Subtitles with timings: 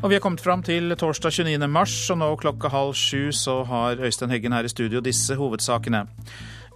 [0.00, 1.66] Og Vi er kommet fram til torsdag 29.
[1.68, 6.06] mars, og nå klokka halv sju så har Øystein Heggen her i studio disse hovedsakene.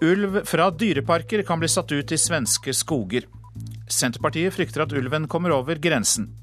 [0.05, 3.25] Ulv fra dyreparker kan bli satt ut i svenske skoger.
[3.89, 6.35] Senterpartiet frykter at ulven kommer over grensen.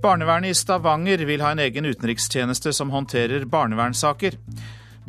[0.00, 4.38] Barnevernet i Stavanger vil ha en egen utenrikstjeneste som håndterer barnevernssaker.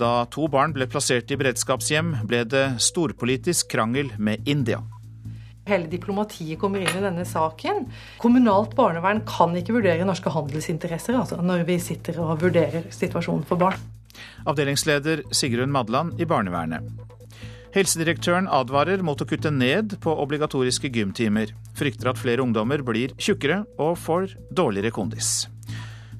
[0.02, 4.82] Da to barn ble plassert i beredskapshjem, ble det storpolitisk krangel med India.
[5.70, 7.86] Hele diplomatiet kommer inn i denne saken.
[8.22, 13.62] Kommunalt barnevern kan ikke vurdere norske handelsinteresser altså når vi sitter og vurderer situasjonen for
[13.62, 13.78] barn.
[14.50, 16.90] Avdelingsleder Sigrun Madland i barnevernet.
[17.72, 21.54] Helsedirektøren advarer mot å kutte ned på obligatoriske gymtimer.
[21.78, 25.46] Frykter at flere ungdommer blir tjukkere og får dårligere kondis.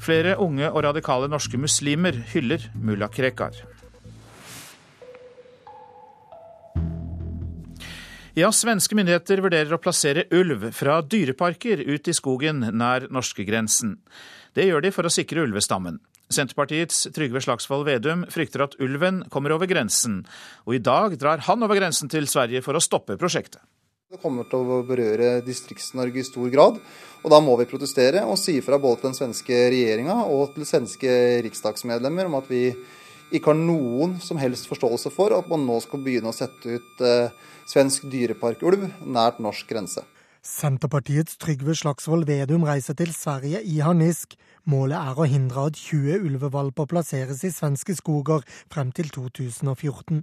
[0.02, 3.58] Flere unge og radikale norske muslimer hyller mulla Krekar.
[8.32, 13.98] Ja, svenske myndigheter vurderer å plassere ulv fra dyreparker ut i skogen nær norskegrensen.
[14.56, 15.98] Det gjør de for å sikre ulvestammen.
[16.32, 20.22] Senterpartiets Trygve Slagsvold Vedum frykter at ulven kommer over grensen,
[20.64, 23.60] og i dag drar han over grensen til Sverige for å stoppe prosjektet.
[24.12, 26.80] Det kommer til å berøre Distrikts-Norge i stor grad.
[27.24, 30.68] Og da må vi protestere og si fra både til den svenske regjeringa og til
[30.68, 32.64] svenske riksdagsmedlemmer om at vi
[33.32, 37.04] ikke har noen som helst forståelse for at man nå skal begynne å sette ut
[37.06, 37.32] eh,
[37.70, 40.04] svensk dyreparkulv nært norsk grense.
[40.42, 44.34] Senterpartiets Trygve Slagsvold Vedum reiser til Sverige i harnisk.
[44.70, 50.22] Målet er å hindre at 20 ulvevalper plasseres i svenske skoger frem til 2014.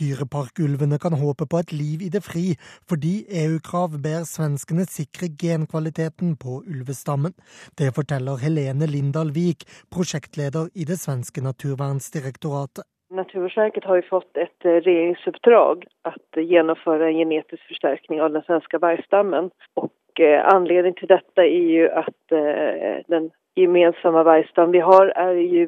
[0.00, 2.56] Dyreparkulvene kan håpe på et liv i det fri,
[2.90, 7.36] fordi EU-krav ber svenskene sikre genkvaliteten på ulvestammen.
[7.78, 9.62] Det forteller Helene Lindahl Wiik,
[9.94, 12.82] prosjektleder i det svenske naturvernsdirektoratet.
[13.14, 16.10] Naturvårdsverket har fått et eh, regjeringsoppdrag å
[16.44, 19.48] gjennomføre en genetisk forsterkning av den svenske vargstammen.
[19.80, 19.88] Og
[20.20, 25.66] anledningen til dette er jo at eh, den gemensamme vargstammen vi har, er jo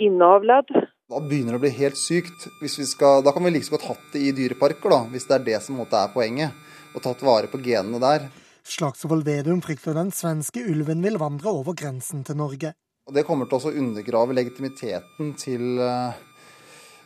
[0.00, 0.70] innavlet.
[1.06, 2.48] Da begynner det å bli helt sykt.
[2.66, 5.44] Skal, da kan vi like så godt hatt det i dyreparker, da, hvis det er
[5.50, 6.56] det som er poenget.
[6.96, 8.24] Og tatt vare på genene der.
[8.66, 12.72] Slagsvold Vedum frykter den svenske ulven vil vandre over grensen til Norge.
[13.06, 15.78] Og Det kommer til å undergrave legitimiteten til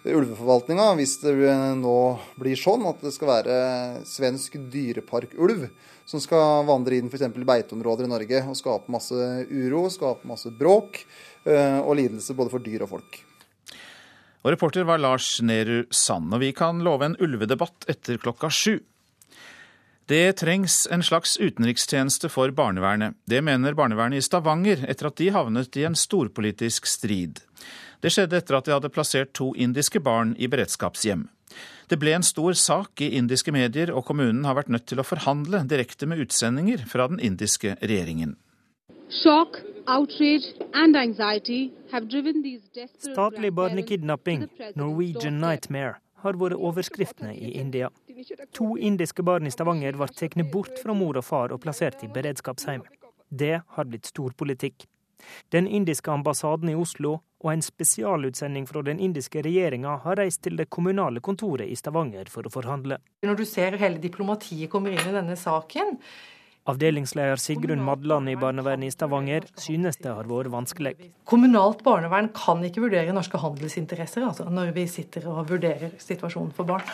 [0.08, 1.34] ulveforvaltninga hvis det
[1.80, 1.96] nå
[2.40, 3.56] blir sånn at det skal være
[4.08, 5.66] svensk dyreparkulv
[6.08, 7.28] som skal vandre inn f.eks.
[7.36, 11.02] beiteområder i Norge og skape masse uro, skape masse bråk
[11.44, 13.20] eh, og lidelse både for dyr og folk.
[14.40, 18.78] Og Reporter var Lars Nehru Sand, og vi kan love en ulvedebatt etter klokka sju.
[20.10, 23.14] Det trengs en slags utenrikstjeneste for barnevernet.
[23.30, 27.38] Det mener barnevernet i Stavanger etter at de havnet i en storpolitisk strid.
[28.00, 31.28] Det skjedde etter at de hadde plassert to indiske barn i beredskapshjem.
[31.90, 35.06] Det ble en stor sak i indiske medier, og kommunen har vært nødt til å
[35.06, 38.36] forhandle direkte med utsendinger fra den indiske regjeringen.
[39.10, 39.58] Shock,
[39.90, 42.62] outrage and anxiety have driven these
[43.02, 44.46] Statlig barnekidnapping,
[44.76, 47.90] Norwegian Nightmare, har vært overskriftene i India.
[48.54, 52.12] To indiske barn i Stavanger ble tatt bort fra mor og far og plassert i
[52.14, 52.86] beredskapsheim.
[53.28, 54.86] Det har blitt storpolitikk.
[55.50, 60.58] Den indiske ambassaden i Oslo og en spesialutsending fra den indiske regjeringa har reist til
[60.60, 63.00] det kommunale kontoret i Stavanger for å forhandle.
[63.24, 65.96] Når du ser hele diplomatiet kommer inn i denne saken
[66.68, 70.92] Avdelingsleder Sigrun Madland i barnevernet i Stavanger synes det har vært vanskelig.
[71.24, 76.68] Kommunalt barnevern kan ikke vurdere norske handelsinteresser altså, når vi sitter og vurderer situasjonen for
[76.68, 76.84] barn.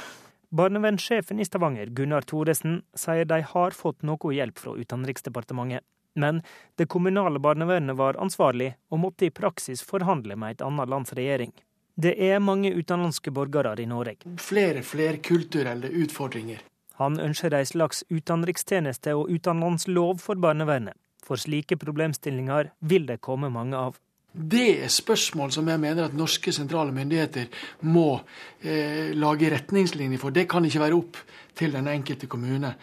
[0.57, 5.83] Barnevernssjefen i Stavanger, Gunnar Thoresen, sier de har fått noe hjelp fra Utenriksdepartementet.
[6.17, 6.43] Men
[6.81, 11.53] det kommunale barnevernet var ansvarlig, og måtte i praksis forhandle med et annet lands regjering.
[11.97, 14.37] Det er mange utenlandske borgere i Norge.
[14.41, 16.65] Flere flerkulturelle utfordringer.
[17.01, 20.97] Han ønsker ei slags utenrikstjeneste og utenlandslov for barnevernet.
[21.27, 23.97] For slike problemstillinger vil det komme mange av.
[24.37, 27.47] Det er spørsmål som jeg mener at norske sentrale myndigheter
[27.89, 28.19] må
[28.61, 30.35] eh, lage retningslinjer for.
[30.37, 31.17] Det kan ikke være opp
[31.57, 32.75] til den enkelte kommune.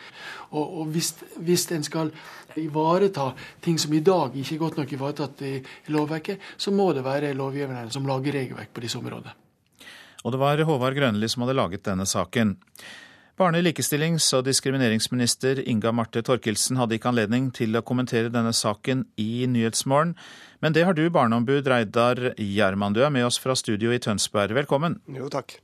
[0.50, 2.10] Og, og hvis, hvis en skal
[2.62, 5.54] ivareta ting som i dag ikke er godt nok ivaretatt i,
[5.94, 9.34] lovverket, så må det være lovgiverne som lager regelverk på disse områdene.
[10.24, 12.56] Og det var Håvard Grønli som hadde laget denne saken.
[13.40, 19.08] Barne-, likestillings- og diskrimineringsminister Inga Marte Torkelsen hadde ikke anledning til å kommentere denne saken
[19.18, 20.14] i Nyhetsmorgen,
[20.62, 22.94] men det har du, barneombud Reidar Gjerman.
[22.94, 24.54] Du er med oss fra studio i Tønsberg.
[24.62, 25.02] Velkommen.
[25.12, 25.58] Jo, takk.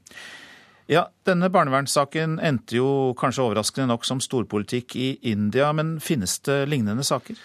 [0.89, 6.63] Ja, Denne barnevernssaken endte jo kanskje overraskende nok som storpolitikk i India, men finnes det
[6.71, 7.38] lignende saker?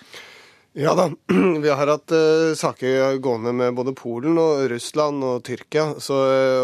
[0.75, 1.11] Ja da,
[1.63, 5.85] vi har hatt uh, saker gående med både Polen og Russland og Tyrkia.
[6.01, 6.17] Så,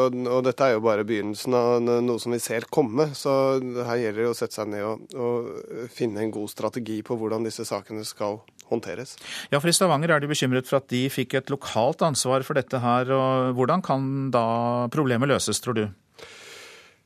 [0.07, 3.11] og, og, dette er jo bare begynnelsen av noe som vi ser komme.
[3.13, 7.21] Så her gjelder det å sette seg ned og, og finne en god strategi på
[7.21, 8.41] hvordan disse sakene skal
[8.73, 9.19] håndteres.
[9.53, 12.57] Ja, for I Stavanger er de bekymret for at de fikk et lokalt ansvar for
[12.57, 13.13] dette her.
[13.13, 14.47] og Hvordan kan da
[14.91, 15.91] problemet løses, tror du?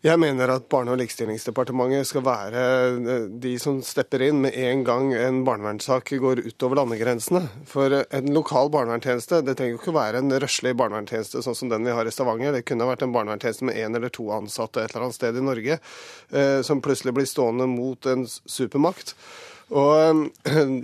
[0.04, 2.62] Jeg mener at Barne- og likestillingsdepartementet skal være
[2.92, 7.40] eh, de som stepper inn med en gang en barnevernssak går utover landegrensene.
[7.70, 11.88] For en lokal barnevernstjeneste, det trenger jo ikke være en røslig barnevernstjeneste sånn som den
[11.88, 12.52] vi har i Stavanger.
[12.52, 15.46] Det kunne vært en barnevernstjeneste med én eller to ansatte et eller annet sted i
[15.48, 15.80] Norge,
[16.36, 19.16] eh, som plutselig blir stående mot en supermakt.
[19.72, 20.26] Og,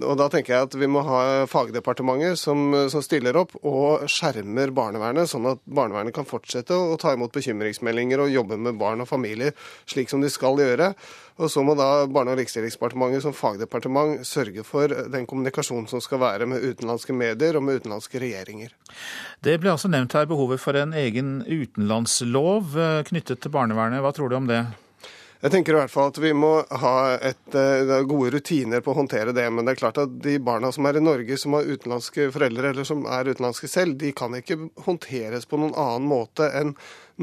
[0.08, 4.72] og, da tenker jeg at vi må ha fagdepartementet som, som, stiller opp og skjermer
[4.76, 9.10] barnevernet, sånn at barnevernet kan fortsette å ta imot bekymringsmeldinger og jobbe med barn og
[9.10, 9.52] familier
[9.90, 10.94] slik som de skal gjøre.
[11.40, 16.20] Og så må da Barne- og likestillingsdepartementet som fagdepartement sørge for den kommunikasjonen som skal
[16.20, 18.74] være med utenlandske medier og med utenlandske regjeringer.
[19.44, 24.04] Det ble altså nevnt her behovet for en egen utenlandslov eh, knyttet til barnevernet.
[24.04, 24.64] Hva tror du om det?
[25.40, 26.50] Jeg tenker i hvert fall at vi må
[26.82, 29.46] ha et, uh, gode rutiner på å håndtere det.
[29.48, 32.74] Men det er klart at de barna som er i Norge som har utenlandske foreldre
[32.74, 36.74] eller som er utenlandske selv, de kan ikke håndteres på noen annen måte enn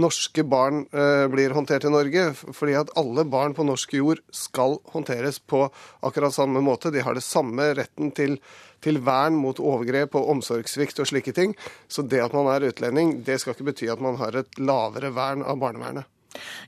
[0.02, 2.26] norske barn uh, blir håndtert i Norge.
[2.58, 5.68] Fordi at alle barn på norsk jord skal håndteres på
[6.02, 6.90] akkurat samme måte.
[6.90, 8.40] De har det samme retten til
[8.78, 11.56] til vern mot overgrep og omsorgssvikt og slike ting.
[11.90, 15.10] Så det at man er utlending, det skal ikke bety at man har et lavere
[15.18, 16.06] vern av barnevernet.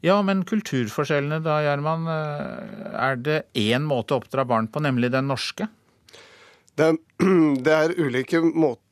[0.06, 2.08] Ja, men kulturforskjellene da, Gjerman.
[2.14, 5.70] Eh, er det én måte å oppdra barn på, nemlig den norske?
[6.80, 6.94] Det,
[7.66, 8.88] det er ulike måter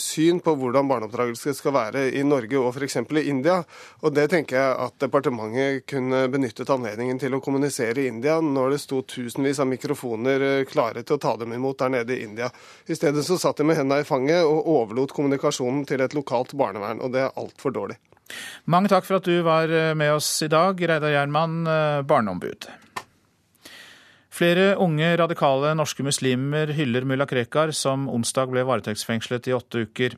[0.00, 2.96] syn på hvordan barneoppdragelse skal være i Norge og f.eks.
[2.96, 3.58] i India.
[4.02, 8.76] Og Det tenker jeg at departementet kunne benyttet anledningen til å kommunisere i India når
[8.76, 12.24] det sto tusenvis av mikrofoner eh, klare til å ta dem imot der nede i
[12.24, 12.50] India.
[12.86, 16.56] I stedet så satt de med hendene i fanget og overlot kommunikasjonen til et lokalt
[16.56, 17.02] barnevern.
[17.04, 18.00] Og det er altfor dårlig.
[18.70, 22.68] Mange takk for at du var eh, med oss i dag, Reidar Gjerman, eh, barneombud.
[24.32, 30.16] Flere unge radikale norske muslimer hyller mulla Krekar, som onsdag ble varetektsfengslet i åtte uker.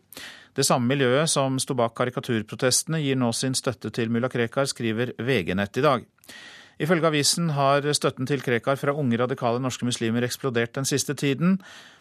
[0.55, 5.17] Det samme miljøet som sto bak karikaturprotestene, gir nå sin støtte til mulla Krekar, skriver
[5.19, 6.07] VG-nett i dag.
[6.83, 11.61] Ifølge avisen har støtten til Krekar fra unge radikale norske muslimer eksplodert den siste tiden.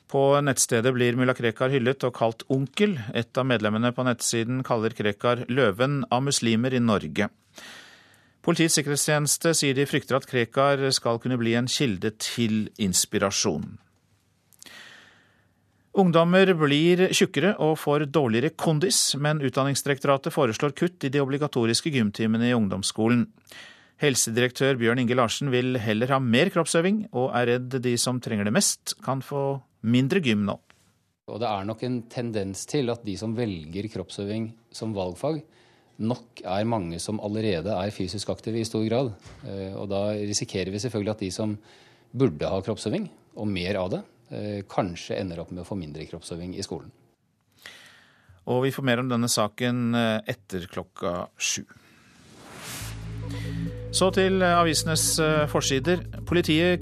[0.10, 2.98] På nettstedet blir mulla Krekar hyllet og kalt onkel.
[3.14, 7.30] Et av medlemmene på nettsiden kaller Krekar løven av muslimer i Norge.
[8.44, 13.78] Politiets sikkerhetstjeneste sier de frykter at Krekar skal kunne bli en kilde til inspirasjon.
[15.94, 22.50] Ungdommer blir tjukkere og får dårligere kondis, men Utdanningsdirektoratet foreslår kutt i de obligatoriske gymtimene
[22.50, 23.28] i ungdomsskolen.
[24.04, 28.50] Helsedirektør Bjørn Inge Larsen vil heller ha mer kroppsøving, og er redd de som trenger
[28.50, 30.58] det mest, kan få mindre gym nå.
[31.32, 35.40] Og Det er nok en tendens til at de som velger kroppsøving som valgfag,
[36.04, 39.14] nok er mange som allerede er fysisk aktive i stor grad.
[39.48, 41.54] Eh, og da risikerer vi selvfølgelig at de som
[42.12, 43.08] burde ha kroppsøving,
[43.40, 44.02] og mer av det,
[44.36, 46.92] eh, kanskje ender opp med å få mindre kroppsøving i skolen.
[48.52, 51.64] Og vi får mer om denne saken eh, etter klokka sju.
[53.94, 56.02] Så til eh, avisenes eh, forsider.
[56.26, 56.82] Politiet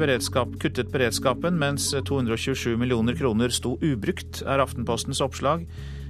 [0.00, 5.66] beredskap, kuttet beredskapen mens 227 millioner kroner sto ubrukt, er Aftenpostens oppslag.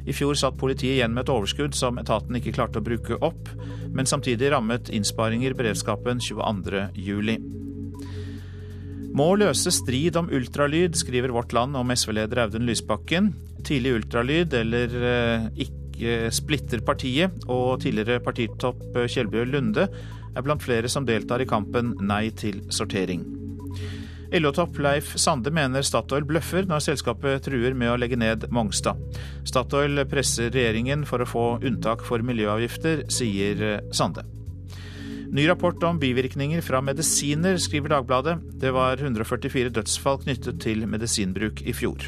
[0.09, 3.51] I fjor satt politiet igjen med et overskudd som etaten ikke klarte å bruke opp,
[3.91, 7.35] men samtidig rammet innsparinger beredskapen 22.07.
[9.19, 13.33] Må løse strid om ultralyd, skriver Vårt Land om SV-leder Audun Lysbakken.
[13.67, 19.89] Tidlig ultralyd, eller eh, ikke splitter partiet, og tidligere partitopp Kjellbjørn Lunde
[20.39, 23.27] er blant flere som deltar i kampen Nei til sortering.
[24.29, 28.99] LO-topp Leif Sande mener Statoil bløffer når selskapet truer med å legge ned Mongstad.
[29.49, 34.27] Statoil presser regjeringen for å få unntak for miljøavgifter, sier Sande.
[35.29, 38.39] Ny rapport om bivirkninger fra medisiner, skriver Dagbladet.
[38.61, 42.07] Det var 144 dødsfall knyttet til medisinbruk i fjor.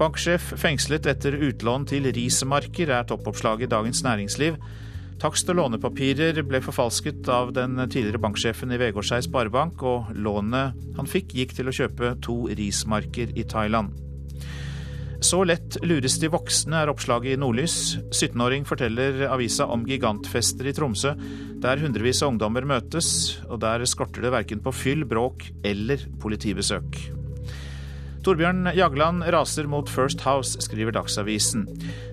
[0.00, 4.56] Banksjef fengslet etter utlån til rismarker, er toppoppslaget i Dagens Næringsliv.
[5.24, 11.08] Takst- og lånepapirer ble forfalsket av den tidligere banksjefen i Vegårshei Sparebank, og lånet han
[11.08, 13.96] fikk gikk til å kjøpe to rismarker i Thailand.
[15.24, 17.96] Så lett lures de voksne, er oppslaget i Nordlys.
[18.12, 21.14] 17-åring forteller avisa om gigantfester i Tromsø,
[21.64, 27.23] der hundrevis av ungdommer møtes, og der skorter det verken på fyll, bråk eller politibesøk.
[28.24, 31.66] Torbjørn Jagland raser mot First House, skriver Dagsavisen.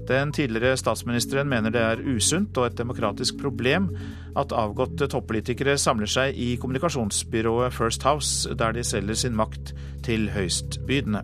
[0.09, 3.87] Den tidligere statsministeren mener det er usunt og et demokratisk problem
[4.35, 9.71] at avgåtte toppolitikere samler seg i kommunikasjonsbyrået First House, der de selger sin makt
[10.03, 11.23] til høystbydende.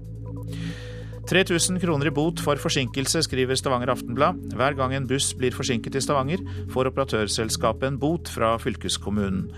[1.28, 4.40] 3000 kroner i bot for forsinkelse, skriver Stavanger Aftenblad.
[4.56, 6.40] Hver gang en buss blir forsinket i Stavanger,
[6.72, 9.50] får operatørselskapet en bot fra fylkeskommunen.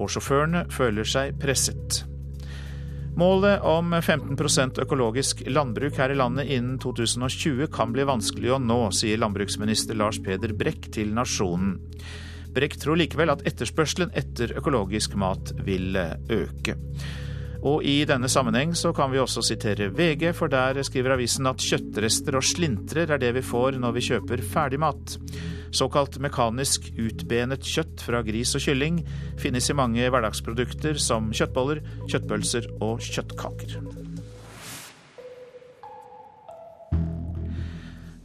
[0.00, 2.06] Og sjåførene føler seg presset.
[3.16, 8.80] Målet om 15% økologisk landbruk her i landet innen 2020 kan bli vanskelig å nå,
[8.94, 11.78] sier landbruksminister Lars Peder Brekk til Nasjonen.
[12.54, 16.76] Brekk tror likevel at etterspørselen etter økologisk mat vil øke.
[17.66, 21.62] Og i denne sammenheng så kan vi også sitere VG, for der skriver avisen at
[21.62, 25.16] kjøttrester og slintrer er det vi får når vi kjøper ferdigmat.
[25.74, 29.00] Såkalt mekanisk utbenet kjøtt fra gris og kylling
[29.42, 33.74] finnes i mange hverdagsprodukter som kjøttboller, kjøttpølser og kjøttkaker.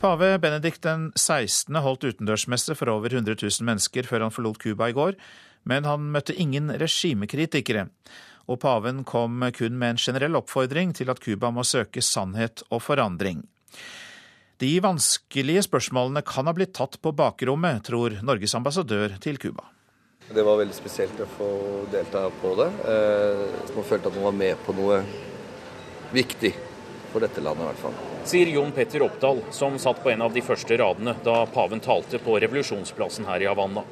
[0.03, 1.73] Pave Benedikt den 16.
[1.79, 5.15] holdt utendørsmesse for over 100 000 mennesker før han forlot Cuba i går,
[5.63, 7.87] men han møtte ingen regimekritikere
[8.47, 12.83] og paven kom kun med en generell oppfordring til at Cuba må søke sannhet og
[12.83, 13.43] forandring.
[14.61, 19.65] De vanskelige spørsmålene kan ha blitt tatt på bakrommet, tror Norges ambassadør til Cuba.
[20.33, 21.47] Det var veldig spesielt å få
[21.91, 22.69] delta på det.
[22.87, 23.41] Eh,
[23.75, 25.01] man følte at man var med på noe
[26.13, 26.53] viktig
[27.11, 27.97] for dette landet, i hvert fall.
[28.29, 32.21] Sier Jon Petter Oppdal, som satt på en av de første radene da paven talte
[32.23, 33.83] på revolusjonsplassen her i Havanna.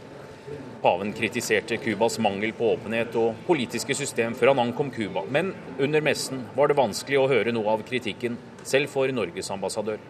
[0.81, 5.21] Paven kritiserte Cubas mangel på åpenhet og politiske system før han ankom Cuba.
[5.29, 10.01] Men under messen var det vanskelig å høre noe av kritikken, selv for Norges ambassadør.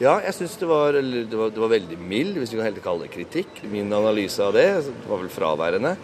[0.00, 3.12] Ja, jeg syns det, det, det, var veldig mild, hvis vi kan helt kalle det
[3.12, 3.62] kritikk.
[3.72, 4.66] Min analyse av det
[5.04, 5.94] var vel fraværende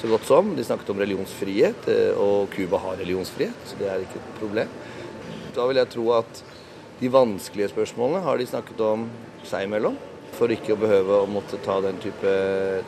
[0.00, 0.52] så godt som.
[0.56, 4.70] De snakket om religionsfrihet, eh, og Cuba har religionsfrihet, så det er ikke et problem.
[5.54, 6.44] Da vil jeg tro at
[7.00, 9.10] de vanskelige spørsmålene har de snakket om
[9.46, 9.98] seg imellom
[10.36, 12.32] for ikke å behøve å måtte ta den type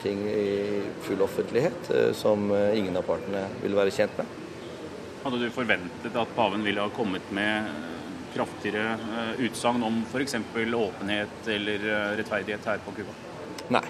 [0.03, 4.39] ting i full offentlighet, eh, som eh, ingen av partene vil være kjent med.
[5.23, 7.69] Hadde du forventet at paven ville ha kommet med
[8.33, 10.39] kraftigere eh, utsagn om f.eks.
[10.57, 11.87] åpenhet eller
[12.19, 13.17] rettferdighet her på Cuba?
[13.77, 13.85] Nei,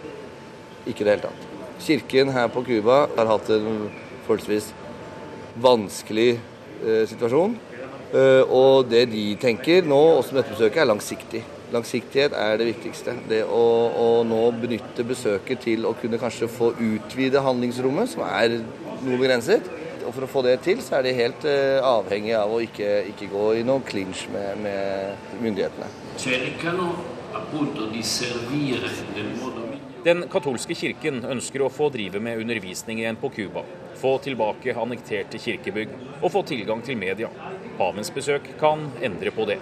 [0.86, 1.48] ikke i det hele tatt.
[1.82, 3.88] Kirken her på Cuba har hatt en
[4.26, 4.70] forholdsvis
[5.62, 6.30] vanskelig
[6.82, 7.54] situasjon.
[8.50, 11.42] og det de tenker nå, også med dette besøket, er langsiktig.
[11.72, 13.14] Langsiktighet er det viktigste.
[13.28, 13.62] Det å,
[13.96, 18.58] å, nå benytte besøket til å kunne kanskje få utvide handlingsrommet, som er
[19.06, 19.70] noe begrenset.
[20.02, 22.90] Og For å få det til, så er de helt uh, avhengig av å ikke,
[23.14, 25.88] ikke gå i noen clinch med, med myndighetene.
[30.02, 33.62] Den katolske kirken ønsker å få drive med undervisning igjen på Cuba,
[34.02, 37.30] få tilbake annekterte kirkebygg og få tilgang til media.
[37.78, 39.56] Pavens besøk kan endre på det.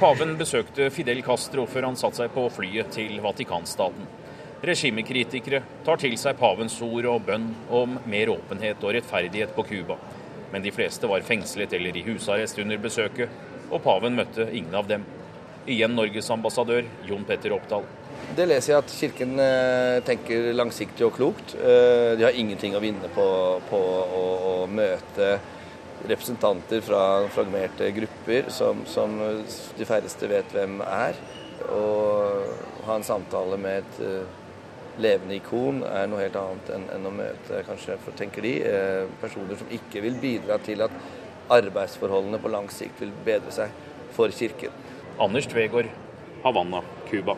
[0.00, 4.08] Paven besøkte Fidel Castro før han satte seg på flyet til Vatikanstaten.
[4.62, 9.96] Regimekritikere tar til seg pavens ord og bønn om mer åpenhet og rettferdighet på Cuba.
[10.52, 13.32] Men de fleste var fengslet eller i husarrest under besøket,
[13.72, 15.04] og paven møtte ingen av dem.
[15.66, 17.88] Igjen Norges ambassadør Jon Petter Oppdal.
[18.32, 21.52] Det leser jeg at Kirken eh, tenker langsiktig og klokt.
[21.58, 23.26] Eh, de har ingenting å vinne på,
[23.68, 25.34] på å, å, møte
[26.08, 27.02] representanter fra
[27.34, 29.18] fragmerte grupper som, som,
[29.76, 31.18] de færreste vet hvem er.
[31.76, 34.40] Og ha en samtale med et eh,
[35.02, 38.58] levende ikon er noe helt annet enn, enn å møte, kanskje, for tenker de,
[39.20, 41.00] personer som ikke vil bidra til at
[41.52, 43.72] arbeidsforholdene på lang sikt vil bedre seg
[44.16, 44.72] for Kirken.
[45.20, 45.92] Anders Tvegård,
[46.44, 47.36] Havanna, Cuba.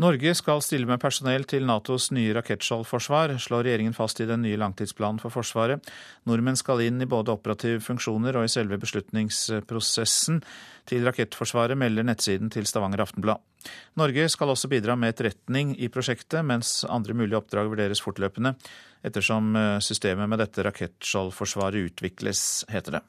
[0.00, 4.56] Norge skal stille med personell til Natos nye rakettskjoldforsvar, slår regjeringen fast i den nye
[4.56, 5.84] langtidsplanen for Forsvaret.
[6.24, 10.40] Nordmenn skal inn i både operative funksjoner og i selve beslutningsprosessen
[10.88, 13.44] til rakettforsvaret, melder nettsiden til Stavanger Aftenblad.
[14.00, 18.56] Norge skal også bidra med etterretning i prosjektet, mens andre mulige oppdrag vurderes fortløpende,
[19.04, 23.06] ettersom eh, systemet med dette rakettskjoldforsvaret utvikles, heter det.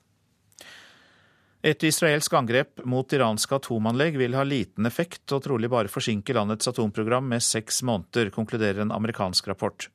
[1.61, 6.71] Et israelsk angrep mot iranske atomanlegg vil ha liten effekt og trolig bare forsinke landets
[6.71, 9.85] atomprogram med seks måneder, konkluderer en amerikansk rapport.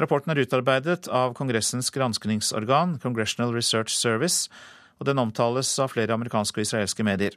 [0.00, 4.48] Rapporten er utarbeidet av Kongressens granskningsorgan, Congressional Research Service,
[4.96, 7.36] og den omtales av flere amerikanske og israelske medier.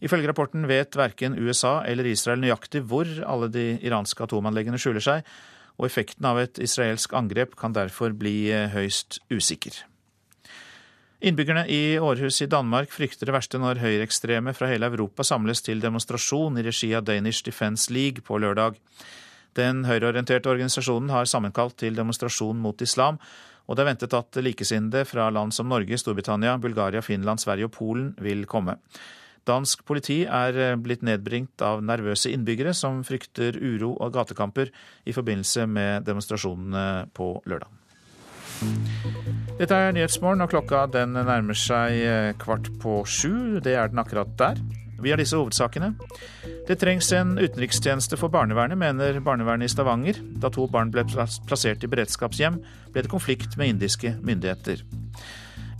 [0.00, 5.26] Ifølge rapporten vet verken USA eller Israel nøyaktig hvor alle de iranske atomanleggene skjuler seg,
[5.74, 9.74] og effekten av et israelsk angrep kan derfor bli høyst usikker.
[11.20, 15.82] Innbyggerne i Århus i Danmark frykter det verste når høyreekstreme fra hele Europa samles til
[15.82, 18.78] demonstrasjon i regi av Danish Defence League på lørdag.
[19.52, 23.18] Den høyreorienterte organisasjonen har sammenkalt til demonstrasjon mot islam,
[23.68, 27.74] og det er ventet at likesinnede fra land som Norge, Storbritannia, Bulgaria, Finland, Sverige og
[27.76, 28.78] Polen vil komme.
[29.44, 34.72] Dansk politi er blitt nedbringt av nervøse innbyggere som frykter uro og gatekamper
[35.04, 37.79] i forbindelse med demonstrasjonene på lørdag.
[39.60, 43.60] Dette er Nyhetsmorgen, og klokka den nærmer seg eh, kvart på sju.
[43.64, 44.60] Det er den akkurat der.
[45.00, 45.94] Vi har disse hovedsakene.
[46.68, 50.20] Det trengs en utenrikstjeneste for barnevernet, mener barnevernet i Stavanger.
[50.42, 52.60] Da to barn ble plassert i beredskapshjem,
[52.92, 54.84] ble det konflikt med indiske myndigheter.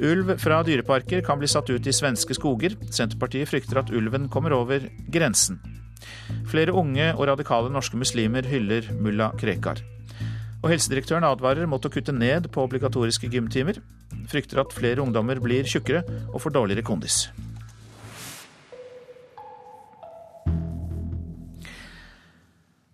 [0.01, 2.79] Ulv fra dyreparker kan bli satt ut i svenske skoger.
[2.89, 5.61] Senterpartiet frykter at ulven kommer over grensen.
[6.49, 9.85] Flere unge og radikale norske muslimer hyller mulla Krekar.
[10.61, 13.81] Og Helsedirektøren advarer mot å kutte ned på obligatoriske gymtimer.
[14.29, 17.29] Frykter at flere ungdommer blir tjukkere og får dårligere kondis.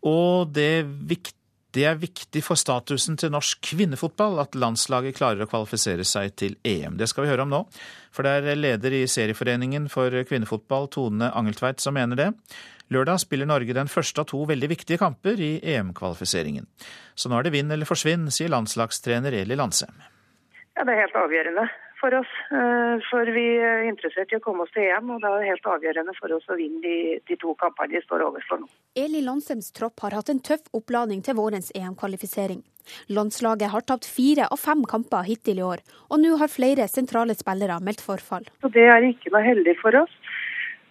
[0.06, 0.86] Og det,
[1.82, 6.94] er viktig for statusen til norsk kvinnefotball at landslaget klarer å kvalifisere seg til EM.
[7.00, 7.64] Det skal vi høre om nå,
[8.14, 12.30] for det er leder i Serieforeningen for kvinnefotball, Tone Angeltveit, som mener det.
[12.94, 16.68] Lørdag spiller Norge den første av to veldig viktige kamper i EM-kvalifiseringen.
[17.18, 19.90] Så nå er det vinn eller forsvinn, sier landslagstrener Eli Landsem.
[20.76, 21.66] Ja, Det er helt avgjørende
[22.00, 22.32] for oss.
[22.52, 25.68] Eh, for vi er interessert i å komme oss til EM, og det er helt
[25.72, 28.70] avgjørende for oss å vinne de, de to kampene vi står overfor nå.
[28.94, 32.62] Eli Landsems tropp har hatt en tøff oppladning til vårens EM-kvalifisering.
[33.10, 37.34] Landslaget har tapt fire av fem kamper hittil i år, og nå har flere sentrale
[37.34, 38.46] spillere meldt forfall.
[38.62, 40.12] Så Det er ikke noe heldig for oss.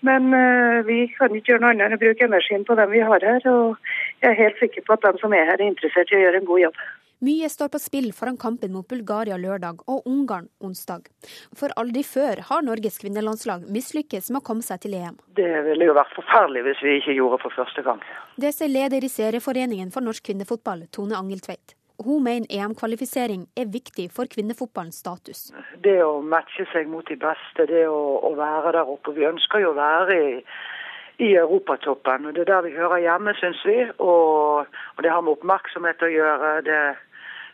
[0.03, 3.01] Men uh, vi kan ikke gjøre noe annet enn å bruke energien på dem vi
[3.05, 3.47] har her.
[3.49, 3.79] Og
[4.21, 6.43] jeg er helt sikker på at de som er her, er interessert i å gjøre
[6.43, 6.85] en god jobb.
[7.23, 11.07] Mye står på spill foran kampen mot Bulgaria lørdag og Ungarn onsdag.
[11.55, 15.15] For aldri før har Norges kvinnelandslag mislykkes med å komme seg til EM.
[15.39, 18.03] Det ville jo vært forferdelig hvis vi ikke gjorde det for første gang.
[18.35, 21.77] Det sier leder i Serieforeningen for norsk kvinnefotball, Tone Angeltveit.
[22.03, 25.51] Hun mener EM-kvalifisering er viktig for kvinnefotballens status.
[25.83, 29.13] Det å matche seg mot de beste, det å, å være der oppe.
[29.15, 30.33] Vi ønsker jo å være i,
[31.23, 32.27] i europatoppen.
[32.27, 33.79] og Det er der vi hører hjemme, syns vi.
[33.97, 36.53] Og, og, det har med oppmerksomhet å gjøre.
[36.67, 36.81] Det,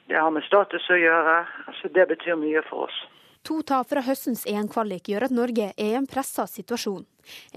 [0.10, 1.38] det har med status å gjøre.
[1.68, 3.02] Altså, det betyr mye for oss.
[3.48, 7.02] To tap fra høstens EM-kvalik gjør at Norge er i en pressa situasjon.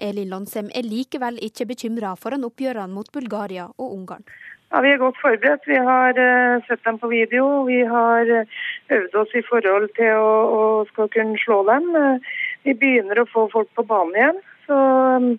[0.01, 4.25] Elin Landsem er likevel ikke bekymra foran oppgjørene mot Bulgaria og Ungarn.
[4.73, 5.69] Ja, Vi er godt forberedt.
[5.69, 7.63] Vi har uh, sett dem på video.
[7.69, 8.57] Vi har uh,
[8.97, 11.93] øvd oss i forhold til å, å skal kunne slå dem.
[11.95, 14.45] Uh, vi begynner å få folk på banen igjen.
[14.67, 14.81] Så
[15.21, 15.31] um,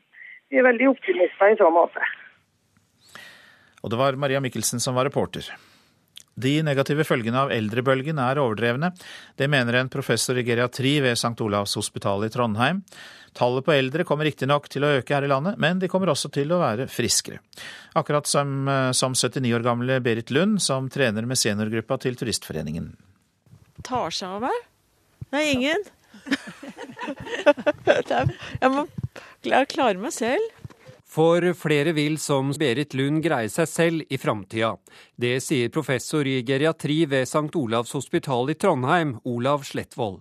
[0.53, 2.05] vi er veldig optimister i så måte.
[3.81, 5.49] Og det var Maria Mikkelsen som var reporter.
[6.35, 8.89] De negative følgene av eldrebølgen er overdrevne.
[9.39, 11.37] Det mener en professor i geriatri ved St.
[11.45, 12.81] Olavs hospital i Trondheim.
[13.35, 16.31] Tallet på eldre kommer riktignok til å øke her i landet, men de kommer også
[16.35, 17.39] til å være friskere.
[17.99, 22.95] Akkurat som, eh, som 79 år gamle Berit Lund, som trener med seniorgruppa til Turistforeningen.
[23.83, 24.61] Tar seg av meg?
[25.31, 25.83] Nei, ingen.
[28.61, 28.87] jeg må
[29.43, 30.64] klare meg selv.
[31.15, 34.73] For flere vil som Berit Lund greie seg selv i framtida.
[35.15, 37.53] Det sier professor i geriatri ved St.
[37.55, 40.19] Olavs hospital i Trondheim, Olav Slettvold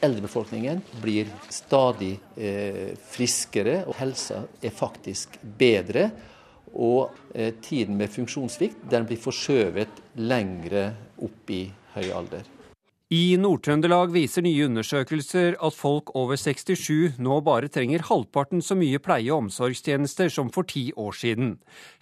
[0.00, 6.10] eldrebefolkningen blir stadig eh, friskere, og helsa er faktisk bedre.
[6.76, 10.90] Og eh, tiden med funksjonssvikt blir forskjøvet lengre
[11.24, 11.64] opp i
[11.96, 12.55] høy alder.
[13.14, 18.98] I Nord-Trøndelag viser nye undersøkelser at folk over 67 nå bare trenger halvparten så mye
[18.98, 21.52] pleie- og omsorgstjenester som for ti år siden.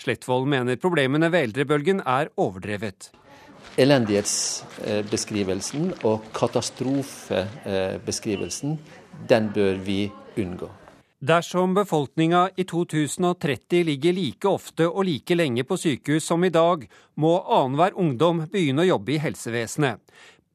[0.00, 3.12] Slettvold mener problemene ved eldrebølgen er overdrevet
[3.80, 8.78] elendighetsbeskrivelsen og katastrofebeskrivelsen,
[9.28, 10.68] den bør vi unngå.
[11.24, 16.84] Dersom befolkninga i 2030 ligger like ofte og like lenge på sykehus som i dag,
[17.16, 20.00] må annenhver ungdom begynne å jobbe i helsevesenet.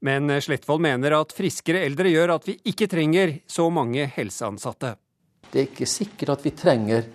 [0.05, 4.93] Men Slettvold mener at friskere eldre gjør at vi ikke trenger så mange helseansatte.
[5.49, 7.09] Det er ikke sikkert at vi trenger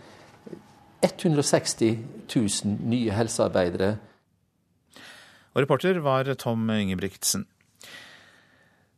[1.04, 1.96] 160
[2.28, 3.94] 000 nye helsearbeidere
[5.54, 7.46] og reporter var Tom Ingebrigtsen.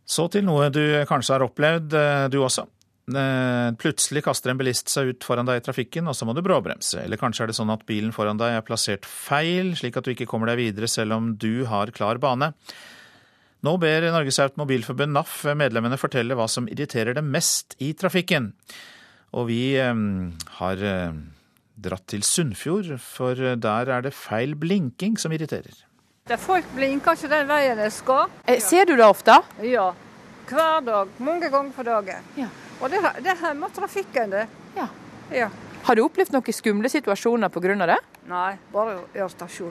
[0.07, 2.67] Så til noe du kanskje har opplevd, eh, du også.
[3.07, 6.43] Eh, plutselig kaster en bilist seg ut foran deg i trafikken, og så må du
[6.43, 7.05] bråbremse.
[7.05, 10.15] Eller kanskje er det sånn at bilen foran deg er plassert feil, slik at du
[10.15, 12.55] ikke kommer deg videre selv om du har klar bane.
[13.67, 18.53] Nå ber Norges Automobilforbund NAF medlemmene fortelle hva som irriterer dem mest i trafikken.
[19.35, 20.05] Og vi eh,
[20.61, 20.85] har
[21.77, 25.75] dratt til Sunnfjord, for der er det feil blinking som irriterer.
[26.27, 28.33] Der folk blinker ikke den veien de skal.
[28.51, 29.37] Eh, ser du det ofte?
[29.63, 29.93] Ja.
[30.51, 31.13] Hver dag.
[31.23, 32.25] Mange ganger på dagen.
[32.35, 32.49] Ja.
[32.81, 34.47] Og det, det hemmer trafikken, det.
[34.75, 34.89] Ja.
[35.31, 35.49] ja.
[35.87, 37.77] Har du opplevd noen skumle situasjoner pga.
[37.93, 37.99] det?
[38.27, 39.71] Nei, bare irritasjon.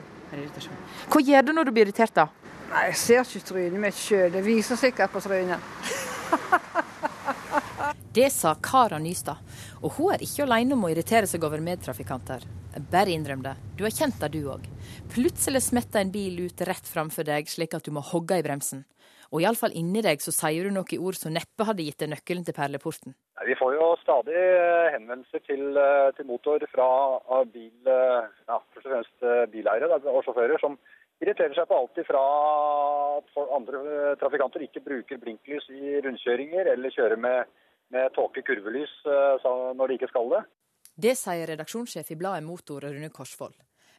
[1.12, 2.28] Hva gjør du når du blir irritert, da?
[2.70, 4.30] Nei, Jeg ser ikke trynet mitt sjøl.
[4.34, 5.62] Det viser sikkert på trynet.
[8.16, 9.38] det sa Kara Nystad.
[9.84, 12.42] Og hun er ikke alene om å irritere seg over medtrafikanter.
[12.90, 13.54] Bare innrøm det.
[13.78, 14.66] Du har kjent det, du òg.
[15.14, 18.84] Plutselig smetter en bil ut rett framfor deg, slik at du må hogge i bremsen.
[19.34, 22.44] Og iallfall inni deg så sier du noen ord som neppe hadde gitt deg nøkkelen
[22.46, 23.14] til perleporten.
[23.46, 26.88] Vi får jo stadig eh, henvendelser til, eh, til motor fra
[27.52, 30.78] bil, eh, ja, først og fremst bileiere og sjåfører som
[31.22, 32.22] irriterer seg på alt ifra
[33.18, 37.52] at andre trafikanter ikke bruker blinklys i rundkjøringer eller kjører med,
[37.94, 40.42] med tåke kurvelys når de ikke skal det.
[40.96, 43.54] Det sier redaksjonssjef i bladet Motor, Rune Korsvoll.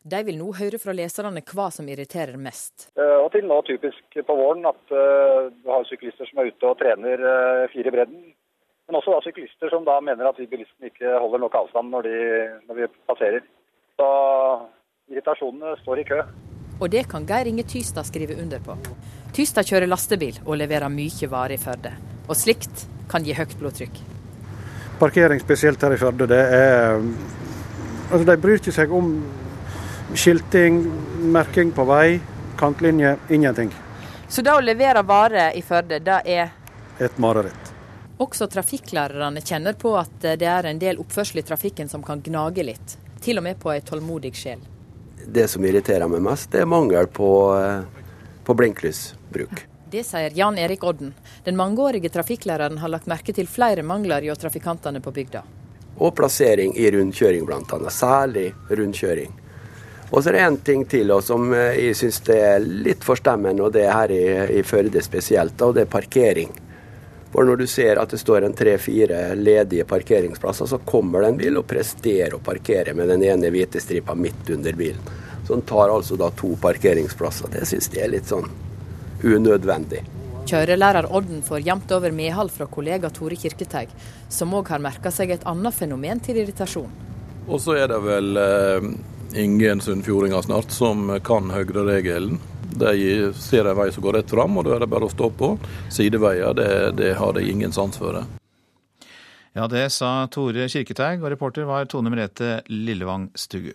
[0.08, 2.90] De vil nå høre fra leserne hva som irriterer mest.
[2.96, 7.22] Og til nå typisk på våren at du har syklister som er ute og trener
[7.74, 8.28] fire i bredden
[8.88, 12.08] men også da syklister som da mener at vi bilistene ikke holder nok avstand når,
[12.08, 12.20] de,
[12.70, 13.42] når vi passerer.
[14.00, 14.08] Så
[15.12, 16.22] irritasjonene står i kø.
[16.80, 18.76] Og det kan Geir Inge Tystad skrive under på.
[19.34, 21.92] Tystad kjører lastebil og leverer mye varer i Førde.
[22.28, 24.00] Og slikt kan gi høyt blodtrykk.
[25.00, 27.04] Parkering spesielt her i Førde, det er
[28.08, 29.10] Altså, de bryr ikke seg om
[30.16, 30.78] skilting,
[31.34, 32.22] merking på vei,
[32.56, 33.74] kantlinje, ingenting.
[34.32, 36.54] Så da å levere varer i Førde, det er
[37.04, 37.74] Et mareritt.
[38.18, 42.64] Også trafikklærerne kjenner på at det er en del oppførsel i trafikken som kan gnage
[42.64, 42.96] litt.
[43.22, 44.64] Til og med på ei tålmodig sjel.
[45.32, 47.82] Det som irriterer meg mest, det er mangel på, eh,
[48.48, 49.66] på blinklysbruk.
[49.92, 51.14] Det sier Jan Erik Odden.
[51.44, 55.44] Den mangeårige trafikklæreren har lagt merke til flere mangler hjå trafikantene på bygda.
[55.98, 57.90] Og plassering i rundkjøring bl.a.
[57.90, 59.32] Særlig rundkjøring.
[60.12, 63.76] Og så er det en ting til som eh, jeg syns er litt forstemmende, og
[63.76, 64.24] det er her i,
[64.60, 66.54] i Førde spesielt, og det er parkering.
[67.32, 71.40] For når du ser at det står en tre-fire ledige parkeringsplasser, så kommer det en
[71.42, 75.10] bil og presterer å parkere med den ene hvite stripa midt under bilen.
[75.48, 77.52] Så den tar altså da to parkeringsplasser.
[77.52, 78.48] Det syns jeg er litt sånn
[79.24, 80.04] unødvendig.
[80.48, 83.92] Kjørelærer Odden får jevnt over medhold fra kollega Tore Kirketeig,
[84.32, 86.92] som òg har merka seg et annet fenomen til irritasjon.
[87.48, 88.88] Og så er det vel eh,
[89.44, 92.40] ingen sunnfjordinger snart som kan høyderegelen.
[92.76, 95.32] De ser en vei som går rett fram, og da er det bare å stå
[95.32, 95.54] på.
[95.94, 98.20] Sideveier, det, det har de ingen sans for.
[98.20, 98.26] Det.
[99.58, 103.72] Ja, det sa Tore Kirketeig, og reporter var Tone Merete Lillevang Stugu.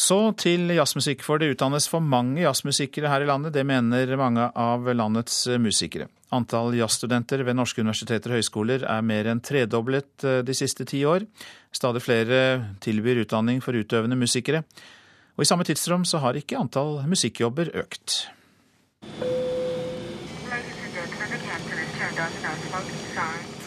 [0.00, 3.52] Så til jazzmusikk, for det utdannes for mange jazzmusikere her i landet.
[3.52, 6.06] Det mener mange av landets musikere.
[6.32, 11.02] Antall jazzstudenter ved norske universiteter og høyskoler er mer enn tredoblet eh, de siste ti
[11.04, 11.26] år.
[11.74, 12.40] Stadig flere
[12.80, 14.62] tilbyr utdanning for utøvende musikere.
[15.36, 18.26] Og i samme tidsrom så har ikke antall musikkjobber økt.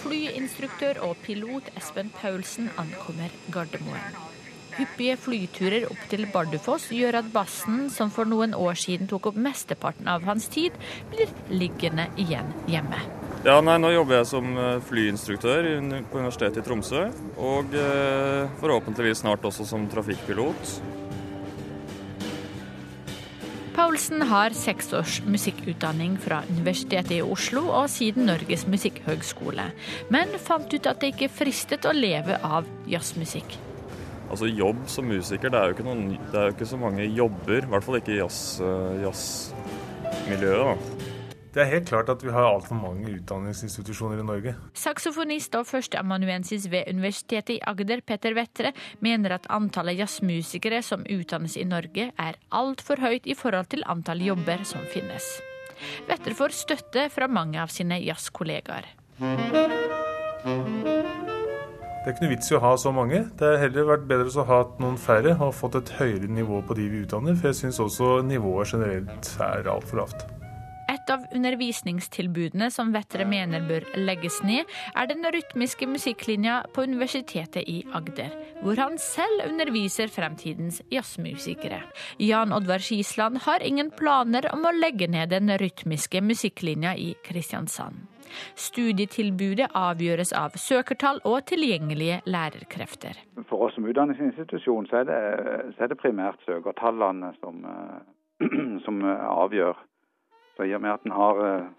[0.03, 4.21] Flyinstruktør og pilot Espen Paulsen ankommer Gardermoen.
[4.73, 9.37] Hyppige flyturer opp til Bardufoss gjør at bassen, som for noen år siden tok opp
[9.37, 10.73] mesteparten av hans tid,
[11.11, 13.01] blir liggende igjen hjemme.
[13.43, 15.67] Ja, nei, Nå jobber jeg som eh, flyinstruktør
[16.09, 17.05] på Universitetet i Tromsø.
[17.43, 20.77] Og eh, forhåpentligvis snart også som trafikkpilot.
[23.73, 29.63] Paulsen har seks års musikkutdanning fra Universitetet i Oslo og siden Norges musikkhøgskole,
[30.13, 33.57] men fant ut at det ikke fristet å leve av jazzmusikk.
[34.29, 37.03] Altså Jobb som musiker, det er jo ikke, noen, det er jo ikke så mange
[37.09, 40.77] jobber, i hvert fall ikke i jazzmiljøet.
[40.77, 41.02] Jazz
[41.53, 44.55] det er helt klart at vi har altfor mange utdanningsinstitusjoner i Norge.
[44.73, 48.73] Saksofonist og førsteamanuensis ved Universitetet i Agder, Petter Vettre,
[49.05, 54.25] mener at antallet jazzmusikere som utdannes i Norge er altfor høyt i forhold til antall
[54.25, 55.29] jobber som finnes.
[56.09, 58.89] Vettre får støtte fra mange av sine jazzkollegaer.
[62.03, 63.21] Det er ikke noe vits i å ha så mange.
[63.39, 66.75] Det har heller vært bedre å ha noen færre og fått et høyere nivå på
[66.75, 70.32] de vi utdanner, for jeg syns også nivået generelt er altfor lavt.
[71.03, 77.67] Et av undervisningstilbudene som Vettere mener bør legges ned, er den rytmiske musikklinja på Universitetet
[77.67, 78.31] i Agder,
[78.63, 81.81] hvor han selv underviser fremtidens jazzmusikere.
[82.23, 88.07] Jan Oddvar Skisland har ingen planer om å legge ned den rytmiske musikklinja i Kristiansand.
[88.55, 93.19] Studietilbudet avgjøres av søkertall og tilgjengelige lærerkrefter.
[93.51, 95.23] For oss som utdanningsinstitusjon så er det,
[95.75, 97.65] så er det primært søkertallene som,
[98.87, 99.75] som avgjør
[100.57, 101.71] så i og med at en har eh,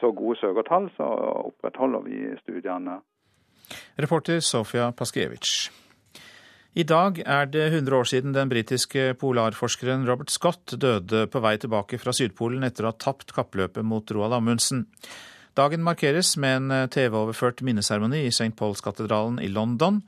[0.00, 1.08] så gode søkertall, så
[1.50, 3.00] opprettholder vi studiene.
[3.98, 5.68] Reporter Sofia Paskiewicz.
[6.78, 11.56] I dag er det 100 år siden den britiske polarforskeren Robert Scott døde på vei
[11.58, 14.84] tilbake fra Sydpolen etter å ha tapt kappløpet mot Roald Amundsen.
[15.58, 18.52] Dagen markeres med en TV-overført minneseremoni i St.
[18.54, 20.04] Pauls-katedralen i London.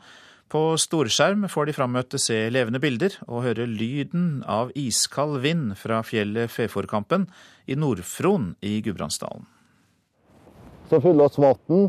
[0.50, 6.00] På storskjerm får de frammøtte se levende bilder og høre lyden av iskald vind fra
[6.02, 7.28] fjellet Feforkampen
[7.70, 9.46] i Nord-Fron i Gudbrandsdalen.
[10.90, 11.86] Så fyller oss vann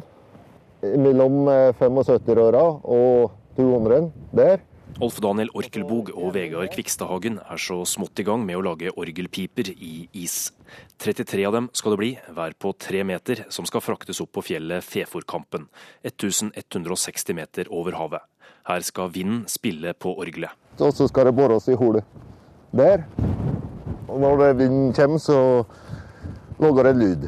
[0.82, 4.62] mellom 75-åra og 200 der.
[5.02, 9.71] Olf Daniel Orkelbog og Vegard Kvikstadhagen er så smått i gang med å lage orgelpiper
[9.74, 10.52] i is.
[11.02, 14.43] 33 av dem skal det bli, hver på tre meter, som skal fraktes opp på
[14.52, 15.65] fjellet Feforkampen,
[16.06, 18.28] 1160 meter over havet.
[18.72, 20.56] Her skal vinden spille på orgelet.
[20.80, 22.08] Og så skal det bores i hullet
[22.72, 23.04] der.
[24.08, 25.64] Og når vinden kommer, så
[26.60, 27.28] lager det lyd.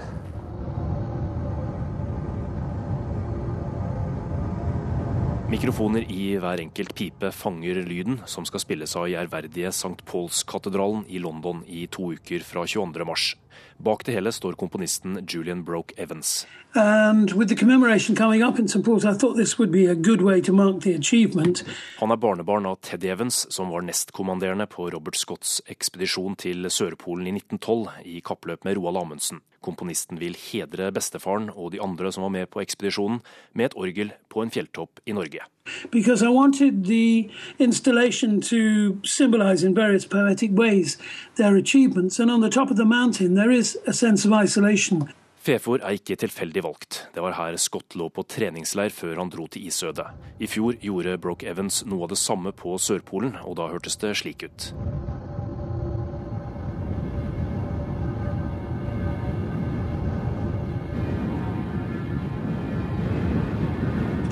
[5.51, 9.99] Mikrofoner i hver enkelt pipe fanger lyden, som skal spilles av i ærverdige St.
[10.07, 13.05] Pauls-katedralen i London i to uker fra 22.
[13.05, 13.33] mars.
[13.77, 16.47] Bak det hele står komponisten Julian Broke Evans.
[16.75, 18.85] And with the commemoration coming up in St.
[18.85, 21.63] Paul's, I thought this would be a good way to mark the achievement.
[21.99, 27.27] Han er barnebarn av Teddy Evans, som var nestkommanderende på Robert Scotts ekspedisjon til Sørpolen
[27.27, 29.43] i 1912 i kappløp med Roald Amundsen.
[29.63, 33.21] Komponisten vil hedre bestefaren og de andre som var med på ekspedisjonen,
[33.53, 35.45] med et orgel på en fjelltopp i Norge.
[35.91, 40.97] Because I wanted the installation to symbolize in various poetic ways
[41.35, 45.07] their achievements, and on the top of the mountain there is a sense of isolation.
[45.43, 47.07] Fefor er ikke tilfeldig valgt.
[47.15, 50.05] Det var her Scott lå på treningsleir før han dro til isødet.
[50.39, 54.15] I fjor gjorde Broke Evans noe av det samme på Sørpolen, og da hørtes det
[54.21, 54.71] slik ut.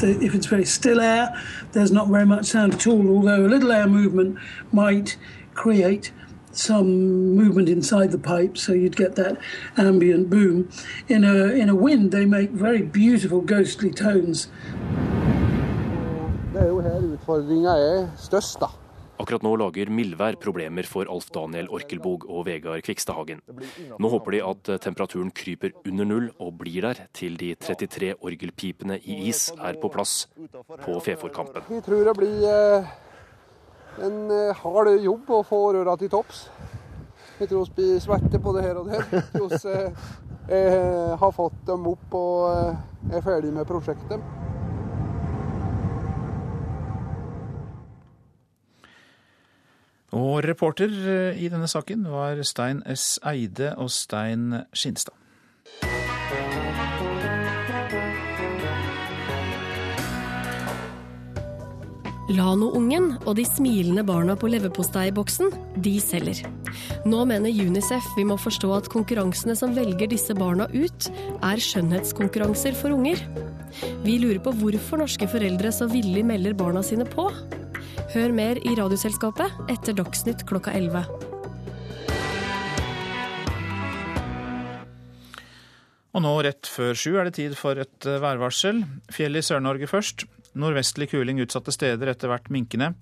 [0.04, 1.30] If it's very still air,
[1.74, 4.38] there's not very much sound at all, although a little air movement
[4.72, 5.18] might
[5.54, 6.12] create
[6.52, 9.38] some movement inside the pipe, so you'd get that
[9.78, 10.70] ambient boom.
[11.08, 14.48] In a in a wind, they make very beautiful ghostly tones.
[19.22, 23.44] Akkurat nå lager mildvær problemer for Alf Daniel Orkelbog og Vegard Kvikstadhagen.
[24.02, 28.98] Nå håper de at temperaturen kryper under null og blir der til de 33 orgelpipene
[29.06, 30.26] i is er på plass
[30.82, 31.68] på Feforkampen.
[31.70, 32.90] Vi tror det blir eh,
[34.08, 36.48] en eh, hard jobb å få røra til topps.
[37.38, 39.06] Vi tror vi blir svette på det her og der.
[40.50, 44.32] Vi eh, har fått dem opp og er ferdig med prosjektet.
[50.12, 50.92] Og reporter
[51.40, 53.16] i denne saken var Stein S.
[53.24, 55.21] Eide og Stein Skinstad.
[62.30, 65.50] Lano-ungen og de smilende barna på leverposteiboksen,
[65.82, 66.44] de selger.
[67.10, 71.10] Nå mener Unicef vi må forstå at konkurransene som velger disse barna ut,
[71.42, 73.24] er skjønnhetskonkurranser for unger.
[74.06, 77.26] Vi lurer på hvorfor norske foreldre så villig melder barna sine på.
[78.14, 81.06] Hør mer i Radioselskapet etter Dagsnytt klokka 11.
[86.12, 88.84] Og nå rett før sju er det tid for et værvarsel.
[89.16, 90.28] Fjell i Sør-Norge først.
[90.56, 92.94] Nordvestlig kuling utsatte steder, etter hvert minkende.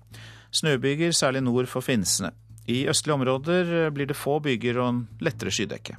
[0.54, 2.30] Snøbyger, særlig nord for Finnsene.
[2.70, 5.96] I østlige områder blir det få byger og lettere skydekke.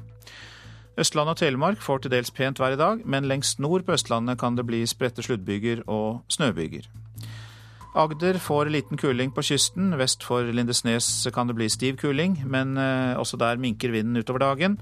[0.99, 4.39] Østland og Telemark får til dels pent vær i dag, men lengst nord på Østlandet
[4.39, 6.87] kan det bli spredte sluddbyger og snøbyger.
[7.95, 9.91] Agder får liten kuling på kysten.
[9.99, 12.77] Vest for Lindesnes kan det bli stiv kuling, men
[13.19, 14.79] også der minker vinden utover dagen.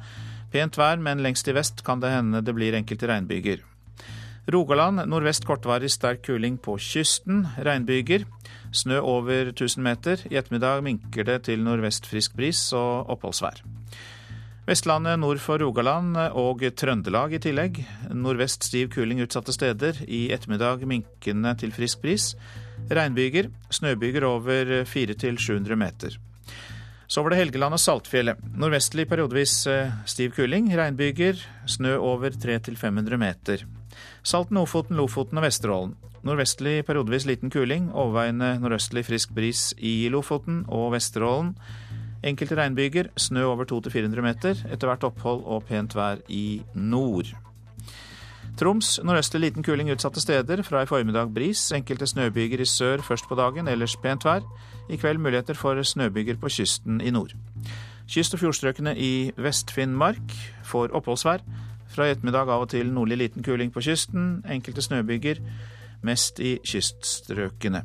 [0.51, 3.65] Pent vær, men lengst i vest kan det hende det blir enkelte regnbyger.
[4.47, 7.43] Rogaland nordvest kortvarig sterk kuling på kysten.
[7.57, 8.23] Regnbyger.
[8.71, 10.21] Snø over 1000 meter.
[10.31, 13.61] I ettermiddag minker det til nordvest frisk bris og oppholdsvær.
[14.69, 17.79] Vestlandet nord for Rogaland og Trøndelag i tillegg.
[18.13, 20.03] Nordvest stiv kuling utsatte steder.
[20.05, 22.35] I ettermiddag minkende til frisk bris.
[22.89, 23.49] Regnbyger.
[23.69, 26.17] Snøbyger over 400-700 meter.
[27.09, 28.37] Så var det Helgeland og Saltfjellet.
[28.57, 29.67] Nordvestlig periodevis
[30.05, 30.69] stiv kuling.
[30.77, 31.41] Regnbyger.
[31.65, 33.65] Snø over 300-500 meter.
[34.23, 35.95] Salten, Ofoten, Lofoten og Vesterålen.
[36.23, 37.89] Nordvestlig periodevis liten kuling.
[37.95, 41.53] Overveiende nordøstlig frisk bris i Lofoten og Vesterålen.
[42.23, 43.11] Enkelte regnbyger.
[43.17, 44.65] Snø over 200-400 meter.
[44.71, 47.31] Etter hvert opphold og pent vær i nord.
[48.59, 50.63] Troms nordøstlig liten kuling utsatte steder.
[50.67, 51.71] Fra i formiddag bris.
[51.71, 54.43] Enkelte snøbyger i sør først på dagen, ellers pent vær.
[54.89, 57.31] I kveld muligheter for snøbyger på kysten i nord.
[58.09, 60.33] Kyst- og fjordstrøkene i Vest-Finnmark
[60.65, 61.45] får oppholdsvær.
[61.99, 64.27] Fra i ettermiddag av og til nordlig liten kuling på kysten.
[64.47, 65.41] Enkelte snøbyger,
[66.07, 67.81] mest i kyststrøkene.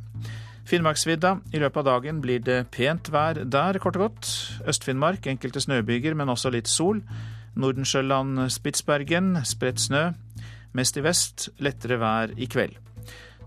[0.70, 1.32] Finnmarksvidda.
[1.50, 4.28] I løpet av dagen blir det pent vær der, kort og godt.
[4.70, 7.02] Øst-Finnmark enkelte snøbyger, men også litt sol.
[7.58, 10.04] Nordensjøland, Spitsbergen, spredt snø.
[10.78, 12.78] Mest i vest, lettere vær i kveld.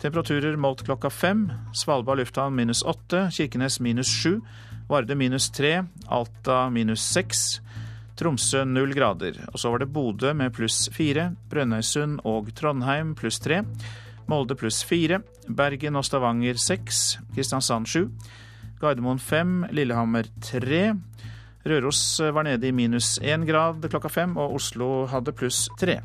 [0.04, 1.46] Temperaturer målt klokka fem.
[1.72, 3.30] Svalbard lufthavn minus åtte.
[3.32, 4.42] Kirkenes minus sju.
[4.92, 5.78] Varde minus tre.
[6.12, 7.62] Alta minus seks.
[8.18, 9.38] Tromsø null grader.
[9.54, 11.30] Og så var det Bodø med pluss fire.
[11.52, 13.62] Brønnøysund og Trondheim pluss tre.
[14.28, 15.22] Molde pluss fire.
[15.48, 17.20] Bergen og Stavanger seks.
[17.36, 18.08] Kristiansand sju.
[18.82, 19.62] Gardermoen fem.
[19.70, 20.96] Lillehammer tre.
[21.68, 22.02] Røros
[22.34, 26.00] var nede i minus én grad klokka fem, og Oslo hadde pluss tre.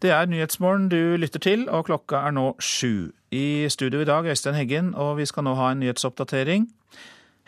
[0.00, 3.10] Det er Nyhetsmorgen du lytter til, og klokka er nå sju.
[3.36, 6.64] I studio i dag Øystein Heggen, og vi skal nå ha en nyhetsoppdatering.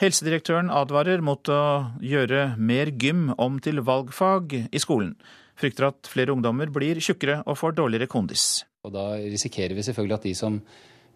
[0.03, 1.63] Helsedirektøren advarer mot å
[2.05, 5.15] gjøre mer gym om til valgfag i skolen.
[5.57, 8.67] Frykter at flere ungdommer blir tjukkere og får dårligere kondis.
[8.85, 10.61] Og Da risikerer vi selvfølgelig at de som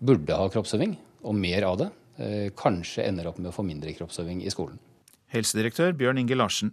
[0.01, 3.92] burde ha kroppsøving, og mer av det, eh, kanskje ender opp med å få mindre
[3.92, 4.81] kroppsøving i skolen.
[5.29, 6.72] Helsedirektør Bjørn Inge Larsen.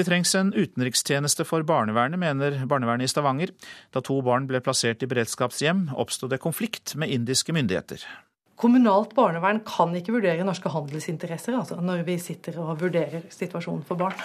[0.00, 3.50] Det trengs en utenrikstjeneste for barnevernet, mener barnevernet i Stavanger.
[3.92, 8.00] Da to barn ble plassert i beredskapshjem, oppsto det konflikt med indiske myndigheter.
[8.56, 14.00] Kommunalt barnevern kan ikke vurdere norske handelsinteresser altså når vi sitter og vurderer situasjonen for
[14.00, 14.16] barn.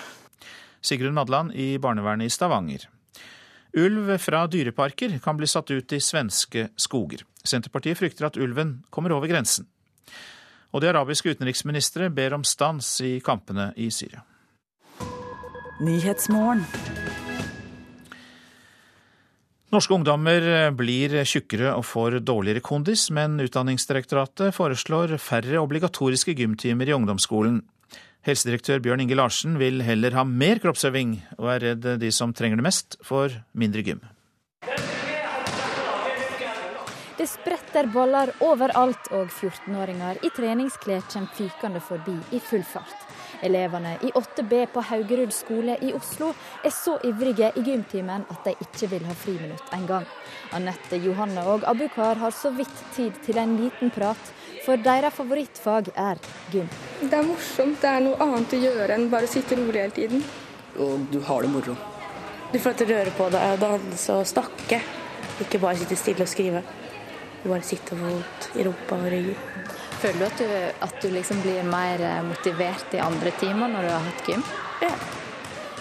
[0.79, 2.85] Sigrun Madland i barnevernet i Stavanger.
[3.75, 7.25] Ulv fra dyreparker kan bli satt ut i svenske skoger.
[7.43, 9.67] Senterpartiet frykter at ulven kommer over grensen.
[10.71, 14.23] Og de arabiske utenriksministre ber om stans i kampene i Syria.
[19.75, 26.95] Norske ungdommer blir tjukkere og får dårligere kondis, men Utdanningsdirektoratet foreslår færre obligatoriske gymtimer i
[26.95, 27.59] ungdomsskolen.
[28.25, 32.61] Helsedirektør Bjørn Inge Larsen vil heller ha mer kroppsøving, og er redd de som trenger
[32.61, 33.99] det mest, får mindre gym.
[37.19, 43.04] Det spretter boller overalt, og 14-åringer i treningsklær kommer fykende forbi i full fart.
[43.43, 46.31] Elevene i 8B på Haugerud skole i Oslo
[46.63, 50.05] er så ivrige i gymtimen at de ikke vil ha friminutt engang.
[50.55, 54.31] Anette Johanne og Abukar har så vidt tid til en liten prat,
[54.65, 56.21] for deres favorittfag er
[56.53, 56.69] gym.
[57.01, 57.81] Det er morsomt.
[57.81, 60.23] Det er noe annet å gjøre enn bare sitte rolig hele tiden.
[60.79, 61.75] Og du har det moro.
[62.51, 64.81] Du får lov til å røre på deg, danse og snakke.
[65.43, 66.63] Ikke bare sitte stille og skrive.
[67.43, 69.35] Du bare sitter mot vondt i rumpa og ryggen.
[70.01, 70.55] Føler du at du,
[70.87, 74.49] at du liksom blir mer motivert i andre timer når du har hatt gym?
[74.83, 74.95] Ja.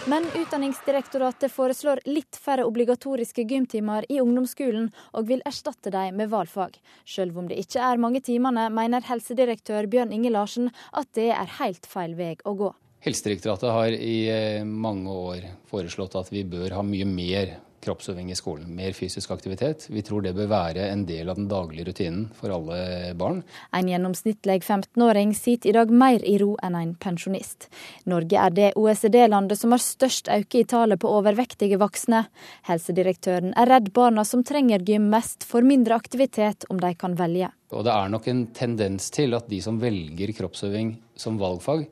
[0.05, 6.77] Men Utdanningsdirektoratet foreslår litt færre obligatoriske gymtimer i ungdomsskolen, og vil erstatte dem med valgfag.
[7.09, 11.57] Selv om det ikke er mange timene, mener helsedirektør Bjørn Inge Larsen at det er
[11.57, 12.69] helt feil vei å gå.
[13.05, 18.39] Helsedirektoratet har i eh, mange år foreslått at vi bør ha mye mer kroppsøving i
[18.39, 18.71] skolen.
[18.75, 19.87] Mer fysisk aktivitet.
[19.93, 23.43] Vi tror det bør være en del av den daglige rutinen for alle barn.
[23.77, 27.69] En gjennomsnittlig 15-åring sitter i dag mer i ro enn en pensjonist.
[28.11, 32.25] Norge er det OECD-landet som har størst økning i tallet på overvektige voksne.
[32.69, 37.51] Helsedirektøren er redd barna som trenger gym mest, får mindre aktivitet om de kan velge.
[37.75, 41.89] Og det er nok en tendens til at de som velger kroppsøving som valgfag,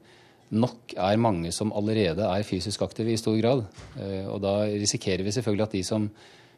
[0.52, 3.64] nok er mange som allerede er fysisk aktive i stor grad.
[3.96, 6.10] Eh, og da risikerer vi selvfølgelig at de som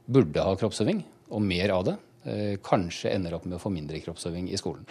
[0.04, 4.00] burde ha kroppsøving, og mer av det, eh, kanskje ender opp med å få mindre
[4.00, 4.84] kroppsøving i skolen.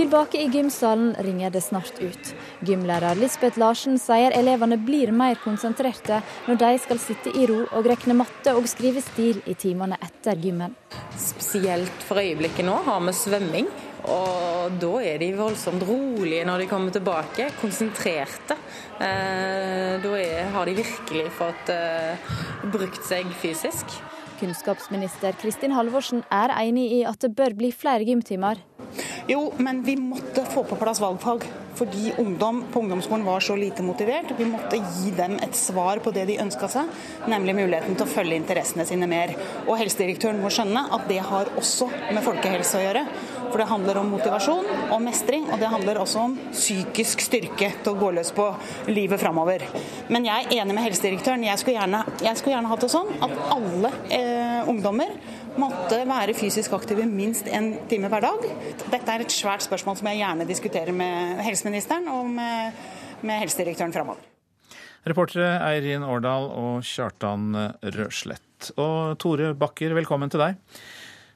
[0.00, 2.30] Tilbake i gymsalen ringer det snart ut.
[2.64, 7.84] Gymlærer Lisbeth Larsen sier elevene blir mer konsentrerte når de skal sitte i ro og
[7.90, 10.72] rekne matte og skrive stil i timene etter gymmen.
[11.18, 13.68] Spesielt for øyeblikket nå har vi svømming.
[14.08, 18.56] Og da er de voldsomt rolige når de kommer tilbake, konsentrerte.
[19.00, 22.32] Eh, da er, har de virkelig fått eh,
[22.72, 24.00] brukt seg fysisk.
[24.40, 28.62] Kunnskapsminister Kristin Halvorsen er enig i at det bør bli flere gymtimer.
[29.28, 31.44] Jo, men vi måtte få på plass valgfag.
[31.80, 34.32] Fordi ungdom på ungdomsskolen var så lite motivert.
[34.36, 36.90] Vi måtte gi dem et svar på det de ønska seg,
[37.30, 39.32] nemlig muligheten til å følge interessene sine mer.
[39.66, 43.04] Og helsedirektøren må skjønne at det har også med folkehelse å gjøre.
[43.50, 47.92] For det handler om motivasjon og mestring, og det handler også om psykisk styrke til
[47.92, 48.46] å gå løs på
[48.90, 49.64] livet framover.
[50.12, 51.46] Men jeg er enig med helsedirektøren.
[51.48, 55.14] Jeg skulle gjerne, jeg skulle gjerne hatt det sånn at alle eh, ungdommer
[55.60, 58.46] måtte være fysisk aktive minst en time hver dag.
[58.92, 62.84] Dette er et svært spørsmål som jeg gjerne diskuterer med helseministeren og med,
[63.26, 64.22] med helsedirektøren framover.
[65.10, 67.54] Reportere Eirin Årdal og Kjartan
[67.96, 68.72] Røslett.
[68.76, 70.58] Og Tore Bakker, velkommen til deg.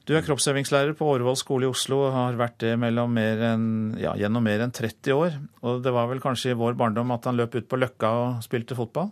[0.04, 4.12] Du er kroppsøvingslærer på Årvoll skole i Oslo og har vært det mer enn, ja,
[4.20, 5.38] gjennom mer enn 30 år.
[5.64, 8.42] Og det var vel kanskje i vår barndom at han løp ut på Løkka og
[8.44, 9.08] spilte fotball?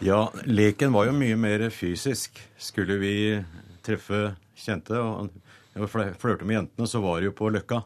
[0.00, 2.40] Ja, leken var jo mye mer fysisk.
[2.56, 3.14] Skulle vi
[3.84, 5.28] treffe kjente og
[5.92, 7.84] flørte med jentene, så var det jo på Løkka.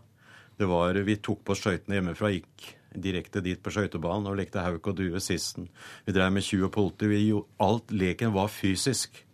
[0.58, 4.86] Det var, Vi tok på skøytene hjemmefra, gikk direkte dit på skøytebanen og lekte hauk
[4.86, 5.66] og due sisten.
[6.06, 7.10] Vi drev med tjuv og polte.
[7.58, 9.24] Alt leken var fysisk.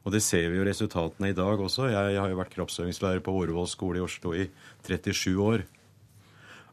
[0.00, 1.90] Og det ser vi jo resultatene i dag også.
[1.92, 4.46] Jeg, jeg har jo vært kroppsøvingslærer på Årvoll skole i Oslo i
[4.86, 5.66] 37 år.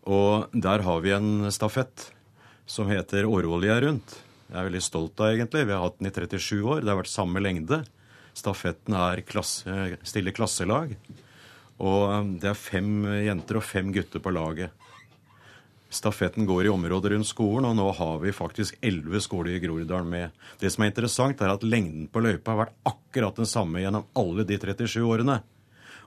[0.07, 2.07] Og der har vi en stafett
[2.67, 4.15] som heter Årvollia rundt.
[4.47, 5.65] Jeg er veldig stolt av egentlig.
[5.67, 6.83] Vi har hatt den i 37 år.
[6.83, 7.81] Det har vært samme lengde.
[8.37, 10.93] Stafetten er klasse, stille klasselag.
[11.83, 14.71] Og det er fem jenter og fem gutter på laget.
[15.89, 20.09] Stafetten går i området rundt skolen, og nå har vi faktisk elleve skoler i Groruddalen
[20.11, 20.35] med.
[20.59, 24.07] Det som er interessant, er at lengden på løypa har vært akkurat den samme gjennom
[24.19, 25.39] alle de 37 årene.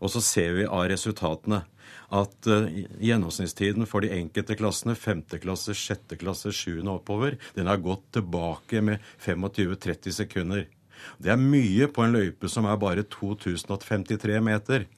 [0.00, 1.62] Og så ser vi av resultatene
[2.10, 2.66] at uh,
[3.00, 6.82] gjennomsnittstiden for de enkelte klassene, femte klasse, sjette klasse, 7.
[6.82, 10.66] og oppover, den har gått tilbake med 25-30 sekunder.
[11.16, 14.88] Det er mye på en løype som er bare 2053 meter.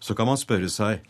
[0.00, 1.04] Så kan man spørre seg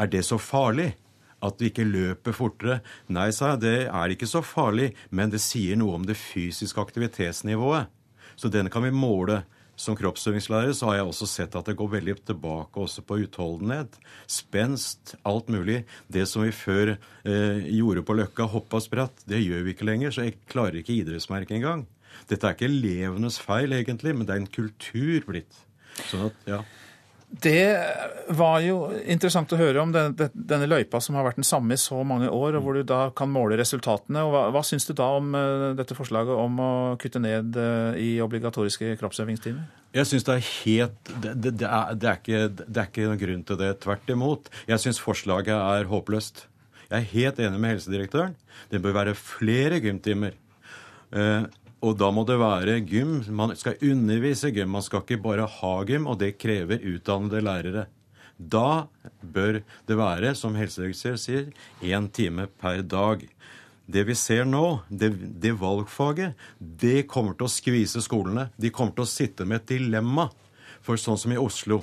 [0.00, 0.94] er det så farlig?
[1.42, 2.80] At du ikke løper fortere.
[3.12, 6.80] Nei, sa jeg, det er ikke så farlig, men det sier noe om det fysiske
[6.80, 7.90] aktivitetsnivået.
[8.36, 9.42] Så den kan vi måle.
[9.82, 13.96] Som kroppsøvingslærer så har jeg også sett at det går veldig tilbake også på utholdenhet.
[14.30, 15.80] Spenst, alt mulig.
[16.12, 20.12] Det som vi før eh, gjorde på Løkka, hoppa spratt, det gjør vi ikke lenger.
[20.14, 21.86] Så jeg klarer ikke idrettsmerket engang.
[22.28, 25.64] Dette er ikke elevenes feil, egentlig, men det er en kultur blitt.
[26.04, 26.60] Sånn at, ja.
[27.32, 27.80] Det
[28.36, 32.02] var jo interessant å høre om denne, løypa som har vært den samme i så
[32.04, 34.20] mange år, og hvor du da kan måle resultatene.
[34.26, 37.96] Og hva, hva syns du da om uh, dette forslaget om å kutte ned uh,
[37.96, 39.64] i obligatoriske kroppsøvingstimer?
[39.96, 43.22] Jeg syns det er helt det, det, er, det, er ikke, det er ikke noen
[43.24, 43.72] grunn til det.
[43.80, 44.52] Tvert imot.
[44.68, 46.46] Jeg syns forslaget er håpløst.
[46.90, 48.36] Jeg er helt enig med helsedirektøren.
[48.68, 50.36] Det bør være flere gymtimer.
[51.12, 51.48] Uh,
[51.82, 53.16] og da må det være gym.
[53.34, 54.70] Man skal undervise gym.
[54.76, 57.86] Man skal ikke bare ha gym, og det krever utdannede lærere.
[58.38, 58.86] Da
[59.22, 61.48] bør det være, som helsedirektør sier,
[61.82, 63.24] én time per dag.
[63.92, 65.10] Det vi ser nå, det,
[65.42, 68.48] det, valgfaget, det kommer til å skvise skolene.
[68.56, 70.28] De kommer til å sitte med et dilemma.
[70.86, 71.82] For sånn som i Oslo.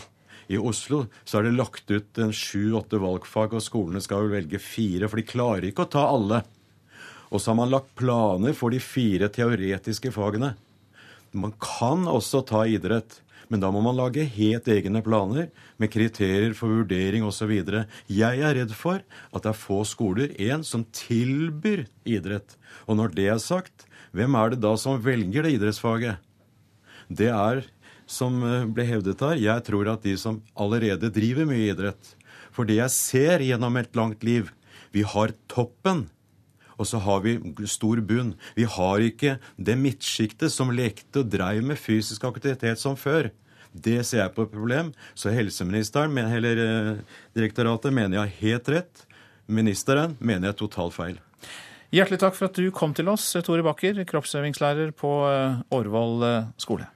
[0.50, 4.64] I Oslo så er det lagt ut en sju-åtte valgfag, og skolene skal vel velge
[4.64, 6.42] fire, for de klarer ikke å ta alle.
[7.30, 10.56] Og så har man lagt planer for de fire teoretiske fagene.
[11.32, 13.20] Man kan også ta idrett,
[13.50, 15.50] men da må man lage helt egne planer
[15.82, 17.54] med kriterier for vurdering osv.
[18.10, 22.58] Jeg er redd for at det er få skoler en, som tilbyr idrett.
[22.86, 26.22] Og når det er sagt, hvem er det da som velger det idrettsfaget?
[27.10, 27.64] Det er,
[28.10, 32.14] som eh, ble hevdet her, jeg tror at de som allerede driver mye idrett.
[32.54, 34.50] For det jeg ser gjennom et langt liv,
[34.94, 36.08] vi har toppen
[36.80, 37.36] og så har vi
[37.68, 38.34] stor bunn.
[38.56, 43.30] Vi har ikke det midtsjiktet som lekte og dreiv med fysisk aktivitet som før.
[43.74, 44.94] Det ser jeg på et problem.
[45.14, 46.94] Så helseministeren, eller eh,
[47.38, 49.04] direktoratet, mener jeg har helt rett.
[49.50, 51.20] Ministeren mener jeg totalt feil.
[51.94, 56.50] Hjertelig takk for at du kom til oss, Tore Bakker, kroppsøvingslærer på eh, Årvoll eh,
[56.62, 56.90] skole.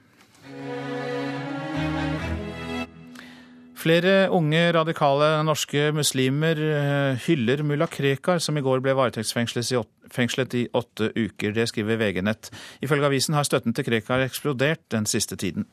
[3.84, 10.62] Flere unge radikale norske muslimer eh, hyller mulla Krekar, som i går ble varetektsfengslet i
[10.72, 11.52] åtte uker.
[11.52, 12.48] Det skriver VG-nett.
[12.80, 15.66] Ifølge avisen har støtten til Krekar eksplodert den siste tiden.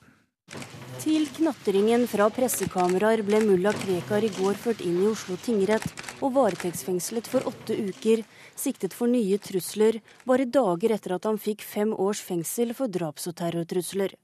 [1.00, 5.88] Til knatringen fra pressekameraer ble mulla Krekar i går ført inn i Oslo tingrett
[6.20, 8.26] og varetektsfengslet for åtte uker,
[8.60, 13.32] siktet for nye trusler, bare dager etter at han fikk fem års fengsel for draps-
[13.32, 14.18] og terrortrusler.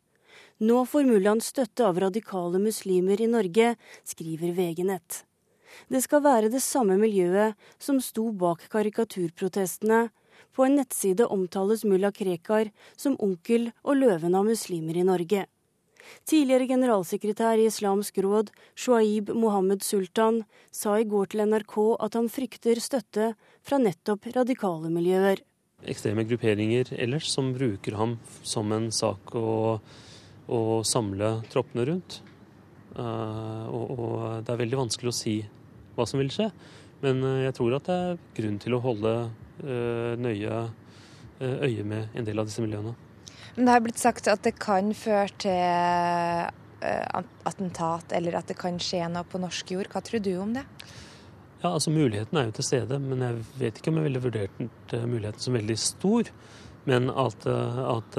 [0.58, 5.20] Nå får mullaen støtte av radikale muslimer i Norge, skriver VG-nett.
[5.86, 10.08] Det skal være det samme miljøet som sto bak karikaturprotestene.
[10.58, 15.44] På en nettside omtales mulla Krekar som onkel og løven av muslimer i Norge.
[16.26, 20.42] Tidligere generalsekretær i Islamsk råd, Shuaib Mohammed Sultan,
[20.72, 23.30] sa i går til NRK at han frykter støtte
[23.62, 25.44] fra nettopp radikale miljøer.
[25.86, 29.78] Ekstreme grupperinger ellers som bruker ham som en sak å
[30.48, 32.22] å samle troppene rundt.
[32.98, 35.38] Uh, og, og, det er veldig vanskelig å si
[35.98, 36.50] hva som vil skje.
[37.04, 39.16] Men uh, jeg tror at det er grunn til å holde
[39.62, 40.68] uh, nøye
[41.38, 42.96] øye med en del av disse miljøene.
[43.54, 46.48] Men det har blitt sagt at det kan føre til
[47.46, 49.90] attentat, eller at det kan skje noe på norsk jord.
[49.94, 50.64] Hva tror du om det?
[51.62, 54.98] Ja, altså Muligheten er jo til stede, men jeg vet ikke om jeg ville vurdert
[55.06, 56.34] muligheten som veldig stor.
[56.90, 58.18] Men at, at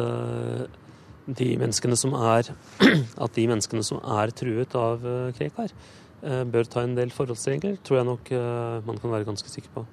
[1.28, 2.50] de menneskene som er,
[3.24, 5.74] at de menneskene som er truet av eh, Krekar,
[6.22, 9.74] eh, bør ta en del forholdsregler, tror jeg nok eh, man kan være ganske sikker
[9.76, 9.84] på.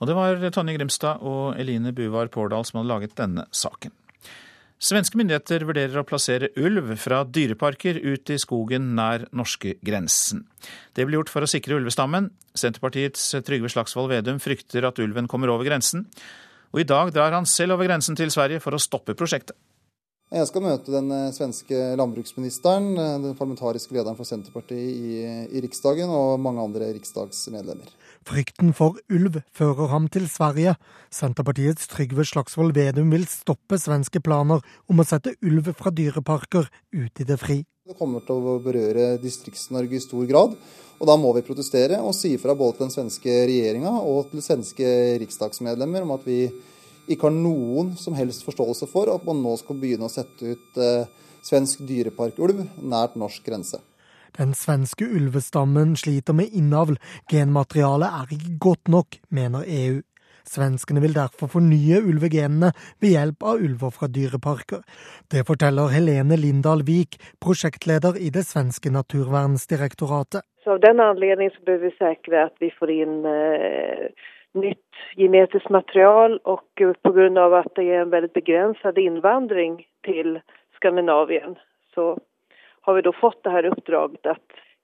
[0.00, 3.92] Og Det var Tonje Grimstad og Eline Buvar Pårdal som hadde laget denne saken.
[4.80, 10.46] Svenske myndigheter vurderer å plassere ulv fra dyreparker ut i skogen nær norskegrensen.
[10.96, 12.30] Det blir gjort for å sikre ulvestammen.
[12.56, 16.06] Senterpartiets Trygve Slagsvold Vedum frykter at ulven kommer over grensen.
[16.72, 19.58] Og i dag drar han selv over grensen til Sverige for å stoppe prosjektet.
[20.30, 25.62] Jeg skal møte den eh, svenske landbruksministeren, eh, den parlamentariske lederen for Senterpartiet i, i
[25.64, 27.90] Riksdagen og mange andre riksdagsmedlemmer.
[28.28, 30.76] Frykten for ulv fører ham til Sverige.
[31.10, 37.24] Senterpartiets Trygve Slagsvold Vedum vil stoppe svenske planer om å sette ulv fra dyreparker ut
[37.24, 37.64] i det fri.
[37.90, 40.54] Det kommer til å berøre Distrikts-Norge i stor grad.
[41.00, 44.46] Og da må vi protestere og si fra både til den svenske regjeringa og til
[44.46, 44.90] svenske
[45.24, 46.44] riksdagsmedlemmer om at vi
[47.08, 50.80] ikke har noen som helst forståelse for at man nå skal begynne å sette ut
[50.80, 51.08] eh,
[51.46, 53.80] svensk dyreparkulv nært norsk grense.
[54.38, 57.00] Den svenske ulvestammen sliter med innavl.
[57.32, 59.98] Genmaterialet er ikke godt nok, mener EU.
[60.50, 62.72] Svenskene vil derfor fornye ulvegenene
[63.02, 64.80] ved hjelp av ulver fra dyreparker.
[65.30, 70.42] Det forteller Helene Lindahl Wiik, prosjektleder i det svenske naturvernsdirektoratet.
[70.64, 74.10] Så Av den anledning så bør vi sikre at vi får inn eh,
[74.58, 77.46] nytt genetisk material, og pga.
[77.58, 80.40] at det er en veldig begrenset innvandring til
[80.76, 81.56] Skandinavien,
[81.94, 82.16] så
[82.82, 84.36] har vi da fått det her oppdraget å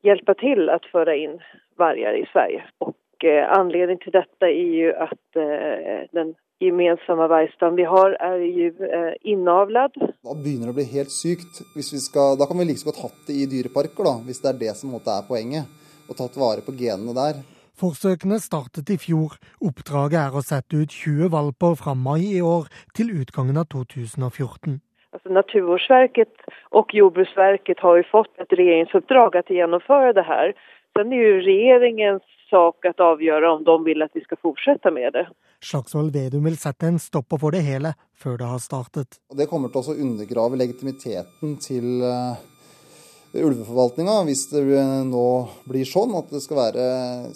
[0.04, 1.38] hjelpe til å føre inn
[1.80, 2.64] varger i Sverige.
[2.84, 9.16] Og eh, anledningen til dette er jo at eh, den gemensamme vargstammen vi har, eh,
[9.28, 9.96] innavlet.
[9.96, 11.64] Da begynner det å bli helt sykt.
[11.80, 14.62] Skal, da kan vi like så godt hatt det i dyreparker, da, hvis det er
[14.62, 15.68] det som er poenget.
[16.06, 17.42] Og tatt vare på genene der.
[17.76, 19.36] Forsøkene startet i fjor.
[19.60, 24.78] Oppdraget er å sette ut 20 valper fra mai i år til utgangen av 2014.
[25.16, 30.56] Altså, Naturvårdsverket og Jordbruksverket har jo fått et regjeringsoppdrag å gjennomføre det her.
[30.96, 35.12] Sen er jo regjeringens sak å avgjøre om de vil at vi skal fortsette med
[35.16, 35.26] det.
[35.64, 39.20] Slagsvold Vedum vil sette en stopper for det hele før det har startet.
[39.36, 42.36] Det kommer til å undergrave legitimiteten til uh,
[43.42, 44.64] ulveforvaltninga hvis det
[45.08, 45.26] nå
[45.68, 46.86] blir sånn at det skal være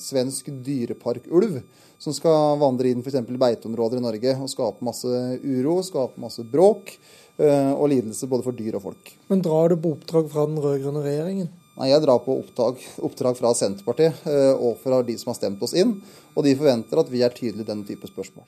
[0.01, 1.61] svensk dyreparkulv
[2.01, 3.21] som skal vandre inn f.eks.
[3.29, 5.11] beiteområder i Norge og skape masse
[5.45, 6.95] uro, skape masse bråk.
[7.41, 9.11] Eh, og lidelse både for dyr og folk.
[9.31, 11.49] Men drar du på oppdrag fra den rød-grønne regjeringen?
[11.79, 15.63] Nei, Jeg drar på oppdrag, oppdrag fra Senterpartiet eh, og fra de som har stemt
[15.65, 15.95] oss inn.
[16.35, 18.45] Og de forventer at vi er tydelige i denne type spørsmål.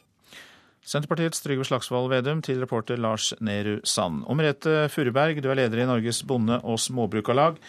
[0.83, 4.25] Senterpartiets Trygve Slagsvold Vedum til reporter Lars Nehru Sand.
[4.27, 7.61] Og Merete Furuberg, du er leder i Norges bonde- og småbrukarlag.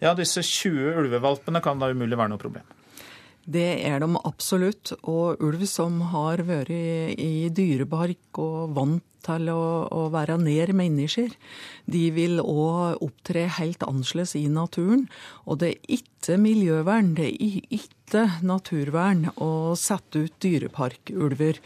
[0.00, 2.64] Ja, disse 20 ulvevalpene kan da umulig være noe problem?
[3.44, 4.94] Det er de absolutt.
[5.02, 11.30] Og ulv som har vært i dyrebark og vant til å, å være nær mennesker,
[11.86, 15.04] de vil òg opptre helt annerledes i naturen.
[15.46, 21.60] Og det er ikke miljøvern, det er ikke naturvern å sette ut dyreparkulver.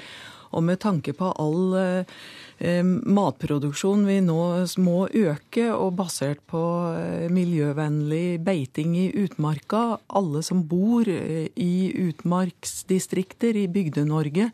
[0.55, 4.41] Og med tanke på all eh, matproduksjon vi nå
[4.83, 6.63] må øke, og basert på
[6.97, 14.51] eh, miljøvennlig beiting i utmarka, alle som bor eh, i utmarksdistrikter i Bygde-Norge,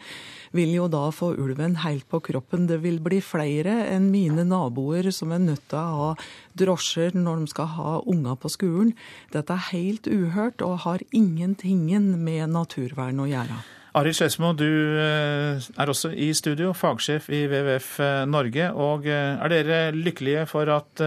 [0.53, 2.67] vil jo da få ulven helt på kroppen.
[2.69, 6.11] Det vil bli flere enn mine naboer som er nødt til å ha
[6.59, 8.93] drosjer når de skal ha unger på skolen.
[9.33, 11.89] Dette er helt uhørt og har ingenting
[12.23, 13.82] med naturvern å gjøre.
[13.93, 14.65] Arild Skedsmo, du
[14.97, 18.69] eh, er også i studio, fagsjef i WWF eh, Norge.
[18.73, 21.03] Og eh, er dere lykkelige for at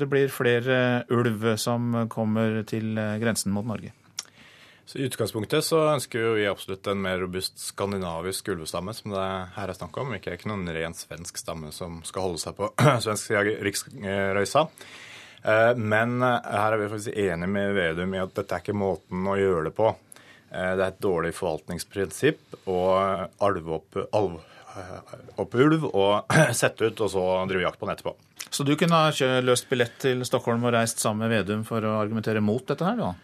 [0.00, 3.92] det blir flere ulv som kommer til grensen mot Norge?
[4.86, 9.70] Så I utgangspunktet så ønsker vi absolutt en mer robust skandinavisk ulvestamme, som det her
[9.70, 10.14] er snakk om.
[10.18, 12.72] Ikke, ikke noen ren svensk stamme som skal holde seg på
[13.06, 14.66] svensk riksrøysa.
[15.78, 19.38] Men her er vi faktisk enige med Vedum i at dette er ikke måten å
[19.38, 19.92] gjøre det på.
[20.56, 22.80] Eh, det er et dårlig forvaltningsprinsipp å
[23.44, 24.38] alve opp, alv,
[24.76, 24.96] eh,
[25.42, 28.16] opp ulv og sette ut, og så drive jakt på den etterpå.
[28.46, 31.98] Så du kunne ha løst billett til Stockholm og reist sammen med Vedum for å
[32.00, 33.14] argumentere mot dette her, da?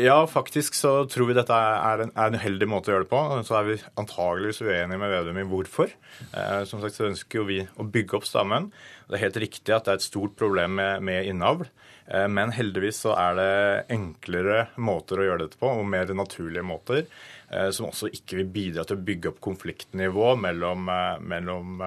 [0.00, 3.10] Ja, faktisk så tror vi dette er en, er en uheldig måte å gjøre det
[3.10, 3.20] på.
[3.44, 5.92] Så er vi antageligvis uenige med Vedum i hvorfor.
[6.30, 8.70] Eh, som sagt så ønsker jo vi å bygge opp stammen.
[9.08, 11.66] Det er helt riktig at det er et stort problem med, med innavl.
[12.10, 13.50] Eh, men heldigvis så er det
[13.94, 17.04] enklere måter å gjøre dette på, og mer naturlige måter.
[17.50, 21.78] Eh, som også ikke vil bidra til å bygge opp konfliktnivå mellom, eh, mellom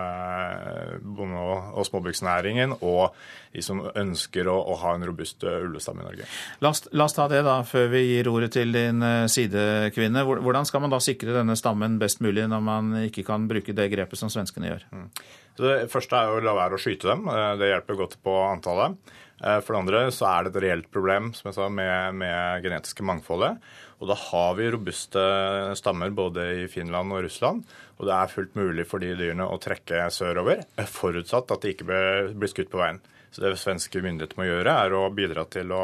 [1.04, 1.44] bonde-
[1.74, 3.14] og småbruksnæringen og
[3.54, 6.28] de som ønsker å, å ha en robust ulvestamme i Norge.
[6.62, 9.00] La oss, la oss, ta det da, før vi gir ordet til din
[9.30, 10.24] sidekvinne.
[10.26, 13.92] Hvordan skal man da sikre denne stammen best mulig når man ikke kan bruke det
[13.94, 14.88] grepet som svenskene gjør?
[14.92, 15.10] Mm.
[15.58, 17.30] det første er å la være å skyte dem.
[17.60, 18.98] Det hjelper godt på antallet.
[19.44, 22.64] Eh, for det andre så er det et reelt problem som jeg sa, med, med
[22.66, 23.60] genetiske mangfoldet.
[24.02, 25.24] Og da har vi robuste
[25.80, 27.64] stammer både i Finland og Russland.
[28.00, 31.88] Og det er fullt mulig for de dyrene å trekke sørover, forutsatt at de ikke
[31.88, 33.00] blir skutt på veien.
[33.34, 35.84] Så det svenske myndigheter må gjøre, er å bidra til å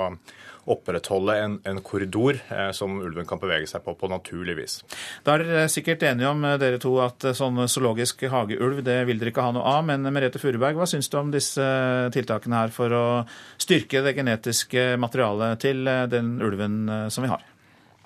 [0.70, 4.80] opprettholde en, en korridor eh, som ulven kan bevege seg på på naturlig vis.
[5.26, 9.34] Da er dere sikkert enige om dere to at sånn zoologisk hageulv det vil dere
[9.34, 9.86] ikke ha noe av.
[9.90, 11.66] Men Merete Furuberg, hva syns du om disse
[12.16, 13.06] tiltakene her for å
[13.60, 17.46] styrke det genetiske materialet til den ulven som vi har?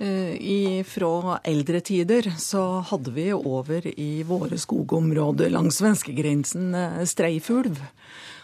[0.04, 6.74] I, fra eldre tider så hadde vi over i våre skogområder langs svenskegrensen
[7.08, 7.78] streifulv.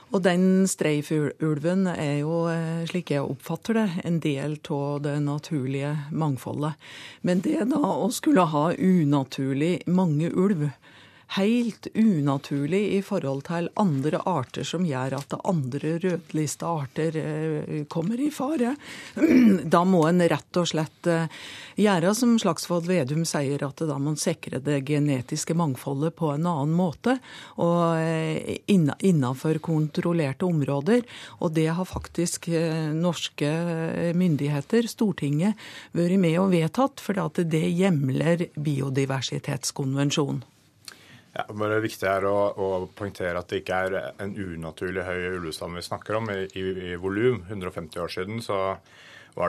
[0.09, 2.47] Og den streifulven er jo,
[2.89, 6.79] slik jeg oppfatter det, en del av det naturlige mangfoldet.
[7.21, 10.71] Men det da å skulle ha unaturlig mange ulv,
[11.29, 18.21] helt unaturlig i forhold til andre arter som gjør at andre rødlista arter eh, kommer
[18.21, 18.75] i fare.
[19.69, 21.29] Da må en rett og slett eh,
[21.77, 26.49] gjøre som Slagsvold Vedum sier, at da må en sikre det genetiske mangfoldet på en
[26.49, 27.19] annen måte.
[27.61, 31.05] Og eh, innenfor kontrollerte områder.
[31.45, 32.49] Og det har faktisk
[32.95, 33.49] norske
[34.17, 35.59] myndigheter, Stortinget,
[35.93, 40.41] vært med og vedtatt, for det hjemler biodiversitetskonvensjonen.
[41.35, 45.77] Ja, bare Viktig er å, å, poengtere at det ikke er en unaturlig høy ulvestamme
[45.77, 47.43] vi snakker om i, i, i volum.
[47.47, 48.59] 150 år siden så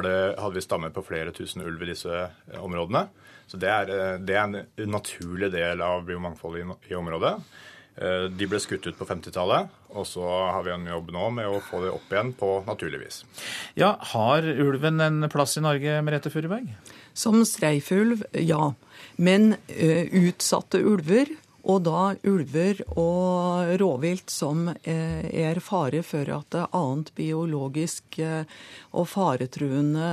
[0.04, 3.08] det, hadde vi stammer på flere tusen ulv i disse eh, områdene.
[3.50, 7.32] Så det er, eh, det er en naturlig del av biomangfoldet i, i området.
[8.00, 10.22] Eh, de ble skutt ut på 50-tallet, og så
[10.54, 13.22] har vi en jobb nå med å få det opp igjen på naturlig vis.
[13.78, 16.70] Ja, Har ulven en plass i Norge, Merete Furuberg?
[17.12, 18.72] Som streifulv, ja.
[19.18, 19.90] Men ø,
[20.28, 21.32] utsatte ulver
[21.68, 28.48] og da ulver og rovvilt som eh, er fare for at annet biologisk eh,
[28.96, 30.08] og faretruende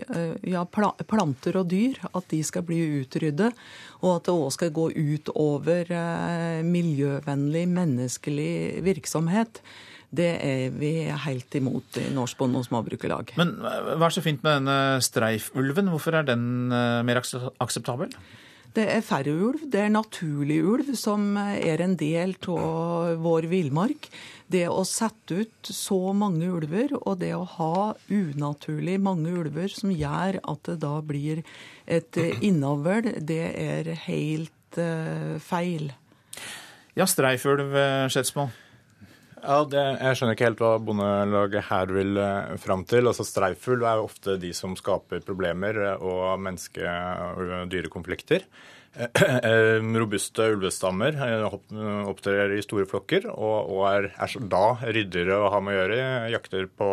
[0.00, 3.54] eh, ja, planter og dyr at de skal bli utryddet.
[4.00, 5.90] Og at det òg skal gå ut over
[6.64, 9.60] miljøvennlig, menneskelig virksomhet.
[10.08, 10.94] Det er vi
[11.26, 13.34] helt imot i Norsk Bonde- og Småbrukerlag.
[13.38, 15.92] Men hva er så fint med denne streifulven?
[15.92, 18.16] Hvorfor er den mer akseptabel?
[18.76, 19.64] Det er færre ulv.
[19.70, 24.06] Det er naturlig ulv som er en del av vår villmark.
[24.50, 29.92] Det å sette ut så mange ulver, og det å ha unaturlig mange ulver som
[29.94, 31.44] gjør at det da blir
[31.86, 35.92] et innavl, det er helt uh, feil.
[36.98, 37.70] Ja, streifulv,
[38.10, 38.50] Skedsmo.
[38.50, 38.69] Skjetsmo.
[39.40, 43.08] Ja, det, Jeg skjønner ikke helt hva Bondelaget her vil uh, fram til.
[43.08, 48.44] Altså Streifulv er ofte de som skaper problemer eh, og menneske- og dyrekonflikter.
[50.00, 51.14] Robuste ulvestammer
[52.10, 56.00] opptrer i store flokker og, og er, er, da ryddigere å ha med å gjøre.
[56.34, 56.90] Jakter på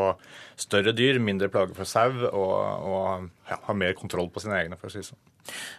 [0.62, 2.54] større dyr, mindre plager for sau og,
[2.94, 5.24] og ja, har mer kontroll på sine egne, for å si det sånn.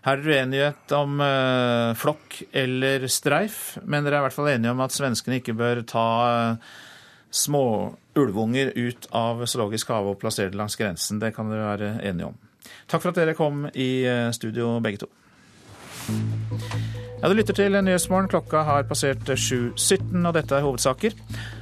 [0.06, 4.52] Her er det uenighet om uh, flokk eller streif, men dere er i hvert fall
[4.52, 6.08] enige om at svenskene ikke bør ta
[6.54, 6.76] uh,
[7.30, 7.64] små
[8.18, 11.20] ulvunger ut av zoologisk hage og plassere det langs grensen.
[11.22, 12.38] Det kan dere være enige om.
[12.88, 15.12] Takk for at dere kom i uh, studio, begge to.
[17.18, 18.28] Ja, Du lytter til Nyhetsmorgen.
[18.30, 21.16] Klokka har passert 7.17, og dette er hovedsaker.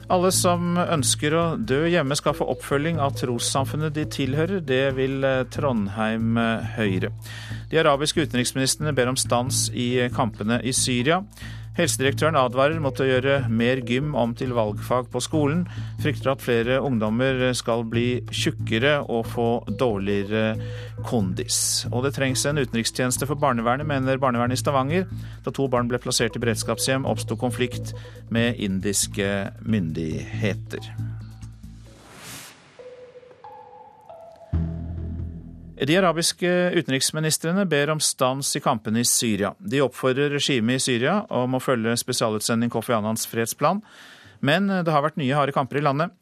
[0.07, 4.61] Alle som ønsker å dø hjemme skal få oppfølging av trossamfunnet de tilhører.
[4.62, 6.38] Det vil Trondheim
[6.76, 7.11] Høyre.
[7.72, 11.24] De arabiske utenriksministrene ber om stans i kampene i Syria.
[11.77, 15.66] Helsedirektøren advarer mot å gjøre mer gym om til valgfag på skolen.
[16.01, 20.57] Frykter at flere ungdommer skal bli tjukkere og få dårligere
[21.07, 21.59] kondis.
[21.93, 25.05] Og det trengs en utenrikstjeneste for barnevernet, mener barnevernet i Stavanger.
[25.45, 27.93] Da to barn ble plassert i beredskapshjem, oppsto konflikt
[28.33, 30.93] med indiske myndigheter.
[35.77, 39.51] De arabiske utenriksministrene ber om stans i kampene i Syria.
[39.61, 43.83] De oppfordrer regimet i Syria om å følge spesialutsending Kofi Annans fredsplan.
[44.41, 46.14] Men det har vært nye harde kamper i landet.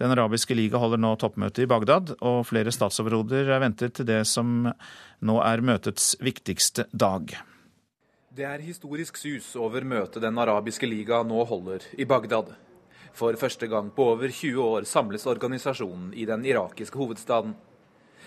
[0.00, 4.22] Den arabiske liga holder nå toppmøte i Bagdad, og flere statsoverhoder er ventet til det
[4.28, 4.70] som
[5.20, 7.34] nå er møtets viktigste dag.
[8.32, 12.54] Det er historisk sus over møtet Den arabiske liga nå holder i Bagdad.
[13.12, 17.52] For første gang på over 20 år samles organisasjonen i den irakiske hovedstaden.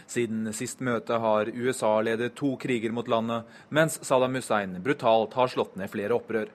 [0.07, 5.49] Siden sist møte har USA ledet to kriger mot landet, mens Saddam Hussein brutalt har
[5.49, 6.51] slått ned flere opprør.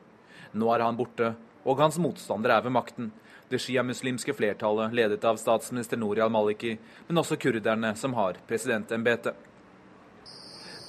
[0.54, 1.34] Nå er han borte,
[1.66, 3.10] og hans motstander er ved makten.
[3.50, 6.76] Det sjiamuslimske flertallet ledet av statsminister Nouri al-Maliki,
[7.08, 9.34] men også kurderne som har presidentembetet.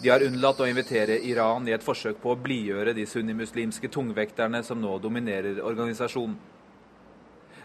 [0.01, 4.63] De har unnlatt å invitere Iran i et forsøk på å blidgjøre de sunnimuslimske tungvekterne
[4.65, 6.37] som nå dominerer organisasjonen.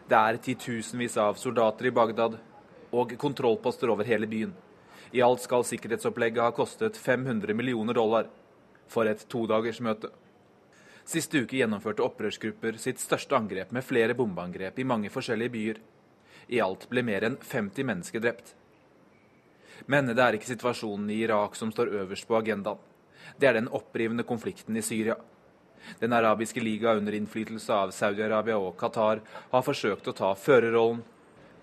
[0.06, 2.36] Det er titusenvis av soldater i Bagdad
[2.96, 4.52] og kontrollposter over hele byen.
[5.12, 8.30] I alt skal sikkerhetsopplegget ha kostet 500 millioner dollar
[8.90, 10.10] for et todagersmøte.
[11.06, 15.78] Siste uke gjennomførte opprørsgrupper sitt største angrep med flere bombeangrep i mange forskjellige byer.
[16.50, 18.54] I alt ble mer enn 50 mennesker drept.
[19.86, 22.82] Men det er ikke situasjonen i Irak som står øverst på agendaen.
[23.38, 25.16] Det er den opprivende konflikten i Syria.
[26.00, 29.20] Den arabiske liga under innflytelse av Saudi-Arabia og Qatar
[29.52, 31.04] har forsøkt å ta førerrollen,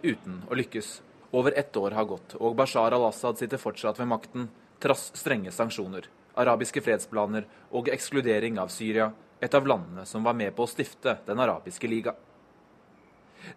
[0.03, 1.01] uten å lykkes.
[1.33, 6.05] Over ett år har gått, og Bashar al-Assad sitter fortsatt ved makten, trass strenge sanksjoner,
[6.37, 9.07] arabiske fredsplaner og ekskludering av Syria,
[9.41, 12.13] et av landene som var med på å stifte Den arabiske liga.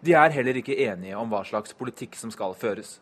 [0.01, 2.95] De er heller ikke enige om hva slags politikk som skal føres.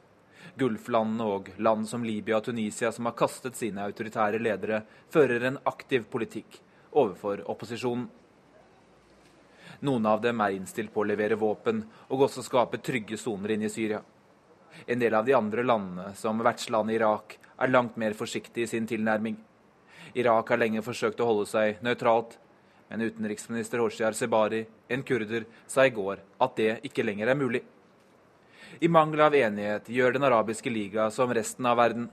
[0.59, 5.61] Gulflandene og land som Libya og Tunisia, som har kastet sine autoritære ledere, fører en
[5.63, 6.59] aktiv politikk
[6.91, 8.09] overfor opposisjonen.
[9.87, 13.71] Noen av dem er innstilt på å levere våpen og også skape trygge soner inne
[13.71, 14.03] i Syria.
[14.87, 18.87] En del av de andre landene, som vertslandet Irak, er langt mer forsiktige i sin
[18.87, 19.37] tilnærming.
[20.15, 22.37] Irak har lenge forsøkt å holde seg nøytralt,
[22.89, 27.63] men utenriksminister Hoshiar Sebari, en kurder, sa i går at det ikke lenger er mulig.
[28.79, 32.09] I mangel av enighet gjør Den arabiske liga som resten av verden.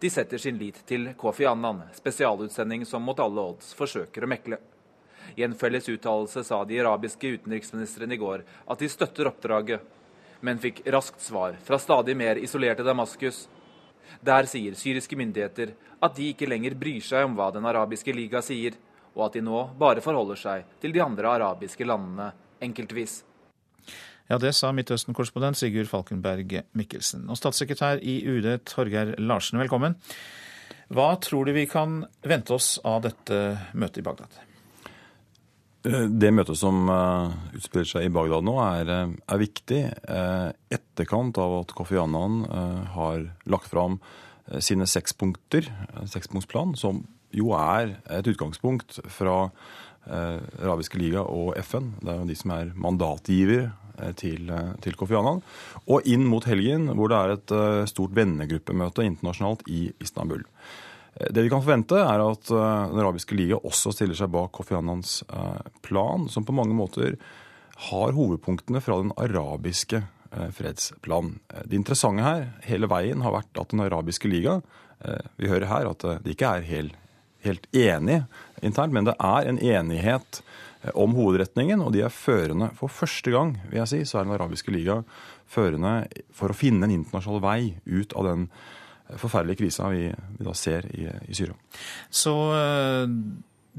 [0.00, 4.56] De setter sin lit til Kofi Annan, spesialutsending som mot alle odds forsøker å mekle.
[5.36, 9.84] I en felles uttalelse sa de arabiske utenriksministrene i går at de støtter oppdraget,
[10.40, 13.46] men fikk raskt svar fra stadig mer isolerte Damaskus.
[14.24, 18.42] Der sier syriske myndigheter at de ikke lenger bryr seg om hva Den arabiske liga
[18.42, 18.76] sier,
[19.14, 22.30] og at de nå bare forholder seg til de andre arabiske landene
[22.62, 23.22] enkeltvis.
[24.30, 27.24] Ja, Det sa Midtøsten-korrespondent Sigurd Falkenberg Mikkelsen.
[27.28, 29.96] Og statssekretær i UD Torgeir Larsen, velkommen.
[30.90, 33.40] Hva tror du vi kan vente oss av dette
[33.74, 34.38] møtet i Bagdad?
[35.80, 39.80] Eh, det møtet som uh, utspiller seg i Bagdad nå, er, eh, er viktig.
[40.04, 42.42] Uh, etterkant av at Kofi Annan
[42.94, 44.00] har lagt fram
[44.60, 45.68] sine sekspunkter,
[46.10, 49.44] sekspunktsplan, som jo er et utgangspunkt fra
[50.10, 51.92] Arabiske liga og FN.
[52.00, 53.68] Det er jo de som er mandatgiver
[54.18, 54.50] til,
[54.82, 55.42] til, Kofi Annan.
[55.86, 57.54] Og inn mot helgen, hvor det er et
[57.92, 60.42] stort vennegruppemøte internasjonalt i Istanbul.
[61.14, 64.76] Det vi kan forvente, er at eh, Den arabiske liga også stiller seg bak Kofi
[64.78, 67.16] Annans eh, plan, som på mange måter
[67.90, 71.38] har hovedpunktene fra den arabiske eh, fredsplanen.
[71.64, 74.60] Det interessante her hele veien har vært at Den arabiske liga
[75.40, 76.96] Vi hører her at de ikke er helt,
[77.40, 78.26] helt enige
[78.60, 80.42] internt, men det er en enighet
[80.92, 82.68] om hovedretningen, og de er førende.
[82.76, 84.98] For første gang vil jeg si, så er Den arabiske liga
[85.48, 86.04] førende
[86.36, 88.44] for å finne en internasjonal vei ut av den
[89.18, 90.08] forferdelige krisa vi,
[90.38, 91.56] vi da ser i, i, Syria.
[92.10, 93.14] Så eh,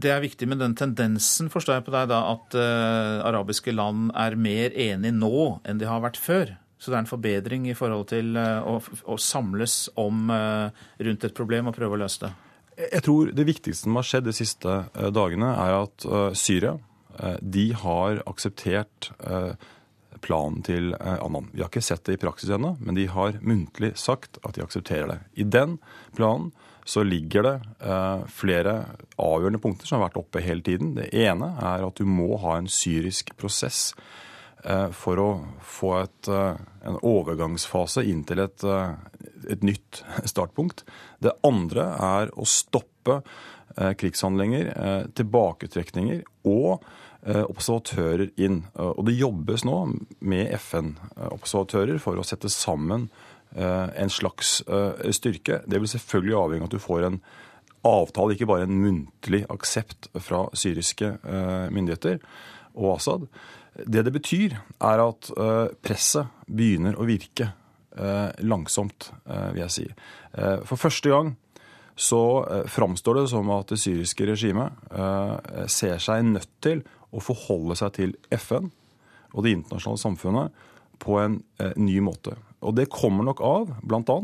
[0.02, 4.12] det er viktig med den tendensen, forstår jeg på deg, da, at uh, arabiske land
[4.18, 6.54] er mer enige nå enn de har vært før?
[6.82, 10.72] Så det er en forbedring i forhold til uh, å, å, samles om uh,
[11.04, 12.32] rundt et problem og prøve å løse det?
[12.88, 14.78] Jeg tror det viktigste som har skjedd de siste
[15.14, 16.06] dagene, er at
[16.40, 16.78] Syria
[17.44, 19.12] de har akseptert
[20.22, 21.50] planen til eh, Annan.
[21.54, 24.66] Vi har ikke sett det i praksis ennå, men de har muntlig sagt at de
[24.66, 25.20] aksepterer det.
[25.42, 25.78] I den
[26.18, 26.52] planen
[26.88, 27.56] så ligger det
[27.86, 28.76] eh, flere
[29.22, 30.96] avgjørende punkter som har vært oppe hele tiden.
[30.98, 33.92] Det ene er at du må ha en syrisk prosess
[34.66, 35.30] eh, for å
[35.62, 40.04] få et, en overgangsfase inn til et, et, nytt
[40.34, 40.86] startpunkt.
[41.22, 43.22] Det andre er å stoppe
[43.72, 44.68] krigshandlinger,
[45.16, 46.82] tilbaketrekninger og
[47.24, 48.64] observatører inn.
[48.74, 49.78] Eh, og det jobbes nå
[50.26, 53.10] med FN-observatører for å sette sammen
[53.56, 54.60] eh, en slags
[55.14, 55.62] styrke.
[55.68, 57.22] Det vil selvfølgelig avhenge av at du får en
[57.88, 61.16] avtale, ikke bare en muntlig aksept fra syriske
[61.74, 62.20] myndigheter
[62.78, 63.26] og Assad.
[63.74, 64.54] Det det betyr,
[64.86, 65.32] er at
[65.82, 67.48] presset begynner å virke
[68.46, 69.88] langsomt, vil jeg si.
[70.70, 71.34] For første gang
[71.98, 72.22] så
[72.70, 74.78] framstår det som at det syriske regimet
[75.66, 78.72] ser seg nødt til å forholde seg til FN
[79.32, 80.64] og det internasjonale samfunnet
[81.02, 82.36] på en eh, ny måte.
[82.62, 84.18] Og det kommer nok av bl.a.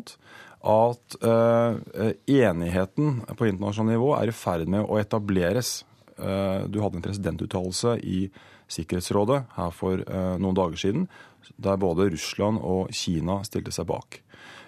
[0.74, 5.82] at eh, enigheten på internasjonalt nivå er i ferd med å etableres.
[6.18, 8.28] Eh, du hadde en presidentuttalelse i
[8.68, 11.08] Sikkerhetsrådet her for eh, noen dager siden,
[11.56, 14.20] der både Russland og Kina stilte seg bak.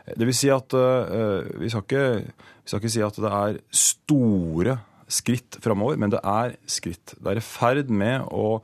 [0.09, 2.05] Det vil si at eh, vi skal, ikke,
[2.63, 4.80] vi skal ikke si at det er store
[5.10, 7.16] skritt framover, men det er skritt.
[7.18, 8.60] Det er i ferd med å,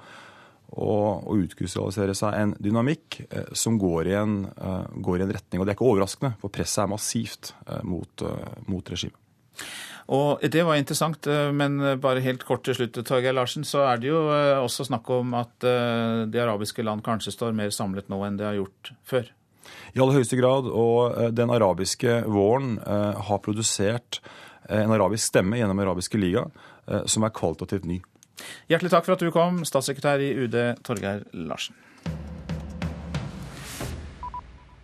[0.76, 0.90] å,
[1.26, 5.62] å utkrystallisere seg en dynamikk eh, som går i en, eh, går i en, retning.
[5.62, 8.26] Og det er ikke overraskende, for presset er massivt eh, mot,
[8.70, 9.20] mot regimet.
[10.14, 11.26] Og Det var interessant,
[11.58, 14.20] men bare helt kort til slutt, Torgeir Larsen, så er det jo
[14.62, 18.60] også snakk om at de arabiske land kanskje står mer samlet nå enn de har
[18.60, 19.32] gjort før?
[19.96, 20.70] I aller høyeste grad.
[20.70, 24.22] Og den arabiske våren har produsert
[24.70, 26.46] en arabisk stemme gjennom Arabiske liga,
[26.88, 28.02] eh, som er kvalitativt ny.
[28.70, 31.76] Hjertelig takk for at du kom, statssekretær i UD Torgeir Larsen.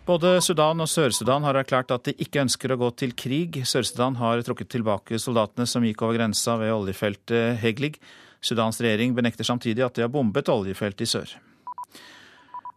[0.02, 3.60] Både Sudan og Sør-Sudan har erklært at de ikke ønsker å gå til krig.
[3.62, 7.94] Sør-Sudan har trukket tilbake soldatene som gikk over grensa ved oljefeltet Heglig.
[8.42, 11.36] Sudans regjering benekter samtidig at de har bombet oljefeltet i sør.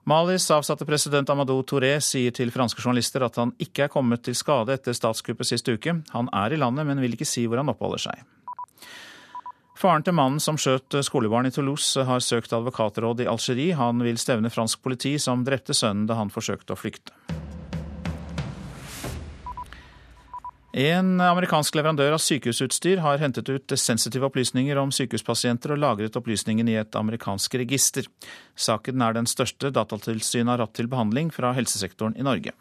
[0.05, 4.35] Malis avsatte president Amadou Touré sier til franske journalister at han ikke er kommet til
[4.37, 5.95] skade etter statskuppet sist uke.
[6.13, 8.21] Han er i landet, men vil ikke si hvor han oppholder seg.
[9.75, 13.73] Faren til mannen som skjøt skolebarn i Toulouse, har søkt advokatråd i Algerie.
[13.81, 17.11] Han vil stevne fransk politi, som drepte sønnen da han forsøkte å flykte.
[20.75, 26.73] En amerikansk leverandør av sykehusutstyr har hentet ut sensitive opplysninger om sykehuspasienter og lagret opplysningene
[26.73, 28.09] i et amerikansk register.
[28.59, 32.51] Saken er den største Datatilsynet har hatt til behandling fra helsesektoren i Norge.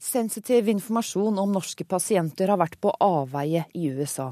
[0.00, 4.30] Sensitiv informasjon om norske pasienter har vært på avveie i USA.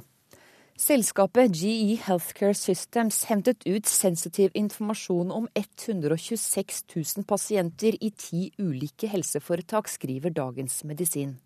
[0.80, 9.12] Selskapet GE Healthcare Systems hentet ut sensitiv informasjon om 126 000 pasienter i ti ulike
[9.12, 11.36] helseforetak, skriver Dagens Medisin.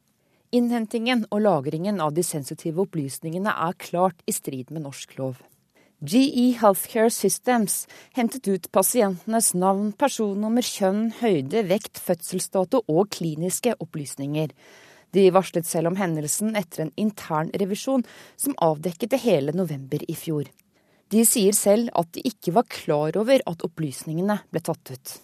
[0.54, 5.40] Innhentingen og lagringen av de sensitive opplysningene er klart i strid med norsk lov.
[6.04, 14.52] GE Healthcare Systems hentet ut pasientenes navn, personnummer, kjønn, høyde, vekt, fødselsdato og kliniske opplysninger.
[15.16, 18.04] De varslet selv om hendelsen etter en intern revisjon
[18.36, 20.50] som avdekket det hele november i fjor.
[21.10, 25.16] De sier selv at de ikke var klar over at opplysningene ble tatt ut.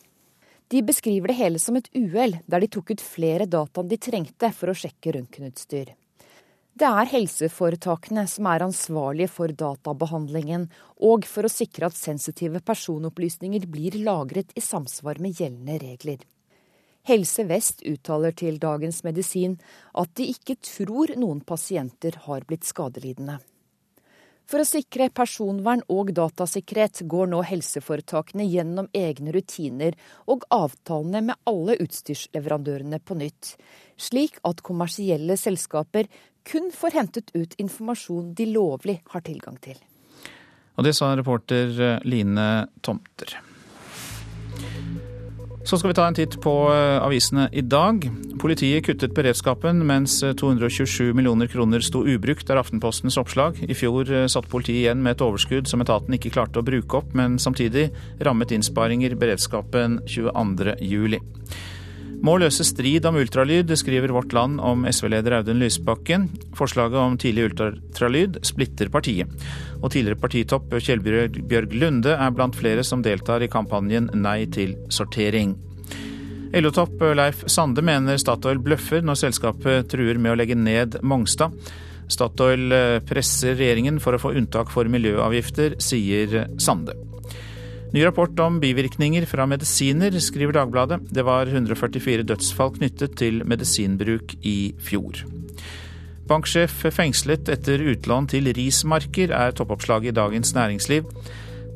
[0.72, 4.48] De beskriver det hele som et uhell, der de tok ut flere data de trengte
[4.56, 5.90] for å sjekke røntgenutstyr.
[6.72, 10.70] Det er helseforetakene som er ansvarlige for databehandlingen,
[11.04, 16.24] og for å sikre at sensitive personopplysninger blir lagret i samsvar med gjeldende regler.
[17.04, 19.58] Helse Vest uttaler til Dagens Medisin
[19.98, 23.42] at de ikke tror noen pasienter har blitt skadelidende.
[24.52, 29.94] For å sikre personvern og datasikkerhet går nå helseforetakene gjennom egne rutiner
[30.28, 33.54] og avtalene med alle utstyrsleverandørene på nytt,
[33.96, 36.10] slik at kommersielle selskaper
[36.44, 39.80] kun får hentet ut informasjon de lovlig har tilgang til.
[40.76, 41.72] Og det sa reporter
[42.04, 43.38] Line Tomter.
[45.64, 48.02] Så skal vi ta en titt på eh, avisene i dag.
[48.42, 53.60] Politiet kuttet beredskapen mens 227 eh, millioner kroner sto ubrukt, er Aftenpostens oppslag.
[53.62, 56.98] I fjor eh, satt politiet igjen med et overskudd som etaten ikke klarte å bruke
[56.98, 57.92] opp, men samtidig
[58.26, 61.22] rammet innsparinger beredskapen 22.
[62.22, 66.28] Må løse strid om ultralyd, skriver Vårt Land om SV-leder Audun Lysbakken.
[66.54, 69.26] Forslaget om tidlig ultralyd splitter partiet.
[69.80, 75.56] Og tidligere partitopp Kjellbjørg Lunde er blant flere som deltar i kampanjen Nei til sortering.
[76.54, 81.50] LO-topp Leif Sande mener Statoil bløffer når selskapet truer med å legge ned Mongstad.
[82.06, 86.94] Statoil presser regjeringen for å få unntak for miljøavgifter, sier Sande.
[87.92, 91.02] Ny rapport om bivirkninger fra medisiner, skriver Dagbladet.
[91.12, 95.20] Det var 144 dødsfall knyttet til medisinbruk i fjor.
[96.24, 101.04] Banksjef fengslet etter utlån til rismarker, er toppoppslaget i Dagens Næringsliv.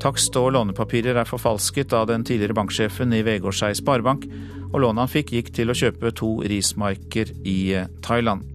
[0.01, 4.25] Takst og lånepapirer er forfalsket av den tidligere banksjefen i Vegårshei Sparebank,
[4.73, 8.49] og lånet han fikk gikk til å kjøpe to rismarker i Thailand.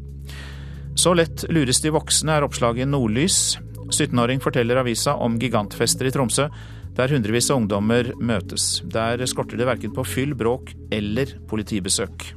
[0.97, 3.59] Så lett lures de voksne, er oppslaget Nordlys.
[3.91, 6.49] 17-åring forteller avisa om gigantfester i Tromsø
[6.97, 8.81] der hundrevis av ungdommer møtes.
[8.91, 12.31] Der skorter det verken på fyll, bråk eller politibesøk.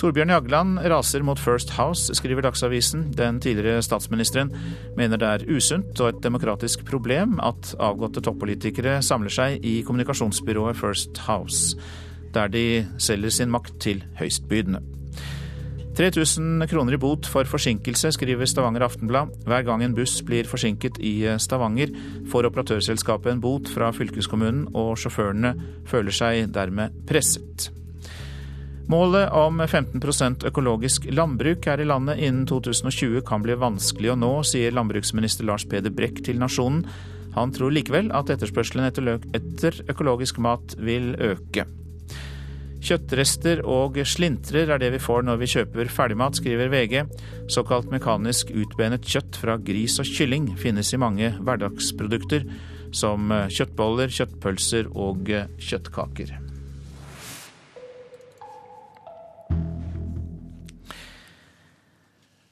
[0.00, 3.10] Torbjørn Jagland raser mot First House, skriver Dagsavisen.
[3.12, 4.48] Den tidligere statsministeren
[4.96, 10.80] mener det er usunt og et demokratisk problem at avgåtte toppolitikere samler seg i kommunikasjonsbyrået
[10.80, 11.76] First House,
[12.32, 14.80] der de selger sin makt til høystbydende.
[16.00, 19.34] 3000 kroner i bot for forsinkelse, skriver Stavanger Aftenblad.
[19.44, 21.90] Hver gang en buss blir forsinket i eh, Stavanger,
[22.32, 25.50] får operatørselskapet en bot fra fylkeskommunen, og sjåførene
[25.90, 27.66] føler seg dermed presset.
[28.88, 34.30] Målet om 15% økologisk landbruk her i landet innen 2020 kan bli vanskelig å nå,
[34.48, 36.80] sier landbruksminister Lars Peder Brekk til Nasjonen.
[37.36, 41.68] Han tror likevel at etterspørselen etter økologisk mat vil øke.
[42.80, 47.02] Kjøttrester og slintrer er det vi får når vi kjøper ferdigmat, skriver VG.
[47.52, 52.48] Såkalt mekanisk utbenet kjøtt fra gris og kylling finnes i mange hverdagsprodukter,
[52.96, 55.28] som kjøttboller, kjøttpølser og
[55.60, 56.49] kjøttkaker.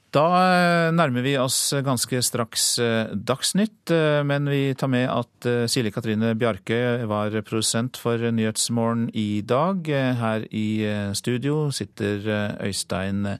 [0.09, 5.49] Da eh, nærmer vi oss ganske straks eh, Dagsnytt, eh, men vi tar med at
[5.69, 9.85] Silje Katrine Bjarkøy var produsent for Nyhetsmorgen i dag.
[10.17, 10.81] Her i
[11.13, 12.25] studio sitter
[12.65, 13.35] Øystein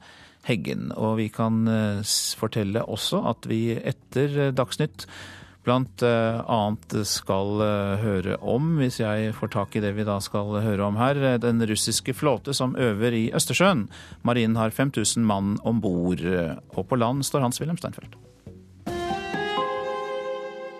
[0.45, 0.91] Heggen.
[0.93, 1.65] Og vi kan
[2.39, 5.07] fortelle også at vi etter Dagsnytt
[5.69, 7.61] blant annet skal
[8.01, 11.61] høre om, hvis jeg får tak i det vi da skal høre om her, den
[11.69, 13.85] russiske flåte som øver i Østersjøen.
[14.25, 16.25] Marinen har 5000 mann om bord,
[16.73, 18.17] og på land står Hans-Wilhelm Steinfeld.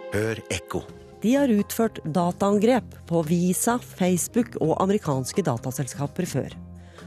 [0.10, 0.82] Hør ekko.
[1.22, 6.56] De har utført dataangrep på Visa, Facebook og amerikanske dataselskaper før.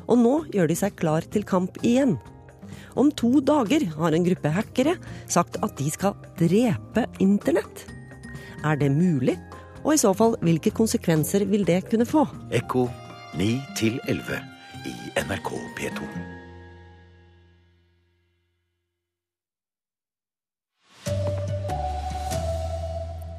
[0.07, 2.19] Og nå gjør de seg klar til kamp igjen.
[2.99, 4.97] Om to dager har en gruppe hackere
[5.31, 7.87] sagt at de skal drepe internett.
[8.65, 9.39] Er det mulig?
[9.83, 12.27] Og i så fall, hvilke konsekvenser vil det kunne få?
[12.55, 12.87] Ekko
[13.39, 13.49] 9
[14.07, 14.39] 11
[14.87, 14.95] i
[15.25, 16.07] NRK P2.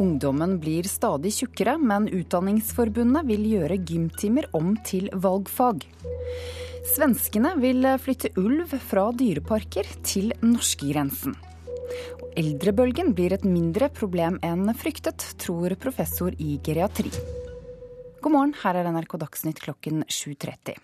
[0.04, 5.86] Ungdommen blir stadig tjukkere, men Utdanningsforbundet vil gjøre gymtimer om til valgfag.
[6.84, 11.38] Svenskene vil flytte ulv fra dyreparker til norskegrensen.
[12.36, 17.14] Eldrebølgen blir et mindre problem enn fryktet, tror professor i geriatri.
[18.24, 20.78] God morgen, her er NRK Dagsnytt klokken 7.30.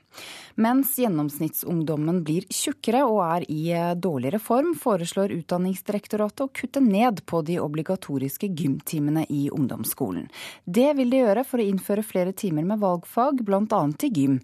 [0.60, 3.62] Mens gjennomsnittsungdommen blir tjukkere og er i
[3.96, 10.28] dårligere form, foreslår Utdanningsdirektoratet å kutte ned på de obligatoriske gymtimene i ungdomsskolen.
[10.66, 13.82] Det vil de gjøre for å innføre flere timer med valgfag, bl.a.
[14.04, 14.38] til gym.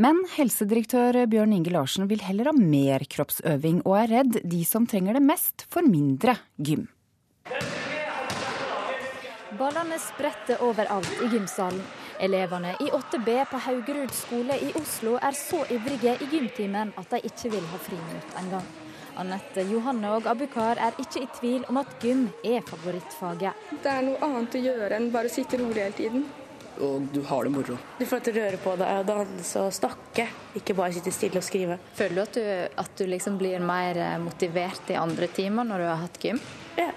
[0.00, 4.88] Men helsedirektør Bjørn Inge Larsen vil heller ha mer kroppsøving, og er redd de som
[4.88, 6.88] trenger det mest, får mindre gym.
[9.58, 11.84] Ballene spretter overalt i gymsalen.
[12.20, 17.20] Elevene i 8B på Haugerud skole i Oslo er så ivrige i gymtimen at de
[17.28, 18.66] ikke vil ha friminutt engang.
[19.18, 23.70] Anette Johanne og Abukar er ikke i tvil om at gym er favorittfaget.
[23.82, 26.26] Det er noe annet å gjøre enn bare å sitte rolig hele tiden.
[26.86, 27.78] Og du har det moro.
[27.98, 31.42] Du får til å røre på deg og danse og snakke, ikke bare sitte stille
[31.42, 31.78] og skrive.
[31.98, 35.88] Føler du at du, at du liksom blir mer motivert i andre timer når du
[35.90, 36.42] har hatt gym?
[36.78, 36.92] Ja.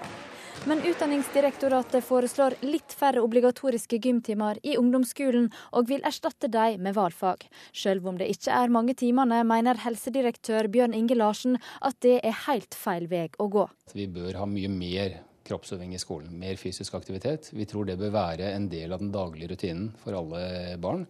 [0.70, 7.48] Men Utdanningsdirektoratet foreslår litt færre obligatoriske gymtimer i ungdomsskolen, og vil erstatte dem med valgfag.
[7.74, 12.38] Selv om det ikke er mange timene, mener helsedirektør Bjørn Inge Larsen at det er
[12.46, 13.66] helt feil vei å gå.
[13.98, 15.18] Vi bør ha mye mer
[15.48, 17.50] kroppsøving i skolen, mer fysisk aktivitet.
[17.56, 21.08] Vi tror det bør være en del av den daglige rutinen for alle barn.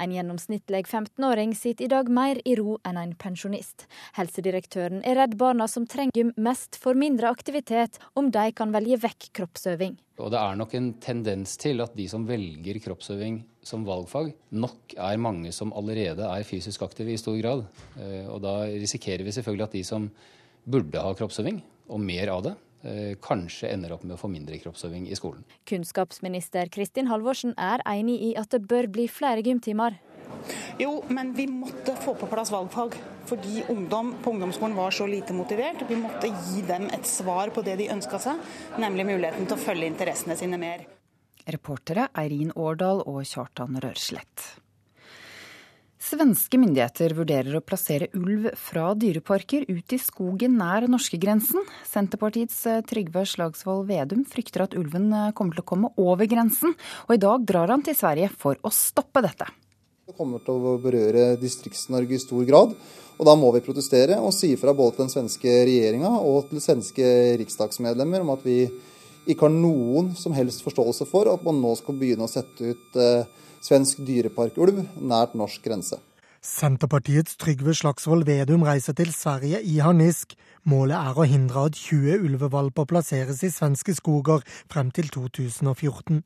[0.00, 3.86] En gjennomsnittlig 15-åring sitter i dag mer i ro enn en pensjonist.
[4.18, 9.00] Helsedirektøren er redd barna som trenger gym mest, får mindre aktivitet om de kan velge
[9.02, 9.98] vekk kroppsøving.
[10.22, 14.94] Og det er nok en tendens til at de som velger kroppsøving som valgfag, nok
[15.00, 17.64] er mange som allerede er fysisk aktive i stor grad.
[18.28, 20.10] Og da risikerer vi selvfølgelig at de som
[20.62, 21.62] burde ha kroppsøving,
[21.92, 22.52] og mer av det,
[23.22, 25.44] kanskje ender opp med å få mindre kroppsøving i skolen.
[25.70, 30.00] Kunnskapsminister Kristin Halvorsen er enig i at det bør bli flere gymtimer.
[30.78, 32.96] Jo, men vi måtte få på plass valgfag.
[33.28, 35.84] Fordi ungdom på ungdomsskolen var så lite motivert.
[35.88, 38.40] Vi måtte gi dem et svar på det de ønska seg,
[38.82, 40.84] nemlig muligheten til å følge interessene sine mer.
[41.46, 44.48] Reportere Eirin Årdal og Kjartan Rørslett.
[46.02, 51.62] Svenske myndigheter vurderer å plassere ulv fra dyreparker ut i skogen nær norskegrensen.
[51.86, 52.56] Senterpartiets
[52.90, 56.74] Trygve Slagsvold Vedum frykter at ulven kommer til å komme over grensen,
[57.06, 59.46] og i dag drar han til Sverige for å stoppe dette.
[60.10, 62.74] Det kommer til å berøre Distrikts-Norge i stor grad,
[63.14, 66.64] og da må vi protestere og si fra både til den svenske regjeringa og til
[66.64, 67.12] svenske
[67.44, 68.64] riksdagsmedlemmer om at vi
[69.30, 73.00] ikke har noen som helst forståelse for at man nå skal begynne å sette ut
[73.62, 76.00] svensk dyreparkulv nært norsk grense.
[76.42, 80.32] Senterpartiets Trygve Slagsvold Vedum reiser til Sverige i harnisk.
[80.66, 86.18] Målet er å hindre at 20 ulvevalper plasseres i svenske skoger frem til 2014.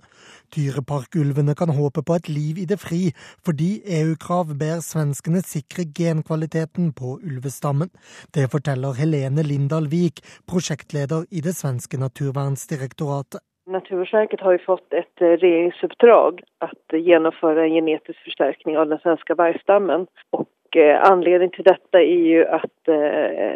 [0.57, 3.11] Dyreparkulvene kan håpe på et liv i det fri,
[3.45, 7.93] fordi EU-krav ber svenskene sikre genkvaliteten på ulvestammen.
[8.33, 13.45] Det forteller Helene Lindahl Vik, prosjektleder i det svenske naturvernsdirektoratet.
[13.67, 20.07] Naturvårdsverket har ju fått ett regeringsuppdrag att genomföra en genetisk förstärkning av den svenska vargstammen.
[20.31, 22.81] Och anledningen till detta är ju att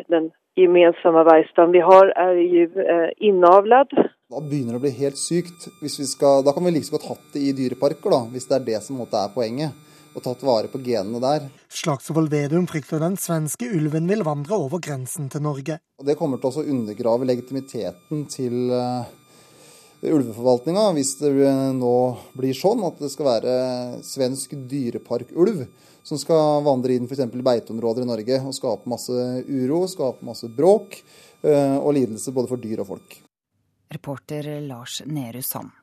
[0.08, 2.70] den gemensamma vargstam vi har är ju
[3.16, 3.88] inavlad.
[4.30, 5.64] Da begynner det å bli helt sykt.
[5.82, 8.46] Hvis vi skal, da kan vi like så godt hatt det i dyreparker, da, hvis
[8.46, 9.74] det er det som er poenget.
[10.14, 11.48] Og tatt vare på genene der.
[11.70, 15.78] Slagsvold Vedum frykter den svenske ulven vil vandre over grensen til Norge.
[15.98, 18.70] Og Det kommer til å undergrave legitimiteten til
[20.02, 21.32] ulveforvaltninga hvis det
[21.76, 21.94] nå
[22.36, 23.54] blir sånn at det skal være
[24.06, 25.66] svensk dyreparkulv
[26.06, 27.26] som skal vandre inn f.eks.
[27.28, 29.12] beiteområder i Norge og skape masse
[29.44, 30.96] uro, skape masse bråk
[31.44, 33.18] og lidelse både for dyr og folk.
[33.92, 35.79] Reporter Lars Nehru Sand.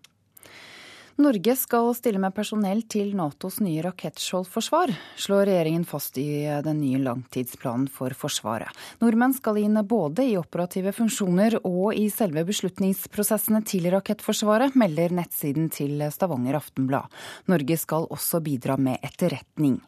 [1.17, 6.99] Norge skal stille med personell til Natos nye rakettskjoldforsvar, slår regjeringen fast i den nye
[7.01, 8.69] langtidsplanen for Forsvaret.
[9.01, 15.71] Nordmenn skal inn både i operative funksjoner og i selve beslutningsprosessene til rakettforsvaret, melder nettsiden
[15.73, 17.09] til Stavanger Aftenblad.
[17.49, 19.79] Norge skal også bidra med etterretning.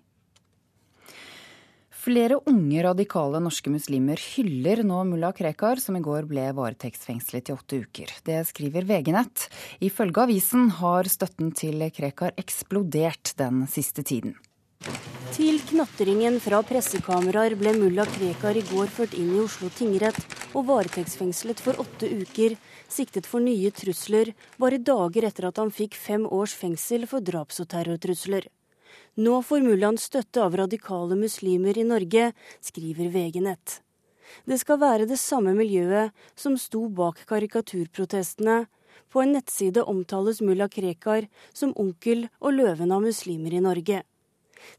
[1.99, 7.55] Flere unge radikale norske muslimer hyller nå mulla Krekar, som i går ble varetektsfengslet i
[7.57, 8.13] åtte uker.
[8.23, 9.49] Det skriver VG-nett.
[9.83, 14.37] Ifølge avisen har støtten til Krekar eksplodert den siste tiden.
[15.35, 20.21] Til knatringen fra pressekameraer ble mulla Krekar i går ført inn i Oslo tingrett
[20.55, 22.55] og varetektsfengslet for åtte uker,
[22.87, 27.59] siktet for nye trusler, bare dager etter at han fikk fem års fengsel for draps-
[27.59, 28.47] og terrortrusler.
[29.15, 32.31] Nå får mullaen støtte av radikale muslimer i Norge,
[32.61, 33.79] skriver VG Nett.
[34.45, 38.65] Det skal være det samme miljøet som sto bak karikaturprotestene.
[39.09, 44.03] På en nettside omtales mulla Krekar som onkel og løven av muslimer i Norge.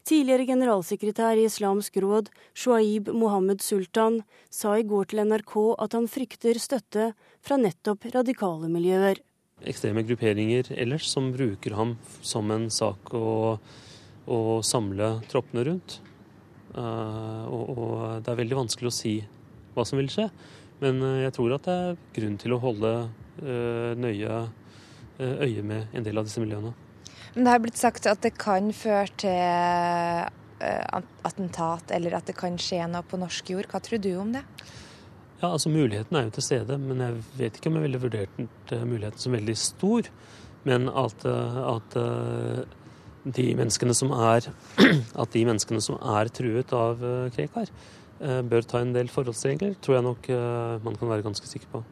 [0.07, 6.07] Tidligere generalsekretær i Islamsk råd, Shuaib Mohammed Sultan, sa i går til NRK at han
[6.11, 7.11] frykter støtte
[7.41, 9.19] fra nettopp radikale miljøer.
[9.67, 13.59] Ekstreme grupperinger ellers som bruker ham som en sak å
[14.29, 15.99] å samle troppene rundt.
[16.71, 19.15] Uh, og, og, det er veldig vanskelig å si
[19.75, 20.29] hva som vil skje.
[20.81, 22.91] Men uh, jeg tror at det er grunn til å holde
[23.43, 24.43] uh, nøye
[25.21, 26.71] øye med en del av disse miljøene.
[27.35, 30.31] Men det har blitt sagt at det kan føre til
[31.21, 33.69] attentat, eller at det kan skje noe på norsk jord.
[33.69, 34.41] Hva tror du om det?
[35.43, 38.73] Ja, altså Muligheten er jo til stede, men jeg vet ikke om jeg ville vurdert
[38.73, 40.09] muligheten som veldig stor.
[40.65, 41.97] Men at, at
[43.23, 44.47] de menneskene som er,
[45.23, 47.71] at de menneskene som er truet av eh, Krekar,
[48.19, 51.69] eh, bør ta en del forholdsregler, tror jeg nok eh, man kan være ganske sikker
[51.73, 51.83] på.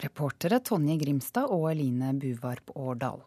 [0.00, 3.22] Reportere Tonje Grimstad og Eline Buvarp Årdal.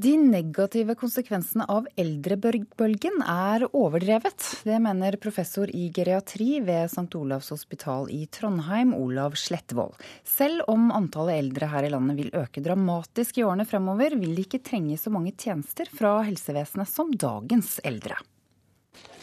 [0.00, 4.46] De negative konsekvensene av eldrebølgen er overdrevet.
[4.64, 7.10] Det mener professor i geriatri ved St.
[7.18, 9.98] Olavs hospital i Trondheim, Olav Slettvold.
[10.24, 14.48] Selv om antallet eldre her i landet vil øke dramatisk i årene fremover, vil de
[14.48, 18.16] ikke trenge så mange tjenester fra helsevesenet som dagens eldre.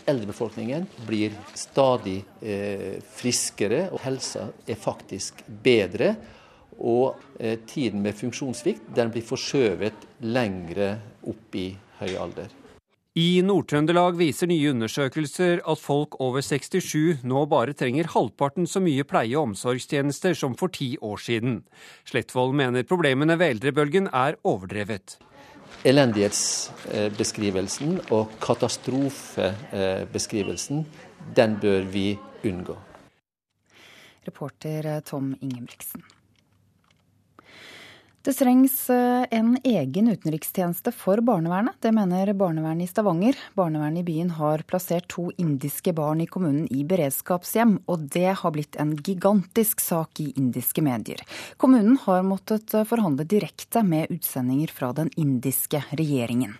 [0.06, 6.14] Eldrebefolkningen blir stadig eh, friskere, og helsa er faktisk bedre.
[6.80, 10.94] Og eh, tiden med funksjonssvikt den blir forskjøvet lengre
[11.28, 12.48] opp i høy alder.
[13.20, 19.04] I Nord-Trøndelag viser nye undersøkelser at folk over 67 nå bare trenger halvparten så mye
[19.04, 21.64] pleie- og omsorgstjenester som for ti år siden.
[22.08, 25.18] Slettvold mener problemene ved eldrebølgen er overdrevet.
[25.90, 30.86] Elendighetsbeskrivelsen og katastrofebeskrivelsen,
[31.36, 32.76] den bør vi unngå.
[34.28, 36.04] Reporter Tom Ingebrigtsen.
[38.22, 41.78] Det trengs eh, en egen utenrikstjeneste for barnevernet.
[41.80, 43.38] Det mener barnevernet i Stavanger.
[43.56, 48.52] Barnevernet i byen har plassert to indiske barn i kommunen i beredskapshjem, og det har
[48.52, 51.24] blitt en gigantisk sak i indiske medier.
[51.56, 56.58] Kommunen har måttet eh, forhandle direkte med utsendinger fra den indiske regjeringen.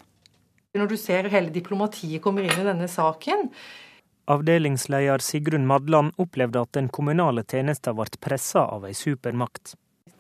[0.80, 3.50] Når du ser hele diplomatiet kommer inn i denne saken,
[4.30, 9.74] Avdelingsleder Sigrun Madland opplevde at den kommunale tjenesten ble pressa av ei supermakt.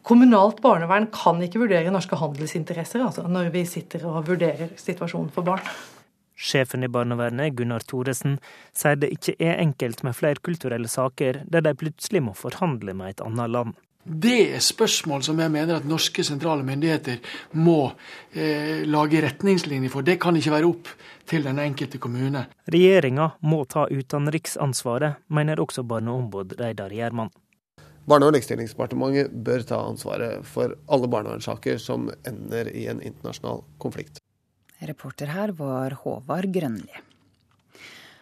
[0.05, 5.47] Kommunalt barnevern kan ikke vurdere norske handelsinteresser altså, når vi sitter og vurderer situasjonen for
[5.47, 5.65] barn.
[6.39, 8.37] Sjefen i barnevernet, Gunnar Thoresen,
[8.71, 13.23] sier det ikke er enkelt med flerkulturelle saker der de plutselig må forhandle med et
[13.25, 13.75] annet land.
[14.09, 17.19] Det er spørsmål som jeg mener at norske sentrale myndigheter
[17.59, 17.91] må
[18.31, 20.07] eh, lage retningslinjer for.
[20.07, 20.87] Det kan ikke være opp
[21.29, 22.45] til den enkelte kommune.
[22.71, 27.29] Regjeringa må ta utenriksansvaret, mener også barneombud Reidar Gjerman.
[28.09, 34.17] Barne- og likestillingsdepartementet bør ta ansvaret for alle barnevernssaker som ender i en internasjonal konflikt.
[34.81, 37.03] Reporter her var Håvard Grønli.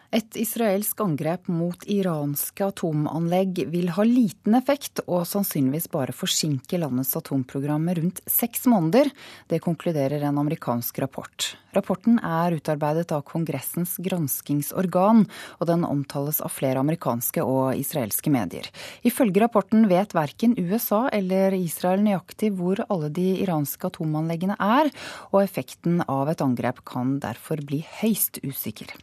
[0.08, 7.10] Et israelsk angrep mot iranske atomanlegg vil ha liten effekt og sannsynligvis bare forsinke landets
[7.18, 9.10] atomprogram med rundt seks måneder.
[9.52, 11.50] Det konkluderer en amerikansk rapport.
[11.76, 15.26] Rapporten er utarbeidet av Kongressens granskingsorgan,
[15.60, 18.70] og den omtales av flere amerikanske og israelske medier.
[19.04, 24.88] Ifølge rapporten vet verken USA eller Israel nøyaktig hvor alle de iranske atomanleggene er,
[25.34, 28.96] og effekten av et angrep kan derfor bli høyst usikker.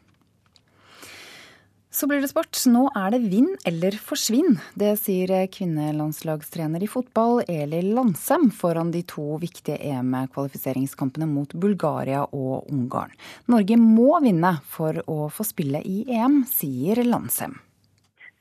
[1.96, 2.58] Så blir det sport.
[2.68, 4.58] Nå er det vinn eller forsvinn.
[4.76, 12.68] Det sier kvinnelandslagstrener i fotball Eli Landsem foran de to viktige EM-kvalifiseringskampene mot Bulgaria og
[12.68, 13.16] Ungarn.
[13.48, 17.56] Norge må vinne for å få spille i EM, sier Landsem.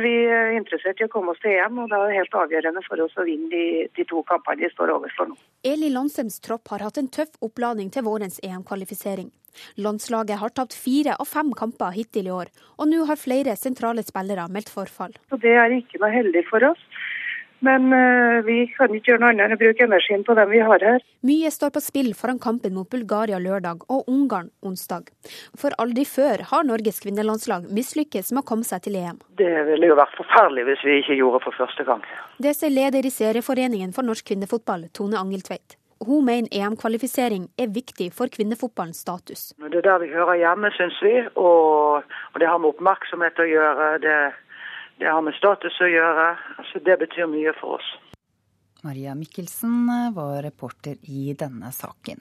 [0.03, 3.03] Vi er interessert i å komme oss til EM, og det er helt avgjørende for
[3.05, 5.39] oss å vinne de, de to kampene vi står overfor nå.
[5.71, 9.31] Eli Landsems tropp har hatt en tøff oppladning til vårens EM-kvalifisering.
[9.79, 14.03] Landslaget har tapt fire av fem kamper hittil i år, og nå har flere sentrale
[14.03, 15.15] spillere meldt forfall.
[15.31, 16.83] Så Det er ikke noe heldig for oss.
[17.65, 20.63] Men uh, vi kan ikke gjøre noe annet enn å bruke energien på dem vi
[20.65, 21.05] har her.
[21.25, 25.09] Mye står på spill foran kampen mot Bulgaria lørdag og Ungarn onsdag.
[25.61, 29.23] For aldri før har Norges kvinnelandslag mislykkes med å komme seg til EM.
[29.41, 32.05] Det ville jo vært forferdelig hvis vi ikke gjorde det for første gang.
[32.45, 35.79] Det sier leder i Serieforeningen for norsk kvinnefotball, Tone Angeltveit.
[36.05, 39.53] Hun mener EM-kvalifisering er viktig for kvinnefotballens status.
[39.57, 41.15] Det er der vi hører hjemme, syns vi.
[41.41, 43.87] Og, og det har med oppmerksomhet å gjøre.
[44.05, 44.19] Det
[44.99, 46.29] det har med status å gjøre.
[46.59, 47.91] Altså, det betyr mye for oss.
[48.85, 52.21] Maria Mikkelsen var reporter i denne saken.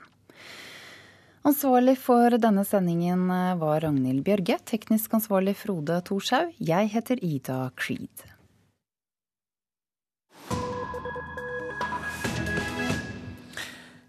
[1.43, 3.25] Ansvarlig for denne sendingen
[3.59, 4.61] var Ragnhild Bjørge.
[4.63, 6.53] Teknisk ansvarlig Frode Thorshaug.
[6.55, 8.23] Jeg heter Ida Creed.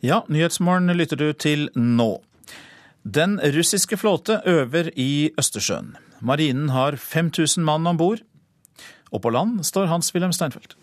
[0.04, 2.20] Ja, Nyhetsmorgen lytter du til nå.
[3.02, 5.96] Den russiske flåte øver i Østersjøen.
[6.20, 8.22] Marinen har 5000 mann om bord.
[9.14, 10.74] Og på land står Hans-Wilhelm Steinfeld.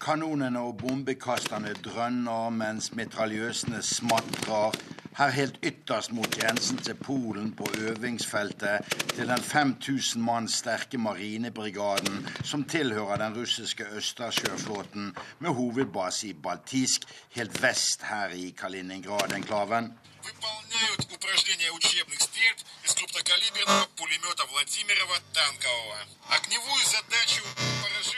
[0.00, 4.80] Kanonene og bombekasterne drønner mens mitraljøsene smatrer
[5.16, 8.80] her helt ytterst mot grensen til Polen på øvingsfeltet
[9.14, 17.00] til den 5000 mann sterke marinebrigaden som tilhører den russiske østersjøflåten med hovedbase i Baltisk,
[17.30, 19.92] helt vest her i Kaliningrad-enklaven.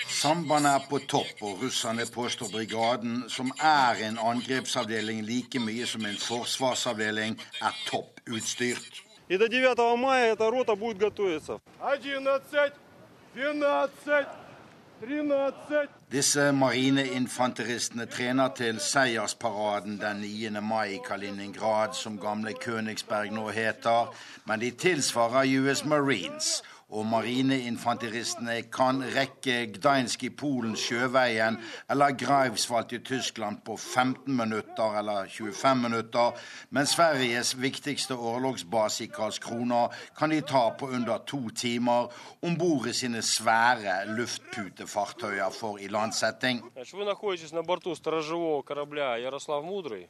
[0.08, 6.06] Sambandet er på topp, og russerne påstår brigaden, som er en angrepsavdeling like mye som
[6.06, 9.04] en forsvarsavdeling, er topputstyrt.
[9.30, 11.60] И до 9 мая эта рота будет готовиться.
[11.82, 12.72] 11, 12,
[13.36, 14.48] 13
[16.12, 20.62] Disse marineinfanteristene trener til seiersparaden den 9.
[20.62, 24.10] mai i Kaliningrad, som gamle Königsberg nå heter,
[24.50, 31.58] men de tilsvarer US Marines og marineinfanteristene kan rekke Gdańsk i Polen sjøveien
[31.92, 36.32] eller Greifswald i Tyskland på 15 minutter eller 25 minutter,
[36.70, 39.88] men Sveriges viktigste orlogsbase i Karlskrona
[40.18, 42.08] kan de ta på under to timer
[42.42, 46.64] om bord i sine svære luftputefartøyer for ilandsetting.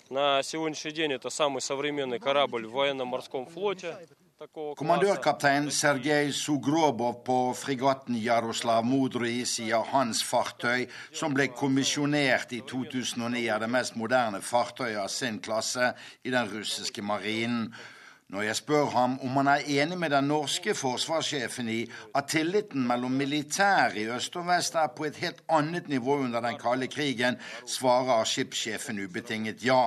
[0.10, 3.96] На сегодняшний день это самый современный корабль в военно-морском флоте.
[4.51, 13.45] Kommandørkaptein Sergej Sugrobov på fregatten Jaroslav Modry sier hans fartøy, som ble kommisjonert i 2009,
[13.47, 15.93] er det mest moderne fartøyet av sin klasse
[16.27, 17.69] i den russiske marinen.
[18.35, 21.81] Når jeg spør ham om han er enig med den norske forsvarssjefen i
[22.19, 26.43] at tilliten mellom militære i øst og vest er på et helt annet nivå under
[26.43, 29.85] den kalde krigen, svarer skipssjefen ubetinget ja.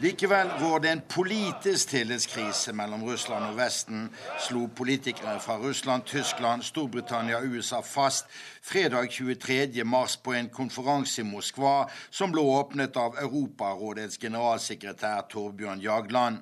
[0.00, 4.06] Likevel rår det en politisk tillitskrise mellom Russland og Vesten,
[4.40, 8.30] slo politikere fra Russland, Tyskland, Storbritannia og USA fast
[8.64, 9.84] fredag 23.
[9.84, 16.40] mars på en konferanse i Moskva som ble åpnet av Europarådets generalsekretær Torbjørn Jagland.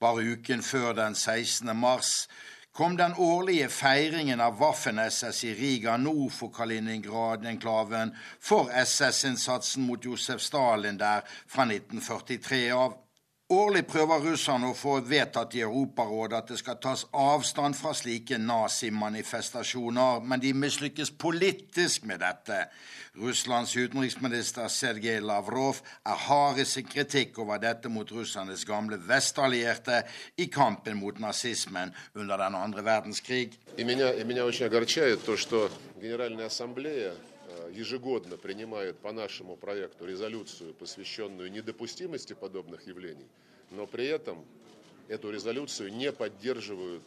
[0.00, 1.70] Bare uken før den 16.
[1.76, 2.26] mars
[2.80, 10.40] kom den årlige feiringen av Waffen-SS i Riga nord for Kaliningrad-enklaven for SS-innsatsen mot Josef
[10.40, 12.94] Stalin der fra 1943 av.
[13.50, 18.36] Årlig prøver russerne å få vedtatt i Europarådet at det skal tas avstand fra slike
[18.38, 22.60] nazimanifestasjoner, men de mislykkes politisk med dette.
[23.18, 30.04] Russlands utenriksminister Sergej Lavrov er hard i sin kritikk over dette mot russernes gamle vestallierte
[30.38, 33.58] i kampen mot nazismen under den andre verdenskrig.
[37.72, 43.28] Ежегодно принимает по нашему проекту резолюцию, посвященную недопустимости подобных явлений,
[43.70, 44.44] но при этом
[45.08, 47.02] эту резолюцию не поддерживают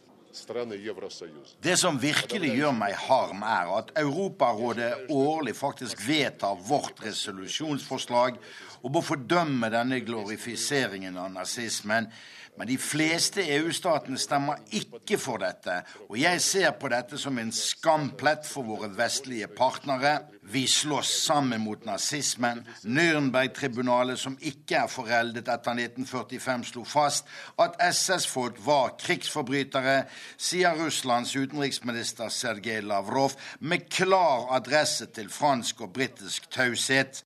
[1.60, 8.40] Det som virkelig gjør meg harm, er at Europarådet årlig faktisk vedtar vårt resolusjonsforslag
[8.82, 12.10] og må fordømme denne glorifiseringen av nazismen.
[12.54, 17.50] Men de fleste EU-statene stemmer ikke for dette, og jeg ser på dette som en
[17.54, 20.20] skamplett for våre vestlige partnere.
[20.54, 22.62] Vi slåss sammen mot nazismen.
[22.86, 27.26] Nürnberg-tribunalet, som ikke er foreldet etter 1945, slo fast
[27.58, 30.04] at SS-folk var krigsforbrytere,
[30.38, 37.24] sier Russlands utenriksminister Sergej Lavrov med klar adresse til fransk og britisk taushet.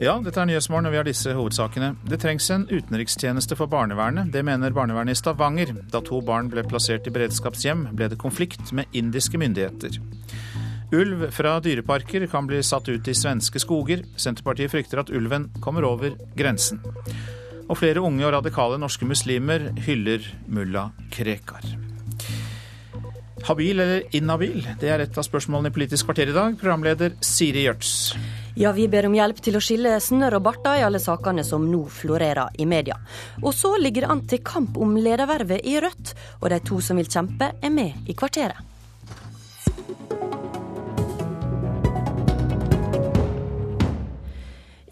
[0.00, 1.90] Ja, dette er Nyhetsmorgen, og vi har disse hovedsakene.
[2.08, 4.30] Det trengs en utenrikstjeneste for barnevernet.
[4.32, 5.74] Det mener barnevernet i Stavanger.
[5.92, 10.00] Da to barn ble plassert i beredskapshjem, ble det konflikt med indiske myndigheter.
[10.96, 14.06] Ulv fra dyreparker kan bli satt ut i svenske skoger.
[14.16, 16.80] Senterpartiet frykter at ulven kommer over grensen.
[17.68, 21.74] Og flere unge og radikale norske muslimer hyller mulla Krekar.
[23.44, 24.64] Habil eller inhabil?
[24.80, 26.56] Det er et av spørsmålene i Politisk kvarter i dag.
[26.56, 27.98] Programleder Siri Gjørts.
[28.60, 31.62] Ja, vi ber om hjelp til å skille snørr og barter i alle sakene som
[31.64, 32.98] nå florerer i media.
[33.40, 36.12] Og så ligger det an til kamp om ledervervet i Rødt,
[36.42, 38.60] og de to som vil kjempe, er med i kvarteret.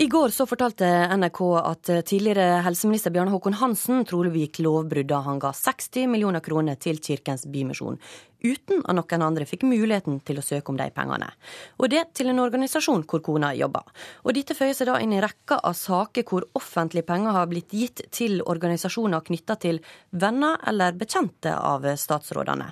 [0.01, 0.89] I går så fortalte
[1.19, 6.41] NRK at tidligere helseminister Bjarne Håkon Hansen trolig begikk lovbrudd da han ga 60 millioner
[6.41, 7.99] kroner til Kirkens Bymisjon
[8.45, 11.31] uten at noen andre fikk muligheten til å søke om de pengene.
[11.79, 13.87] Og det til en organisasjon hvor kona jobber.
[14.25, 17.75] Og dette føyer seg da inn i rekka av saker hvor offentlige penger har blitt
[17.75, 22.71] gitt til organisasjoner knytta til venner eller bekjente av statsrådene.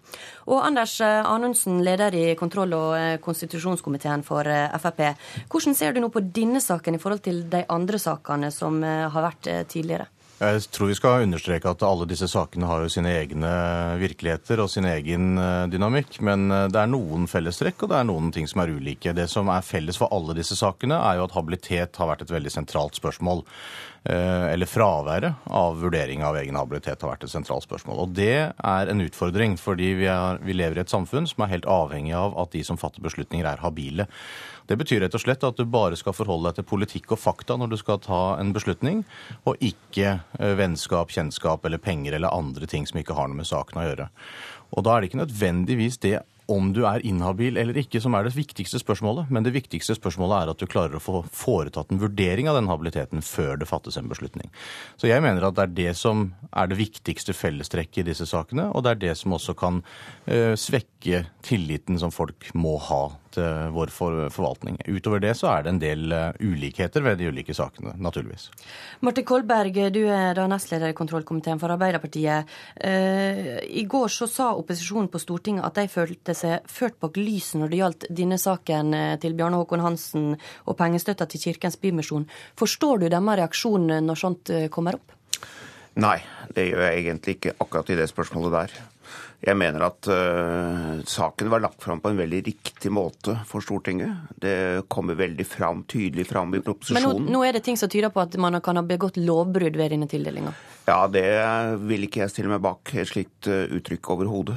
[0.52, 5.02] Og Anders Anundsen, leder i kontroll- og konstitusjonskomiteen for Frp.
[5.50, 9.30] Hvordan ser du nå på denne saken i forhold til de andre sakene som har
[9.30, 10.10] vært tidligere?
[10.36, 13.52] Jeg tror vi skal understreke at alle disse sakene har jo sine egne
[13.96, 15.38] virkeligheter og sin egen
[15.72, 16.18] dynamikk.
[16.28, 19.14] Men det er noen fellestrekk, og det er noen ting som er ulike.
[19.16, 22.34] Det som er felles for alle disse sakene, er jo at habilitet har vært et
[22.36, 23.40] veldig sentralt spørsmål.
[24.06, 28.04] Eller fraværet av vurdering av egen habilitet har vært et sentralt spørsmål.
[28.04, 31.56] Og det er en utfordring, fordi vi, er, vi lever i et samfunn som er
[31.56, 34.06] helt avhengig av at de som fatter beslutninger, er habile.
[34.66, 37.58] Det betyr rett og slett at du bare skal forholde deg til politikk og fakta
[37.58, 39.04] når du skal ta en beslutning,
[39.46, 40.18] og ikke
[40.58, 44.08] vennskap, kjennskap eller penger eller andre ting som ikke har noe med saken å gjøre.
[44.74, 48.26] Og da er det ikke nødvendigvis det om du er inhabil eller ikke som er
[48.26, 52.00] det viktigste spørsmålet, men det viktigste spørsmålet er at du klarer å få foretatt en
[52.02, 54.52] vurdering av den habiliteten før det fattes en beslutning.
[54.94, 58.68] Så jeg mener at det er det som er det viktigste fellestrekket i disse sakene,
[58.70, 60.95] og det er det som også kan uh, svekke
[61.44, 63.00] tilliten som folk må ha
[63.36, 64.78] til vår forvaltning.
[64.88, 68.48] Utover det så er det en del uh, ulikheter ved de ulike sakene, naturligvis.
[69.04, 72.48] Martin Kolberg, du er da nestleder i kontrollkomiteen for Arbeiderpartiet.
[72.80, 77.60] Uh, I går så sa opposisjonen på Stortinget at de følte seg ført bak lyset
[77.60, 82.26] når det gjaldt denne saken til Bjarne Håkon Hansen og pengestøtta til Kirkens Bymisjon.
[82.58, 85.12] Forstår du deres reaksjon når sånt kommer opp?
[85.96, 86.18] Nei,
[86.52, 88.74] det gjør jeg egentlig ikke akkurat i det spørsmålet der.
[89.44, 94.32] Jeg mener at uh, saken var lagt fram på en veldig riktig måte for Stortinget.
[94.42, 97.26] Det kommer veldig fram, tydelig fram i proposisjonen.
[97.26, 99.76] Men nå, nå, er det ting som tyder på at man kan ha begått lovbrudd
[99.76, 100.54] ved denne tildelinga?
[100.86, 101.26] Ja, det
[101.82, 104.56] vil ikke jeg stille meg bak et slikt uttrykk overhodet.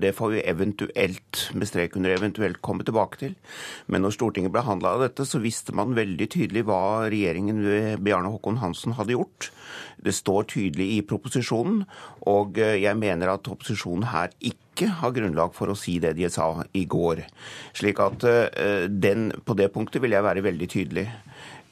[0.00, 3.36] Det får vi eventuelt, med strek under eventuelt, komme tilbake til.
[3.86, 8.62] Men når Stortinget behandla dette, så visste man veldig tydelig hva regjeringen ved Bjarne Håkon
[8.64, 9.52] Hansen hadde gjort.
[10.04, 11.84] Det står tydelig i proposisjonen,
[12.30, 16.50] og jeg mener at opposisjonen her ikke har grunnlag for å si det de sa
[16.78, 17.24] i går.
[17.76, 18.26] Slik at
[18.88, 21.08] den, på det punktet vil jeg være veldig tydelig.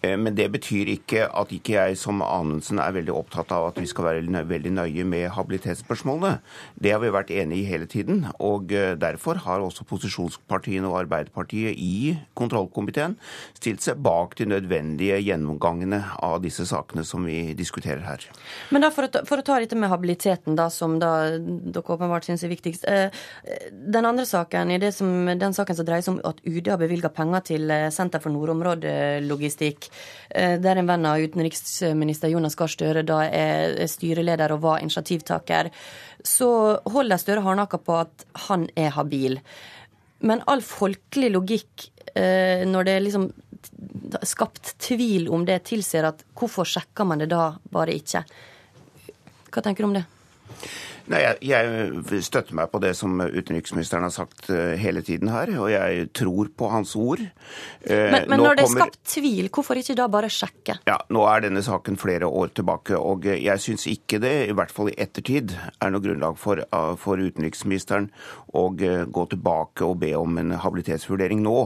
[0.02, 3.88] Men det betyr ikke at ikke jeg som Anundsen er veldig opptatt av at vi
[3.88, 6.40] skal være veldig nøye med habilitetsspørsmålene.
[6.78, 8.26] Det har vi vært enig i hele tiden.
[8.44, 8.70] Og
[9.00, 13.16] derfor har også posisjonspartiene og Arbeiderpartiet i kontrollkomiteen
[13.56, 18.28] stilt seg bak de nødvendige gjennomgangene av disse sakene som vi diskuterer her.
[18.70, 22.28] Men da for å, for å ta dette med habiliteten, da, som da dere åpenbart
[22.28, 22.86] syns er viktigst.
[23.72, 27.10] Den andre saken, i som, den saken som dreier seg om at UD har bevilga
[27.14, 29.85] penger til Senter for nordområdelogistikk
[30.30, 35.70] der en venn av utenriksminister Jonas Gahr Støre da er styreleder og var initiativtaker,
[36.24, 36.50] så
[36.90, 39.38] holder Støre hardnakka på at han er habil.
[40.26, 43.30] Men all folkelig logikk, når det er liksom
[44.26, 48.22] skapt tvil om det, tilsier at hvorfor sjekker man det da bare ikke?
[49.52, 50.04] Hva tenker du om det?
[51.12, 54.50] Nei, jeg, jeg, støtter meg på det som utenriksministeren har sagt
[54.80, 57.22] hele tiden her, og jeg tror på hans ord.
[57.86, 60.78] Men, men når det er skapt tvil, hvorfor ikke da bare sjekke?
[60.88, 64.74] Ja, Nå er denne saken flere år tilbake, og jeg syns ikke det, i hvert
[64.74, 66.62] fall i ettertid, er noe grunnlag for,
[67.00, 68.10] for utenriksministeren
[68.56, 71.58] å gå tilbake og be om en habilitetsvurdering nå.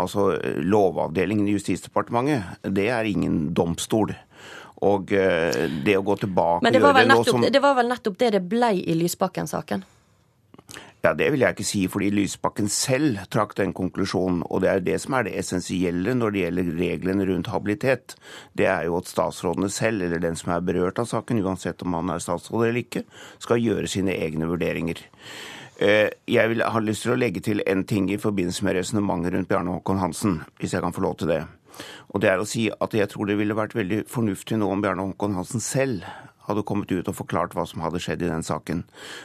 [0.00, 0.32] Altså,
[0.64, 4.14] Lovavdelingen i Justisdepartementet, det er ingen domstol.
[4.82, 7.44] Og det å gå tilbake Men det var, nettopp, som...
[7.46, 9.84] det var vel nettopp det det blei i Lysbakken-saken?
[11.04, 14.40] Ja, Det vil jeg ikke si, fordi Lysbakken selv trakk den konklusjonen.
[14.48, 18.14] Og det er det som er det essensielle når det gjelder reglene rundt habilitet.
[18.56, 21.98] Det er jo at statsrådene selv, eller den som er berørt av saken, uansett om
[21.98, 23.04] han er statsråd eller ikke,
[23.44, 25.04] skal gjøre sine egne vurderinger.
[25.76, 29.36] Eh, jeg vil ha lyst til å legge til en ting i forbindelse med resonnementet
[29.36, 31.42] rundt Bjarne Håkon Hansen, hvis jeg kan få lov til det.
[32.12, 34.84] Og det er å si at jeg tror det ville vært veldig fornuftig nå om
[34.84, 36.06] Bjarne Håkon Hansen selv
[36.48, 38.82] hadde kommet ut og forklart hva som hadde skjedd i den saken.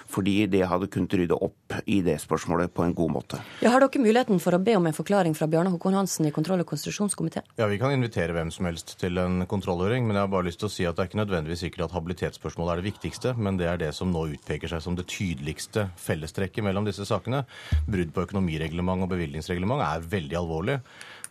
[0.09, 3.41] Fordi det hadde kunnet rydde opp i det spørsmålet på en god måte.
[3.63, 6.33] Ja, har dere muligheten for å be om en forklaring fra Bjarne Håkon Hansen i
[6.35, 7.47] kontroll- og konstitusjonskomiteen?
[7.59, 10.63] Ja, Vi kan invitere hvem som helst til en kontrollhøring, men jeg har bare lyst
[10.63, 13.59] til å si at det er ikke nødvendigvis sikkert at habilitetsspørsmålet er det viktigste, men
[13.59, 17.43] det er det som nå utpeker seg som det tydeligste fellestrekket mellom disse sakene.
[17.87, 20.79] Brudd på økonomireglement og bevilgningsreglement er veldig alvorlig.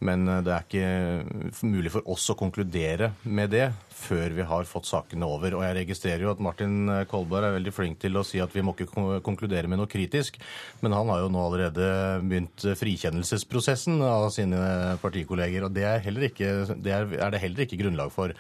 [0.05, 3.67] Men det er ikke mulig for oss å konkludere med det
[3.99, 5.57] før vi har fått sakene over.
[5.59, 8.65] Og jeg registrerer jo at Martin Kolberg er veldig flink til å si at vi
[8.65, 10.39] må ikke konkludere med noe kritisk,
[10.83, 11.89] men han har jo nå allerede
[12.25, 14.61] begynt frikjennelsesprosessen av sine
[15.03, 18.35] partikolleger, og det er, ikke, det er, er det heller ikke grunnlag for.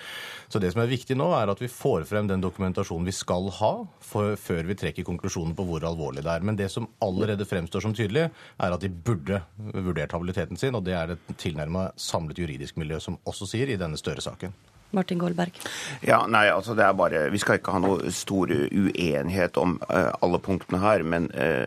[0.48, 3.50] Så det som er viktig nå, er at vi får frem den dokumentasjonen vi skal
[3.58, 3.72] ha,
[4.04, 6.46] for, før vi trekker konklusjonen på hvor alvorlig det er.
[6.46, 10.86] Men det som allerede fremstår som tydelig, er at de burde vurdert habiliteten sin, og
[10.88, 14.54] det er det tilnærma samlet juridisk miljø som også sier i denne Støre-saken.
[14.90, 15.52] Martin Goldberg.
[16.00, 20.12] Ja, nei, altså det er bare, Vi skal ikke ha noe stor uenighet om uh,
[20.24, 21.66] alle punktene her, men uh,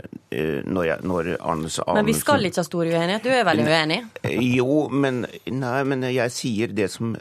[0.65, 1.93] når, jeg, når Arnesen...
[1.98, 3.26] Men vi skal ikke ha stor uenighet?
[3.26, 4.02] Du er veldig uenig?
[4.56, 7.14] Jo, men, nei, men jeg sier det som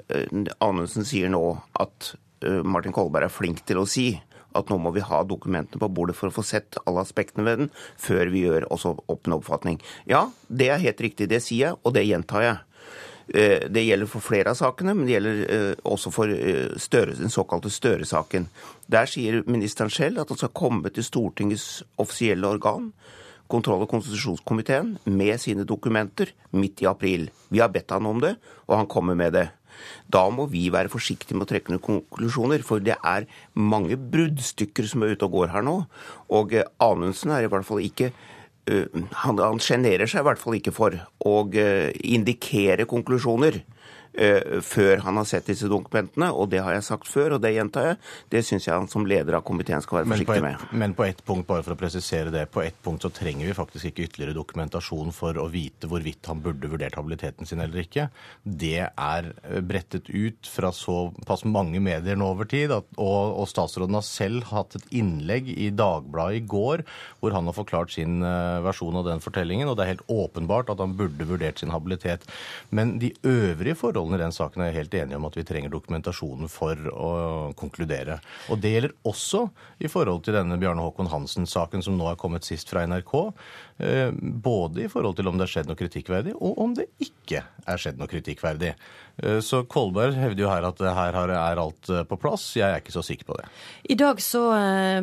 [0.65, 1.45] Anundsen sier nå,
[1.81, 2.15] at
[2.47, 4.13] uh, Martin Kolberg er flink til å si
[4.57, 7.61] at nå må vi ha dokumentene på bordet for å få sett alle aspektene ved
[7.63, 7.71] den,
[8.01, 9.79] før vi gjør også opp en oppfatning.
[10.11, 12.59] Ja, det er helt riktig, det sier jeg, og det gjentar jeg.
[13.31, 16.33] Det gjelder for flere av sakene, men det gjelder også for
[16.83, 18.49] Støre, den såkalte Støre-saken.
[18.91, 22.89] Der sier ministeren selv at han skal komme til Stortingets offisielle organ,
[23.51, 27.29] kontroll- og konstitusjonskomiteen, med sine dokumenter midt i april.
[27.55, 28.35] Vi har bedt han om det,
[28.67, 29.47] og han kommer med det.
[30.11, 34.91] Da må vi være forsiktige med å trekke noen konklusjoner, for det er mange bruddstykker
[34.91, 35.77] som er ute og går her nå.
[36.35, 38.11] Og Anundsen er i hvert fall ikke
[39.23, 43.63] han, han sjenerer seg i hvert fall ikke for å indikere konklusjoner
[44.11, 47.87] før han har sett disse dokumentene, og det har jeg sagt før, og det gjentar
[47.91, 47.99] jeg.
[48.33, 50.65] Det syns jeg han som leder av komiteen skal være forsiktig med.
[50.83, 53.57] Men på ett punkt, bare for å presisere det, på ett punkt så trenger vi
[53.57, 58.09] faktisk ikke ytterligere dokumentasjon for å vite hvorvidt han burde vurdert habiliteten sin eller ikke.
[58.43, 59.31] Det er
[59.67, 64.51] brettet ut fra såpass mange medier nå over tid, at, og, og, statsråden har selv
[64.51, 66.85] hatt et innlegg i Dagbladet i går
[67.21, 68.21] hvor han har forklart sin
[68.65, 72.27] versjon av den fortellingen, og det er helt åpenbart at han burde vurdert sin habilitet.
[72.75, 75.73] Men de øvrige forholdene i den saken er jeg helt enig om at vi trenger
[75.73, 77.11] dokumentasjonen for å
[77.59, 78.19] konkludere.
[78.51, 79.47] Og det gjelder også
[79.79, 83.15] i forhold til denne Bjarne Håkon Hansen-saken som nå er kommet sist fra NRK.
[83.81, 87.81] Både i forhold til om det har skjedd noe kritikkverdig, og om det ikke er
[87.81, 88.75] skjedd noe kritikkverdig.
[89.45, 92.45] Så Kolberg hevder jo her at her er alt på plass.
[92.57, 93.47] Jeg er ikke så sikker på det.
[93.93, 94.43] I dag så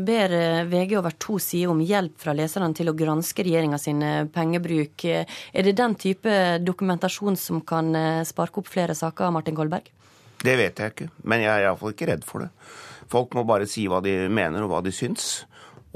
[0.05, 0.35] ber
[0.69, 4.01] VG over to sider om hjelp fra leserne til å granske regjeringa sin
[4.33, 5.05] pengebruk.
[5.09, 7.93] Er det den type dokumentasjon som kan
[8.29, 9.89] sparke opp flere saker, Martin Kolberg?
[10.37, 12.51] Det vet jeg ikke, men jeg er iallfall ikke redd for det.
[13.09, 15.45] Folk må bare si hva de mener og hva de syns.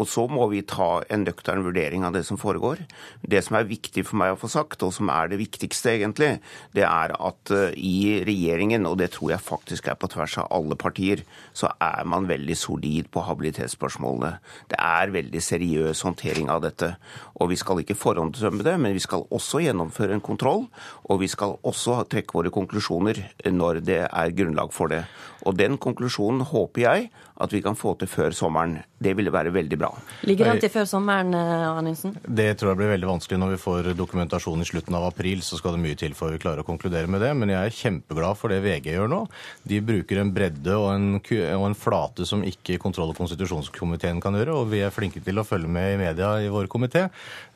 [0.01, 2.81] Og så må vi ta en nøktern vurdering av det som foregår.
[3.21, 6.31] Det som er viktig for meg å få sagt, og som er det viktigste egentlig,
[6.73, 10.77] det er at i regjeringen, og det tror jeg faktisk er på tvers av alle
[10.79, 11.21] partier,
[11.53, 14.33] så er man veldig solid på habilitetsspørsmålene.
[14.71, 16.95] Det er veldig seriøs håndtering av dette.
[17.37, 20.65] Og vi skal ikke forhåndsdømme det, men vi skal også gjennomføre en kontroll.
[21.09, 23.21] Og vi skal også trekke våre konklusjoner
[23.51, 25.03] når det er grunnlag for det.
[25.47, 27.09] Og den konklusjonen håper jeg
[27.41, 28.75] at vi kan få til før sommeren.
[29.01, 29.89] Det ville være veldig bra.
[30.29, 32.13] Ligger det an til før sommeren, Anundsen?
[32.21, 35.41] Det tror jeg blir veldig vanskelig når vi får dokumentasjon i slutten av april.
[35.45, 37.31] Så skal det mye til for vi klarer å konkludere med det.
[37.37, 39.23] Men jeg er kjempeglad for det VG gjør nå.
[39.65, 44.37] De bruker en bredde og en, og en flate som ikke kontroll- og konstitusjonskomiteen kan
[44.37, 44.59] gjøre.
[44.61, 47.07] Og vi er flinke til å følge med i media i vår komité.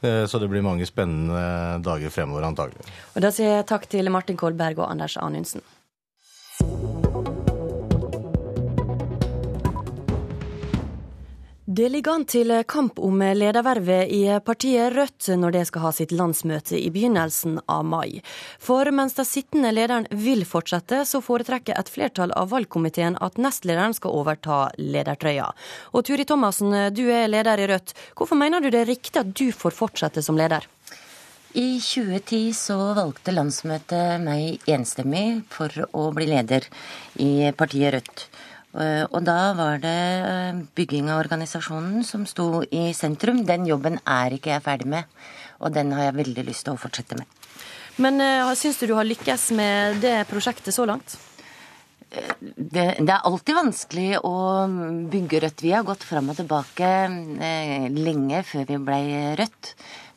[0.01, 2.89] Så det blir mange spennende dager fremover antagelig.
[3.13, 5.61] Og Da sier jeg takk til Martin Kolberg og Anders Anundsen.
[11.75, 16.13] Det ligger an til kamp om ledervervet i partiet Rødt når det skal ha sitt
[16.15, 18.21] landsmøte i begynnelsen av mai.
[18.63, 23.97] For mens den sittende lederen vil fortsette, så foretrekker et flertall av valgkomiteen at nestlederen
[23.97, 25.49] skal overta ledertrøya.
[25.91, 27.91] Og Turi Thomassen, du er leder i Rødt.
[28.15, 30.69] Hvorfor mener du det er riktig at du får fortsette som leder?
[31.55, 36.71] I 2010 så valgte landsmøtet meg enstemmig for å bli leder
[37.19, 38.29] i partiet Rødt.
[38.75, 39.99] Og da var det
[40.75, 43.45] bygging av organisasjonen som sto i sentrum.
[43.47, 45.07] Den jobben er ikke jeg ferdig med,
[45.63, 47.29] og den har jeg veldig lyst til å fortsette med.
[48.03, 51.15] Men uh, syns du du har lykkes med det prosjektet så langt?
[52.15, 54.35] Det, det, er alltid vanskelig å
[55.11, 55.63] bygge Rødt.
[55.65, 56.91] Vi har gått fram og tilbake
[57.43, 58.99] eh, lenge før vi ble
[59.39, 59.73] Rødt.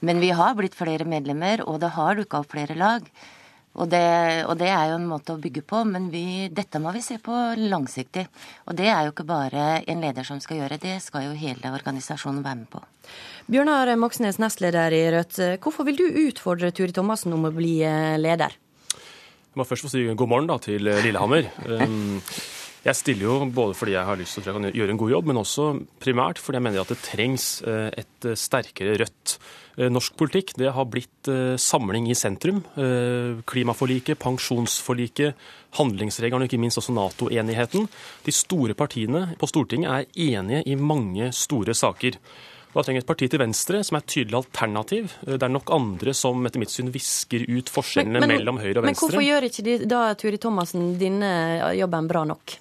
[0.07, 3.07] Men vi har blitt flere medlemmer, og det har dukka opp flere lag.
[3.79, 4.03] Og det,
[4.51, 7.21] og det, er jo en måte å bygge på, men vi, dette må vi se
[7.23, 8.27] på langsiktig.
[8.67, 11.71] Og det er jo ikke bare en leder som skal gjøre, det skal jo hele
[11.71, 12.83] organisasjonen være med på.
[13.49, 15.39] Bjørnar Moxnes, nestleder i Rødt.
[15.63, 18.59] Hvorfor vil du utfordre Turi Thomassen om å bli eh, leder?
[18.99, 21.49] Jeg må først få si god morgen da, til Lillehammer.
[22.85, 25.41] Jeg stiller jo både fordi jeg har lyst til å gjøre en god jobb, men
[25.41, 25.71] også
[26.03, 29.39] primært fordi jeg mener at det trengs eh, et sterkere Rødt.
[29.79, 32.65] Eh, norsk politikk det har blitt eh, samling i sentrum.
[32.75, 35.39] Eh, klimaforliket, pensjonsforliket,
[35.79, 37.87] handlingsregelen og ikke minst også Nato-enigheten.
[38.27, 42.19] De store partiene på Stortinget er enige i mange store saker.
[42.75, 45.15] Da trenger et parti til venstre som er et tydelig alternativ.
[45.25, 48.83] Det er nok andre som etter mitt syn visker ut forskjellene men, men, mellom høyre
[48.83, 48.93] og venstre.
[48.93, 51.33] Men hvorfor gjør ikke de, da Turi Thomassen denne
[51.79, 52.59] jobben bra nok?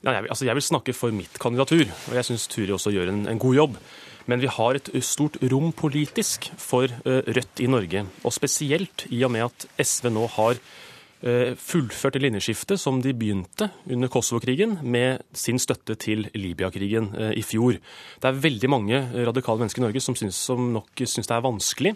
[0.00, 3.12] Ja, jeg, altså jeg, vil snakke for mitt kandidatur, og jeg syns Turi også gjør
[3.12, 3.80] en, en god jobb.
[4.28, 8.04] Men vi har et stort rom politisk for eh, Rødt i Norge.
[8.22, 10.79] Og spesielt i og med at SV nå har eh,
[11.20, 17.42] fullført det linjeskiftet som de begynte under Kosovo-krigen, med sin støtte til Libya-krigen eh, i
[17.44, 17.76] fjor.
[18.20, 21.44] Det er veldig mange radikale mennesker i Norge som, synes, som nok syns det er
[21.44, 21.94] vanskelig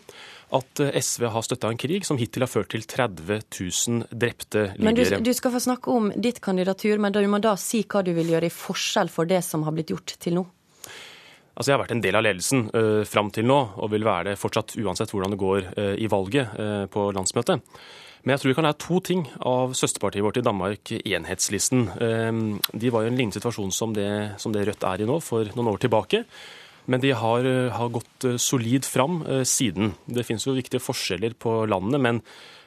[0.54, 4.84] at SV har støtta en krig som hittil har ført til 30 000 drepte libyere.
[4.84, 8.04] Men du, du, skal få snakke om ditt kandidatur, men du må da si hva
[8.06, 10.44] du vil gjøre i forskjell for det som har blitt gjort til nå?
[11.54, 14.32] Altså Jeg har vært en del av ledelsen uh, fram til nå, og vil være
[14.32, 17.62] det fortsatt uansett hvordan det går uh, i valget uh, på landsmøtet.
[18.24, 21.86] Men jeg tror vi kan lære to ting av søsterpartiet vårt i Danmark, Enhetslisten.
[22.00, 24.08] Uh, de var i en lignende situasjon som det,
[24.42, 26.24] som det, Rødt er i nå, for noen år tilbake.
[26.88, 29.94] Men de har, har gått solid fram siden.
[30.04, 32.20] Det finnes jo viktige forskjeller på landene, men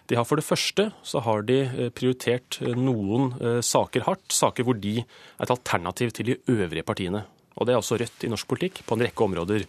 [0.10, 1.60] de har for det første så har de
[1.94, 3.30] prioritert noen
[3.62, 4.26] saker hardt.
[4.34, 7.28] Saker hvor de er et alternativ til de øvrige partiene
[7.58, 9.66] og det er også Rødt i norsk politikk på en rekke områder.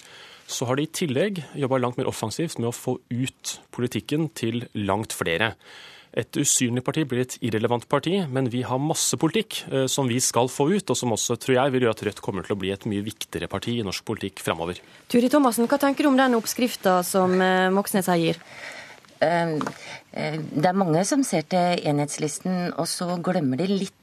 [0.48, 4.64] Så har de i tillegg jobba langt mer offensivt med å få ut politikken til
[4.74, 5.52] langt flere.
[6.16, 10.16] Et usynlig parti blir et irrelevant parti, men vi har masse politikk eh, som vi
[10.24, 12.60] skal få ut, og som også tror jeg vil gjøre at Rødt kommer til å
[12.62, 14.80] bli et mye viktigere parti i norsk politikk framover.
[15.12, 18.40] Turi Thomassen, hva tenker du om den oppskrifta som eh, Moxnes her gir?
[19.20, 19.58] Ehm,
[20.12, 23.96] eh, det er mange som ser til enhetslisten, og så glemmer de litt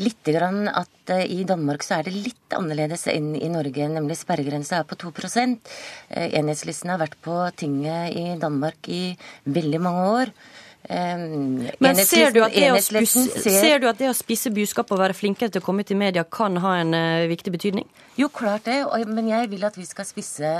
[0.00, 4.18] litt grann at eh, i Danmark så er det litt annerledes enn i Norge, nemlig
[4.20, 10.08] sperregrensa er på 2 eh, Enhetslisten har vært på tinget i Danmark i veldig mange
[10.22, 10.34] år.
[10.90, 12.40] Men ser du,
[12.80, 15.92] spise, ser du, at det å spisse buskap og være flinkere til å komme ut
[15.92, 16.96] i media kan ha en
[17.28, 17.84] viktig betydning?
[18.16, 18.80] Jo, klart det.
[19.06, 20.54] Men jeg vil at vi skal spisse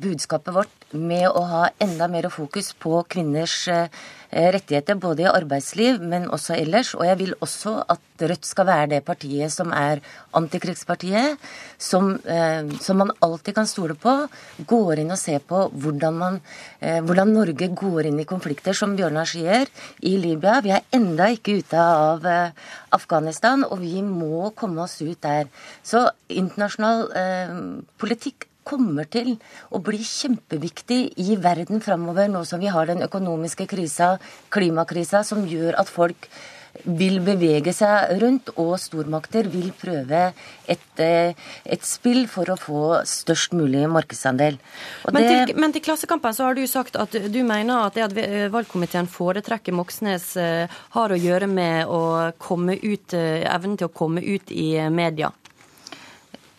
[0.00, 3.68] budskapet vårt med å ha enda mer fokus på kvinners
[4.34, 6.88] Eh, rettigheter både i arbeidsliv, men også ellers.
[6.98, 10.00] Og jeg vil også at Rødt skal være det partiet som er
[10.38, 11.38] antikrigspartiet,
[11.78, 14.28] som, eh, som man alltid kan stole på.
[14.66, 16.40] Går inn og ser på hvordan, man,
[16.80, 19.66] eh, hvordan Norge går inn i konflikter, som Bjørnar sier,
[20.02, 20.60] i Libya.
[20.62, 22.50] Vi er enda ikke ute av eh,
[22.92, 25.46] Afghanistan, og vi må komme oss ut der.
[25.82, 29.36] Så internasjonal eh, politikk kommer til
[29.70, 34.16] å bli kjempeviktig i verden framover, nå som vi har den økonomiske krisa,
[34.54, 36.28] klimakrisa, som gjør at folk
[36.82, 40.24] vil bevege seg rundt, og stormakter vil prøve
[40.66, 41.34] et, eh,
[41.64, 44.58] et spill for å få størst mulig markedsandel.
[45.12, 48.50] Men til, men, til, Klassekampen så har du sagt at du mener at det at
[48.52, 50.66] valgkomiteen foretrekker Moxnes eh,
[50.96, 55.32] har å gjøre med å komme ut, eh, evnen til å komme ut i media.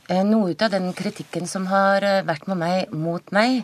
[0.06, 3.64] Eh, noe av den kritikken som har eh, vært med meg mot meg,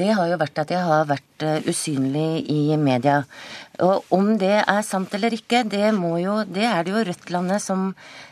[0.00, 3.18] det har jo vært at jeg har vært eh, usynlig i media.
[3.84, 7.90] Og om det er sant eller ikke, det, jo, det er det jo Rødt-landet som,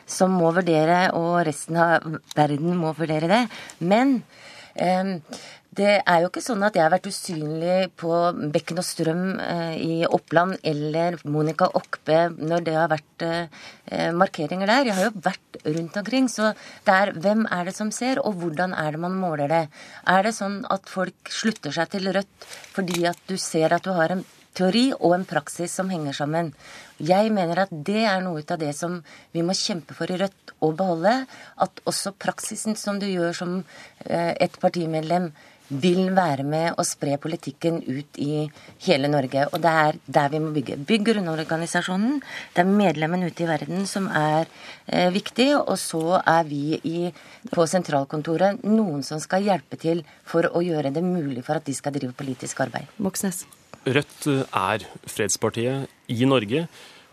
[0.09, 3.43] som, må vurdere, og resten av verden må vurdere det.
[3.85, 4.23] Men
[4.73, 5.19] eh,
[5.71, 8.11] det er jo ikke sånn at jeg har vært usynlig på
[8.55, 14.67] Bekken og Strøm eh, i Oppland eller Monica Okpe når det har vært eh, markeringer
[14.67, 14.91] der.
[14.91, 16.27] Jeg har jo vært rundt omkring.
[16.33, 16.51] Så
[16.89, 19.63] det er hvem er det som ser, og hvordan er det man måler det?
[20.11, 23.95] Er det sånn at folk slutter seg til Rødt fordi at du ser at du
[23.95, 24.27] har en
[24.57, 26.51] teori og en praksis som henger sammen.
[26.99, 28.99] Jeg mener at det er noe av det som
[29.35, 31.15] vi må kjempe for i Rødt å beholde.
[31.63, 33.55] At også praksisen som du gjør som
[34.05, 35.31] eh, et partimedlem,
[35.71, 38.45] vil være med å spre politikken ut i
[38.87, 39.47] hele Norge.
[39.55, 40.79] Og det er der vi må bygge.
[40.87, 42.19] Bygg grunnorganisasjonen.
[42.55, 44.49] Det er medlemmene ute i verden som er
[44.87, 45.53] eh, viktig.
[45.61, 47.07] Og så er vi i,
[47.55, 51.77] på sentralkontoret noen som skal hjelpe til for å gjøre det mulig for at de
[51.77, 52.91] skal drive politisk arbeid.
[52.99, 53.45] Moxnes.
[53.87, 56.67] Rødt er fredspartiet i Norge.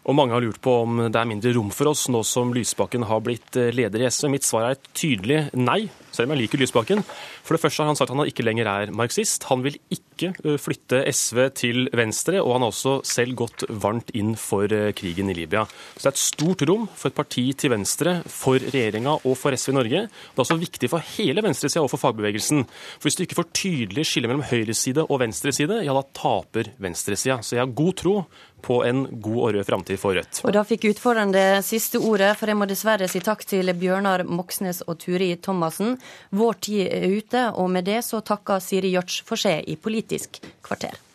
[0.07, 3.03] Og mange har lurt på om det er mindre rom for oss nå som Lysbakken
[3.09, 4.29] har blitt eh, leder i SV.
[4.31, 7.03] Mitt svar er et tydelig nei, selv om jeg liker Lysbakken.
[7.45, 9.47] For det første har han sagt at han ikke lenger er marxist.
[9.51, 14.33] Han vil ikke flytte SV til venstre, og han har også selv gått varmt inn
[14.39, 15.67] for krigen i Libya.
[15.95, 19.55] Så det er et stort rom for et parti til venstre for regjeringa og for
[19.55, 20.03] SV i Norge.
[20.09, 22.65] Det er også viktig for hele venstresida og for fagbevegelsen.
[22.97, 27.41] For hvis du ikke får tydelig skille mellom høyreside og venstreside, ja da taper venstresida.
[27.45, 28.17] Så jeg har god tro
[28.61, 30.41] på en god og rød framtid for Rødt.
[30.43, 34.23] Og Da fikk utfordreren det siste ordet, for jeg må dessverre si takk til Bjørnar
[34.25, 35.97] Moxnes og Turi Thomassen.
[36.35, 40.41] Vår tid er ute, og med det så takker Siri Gjørts for seg i Politisk
[40.65, 41.06] kvarter.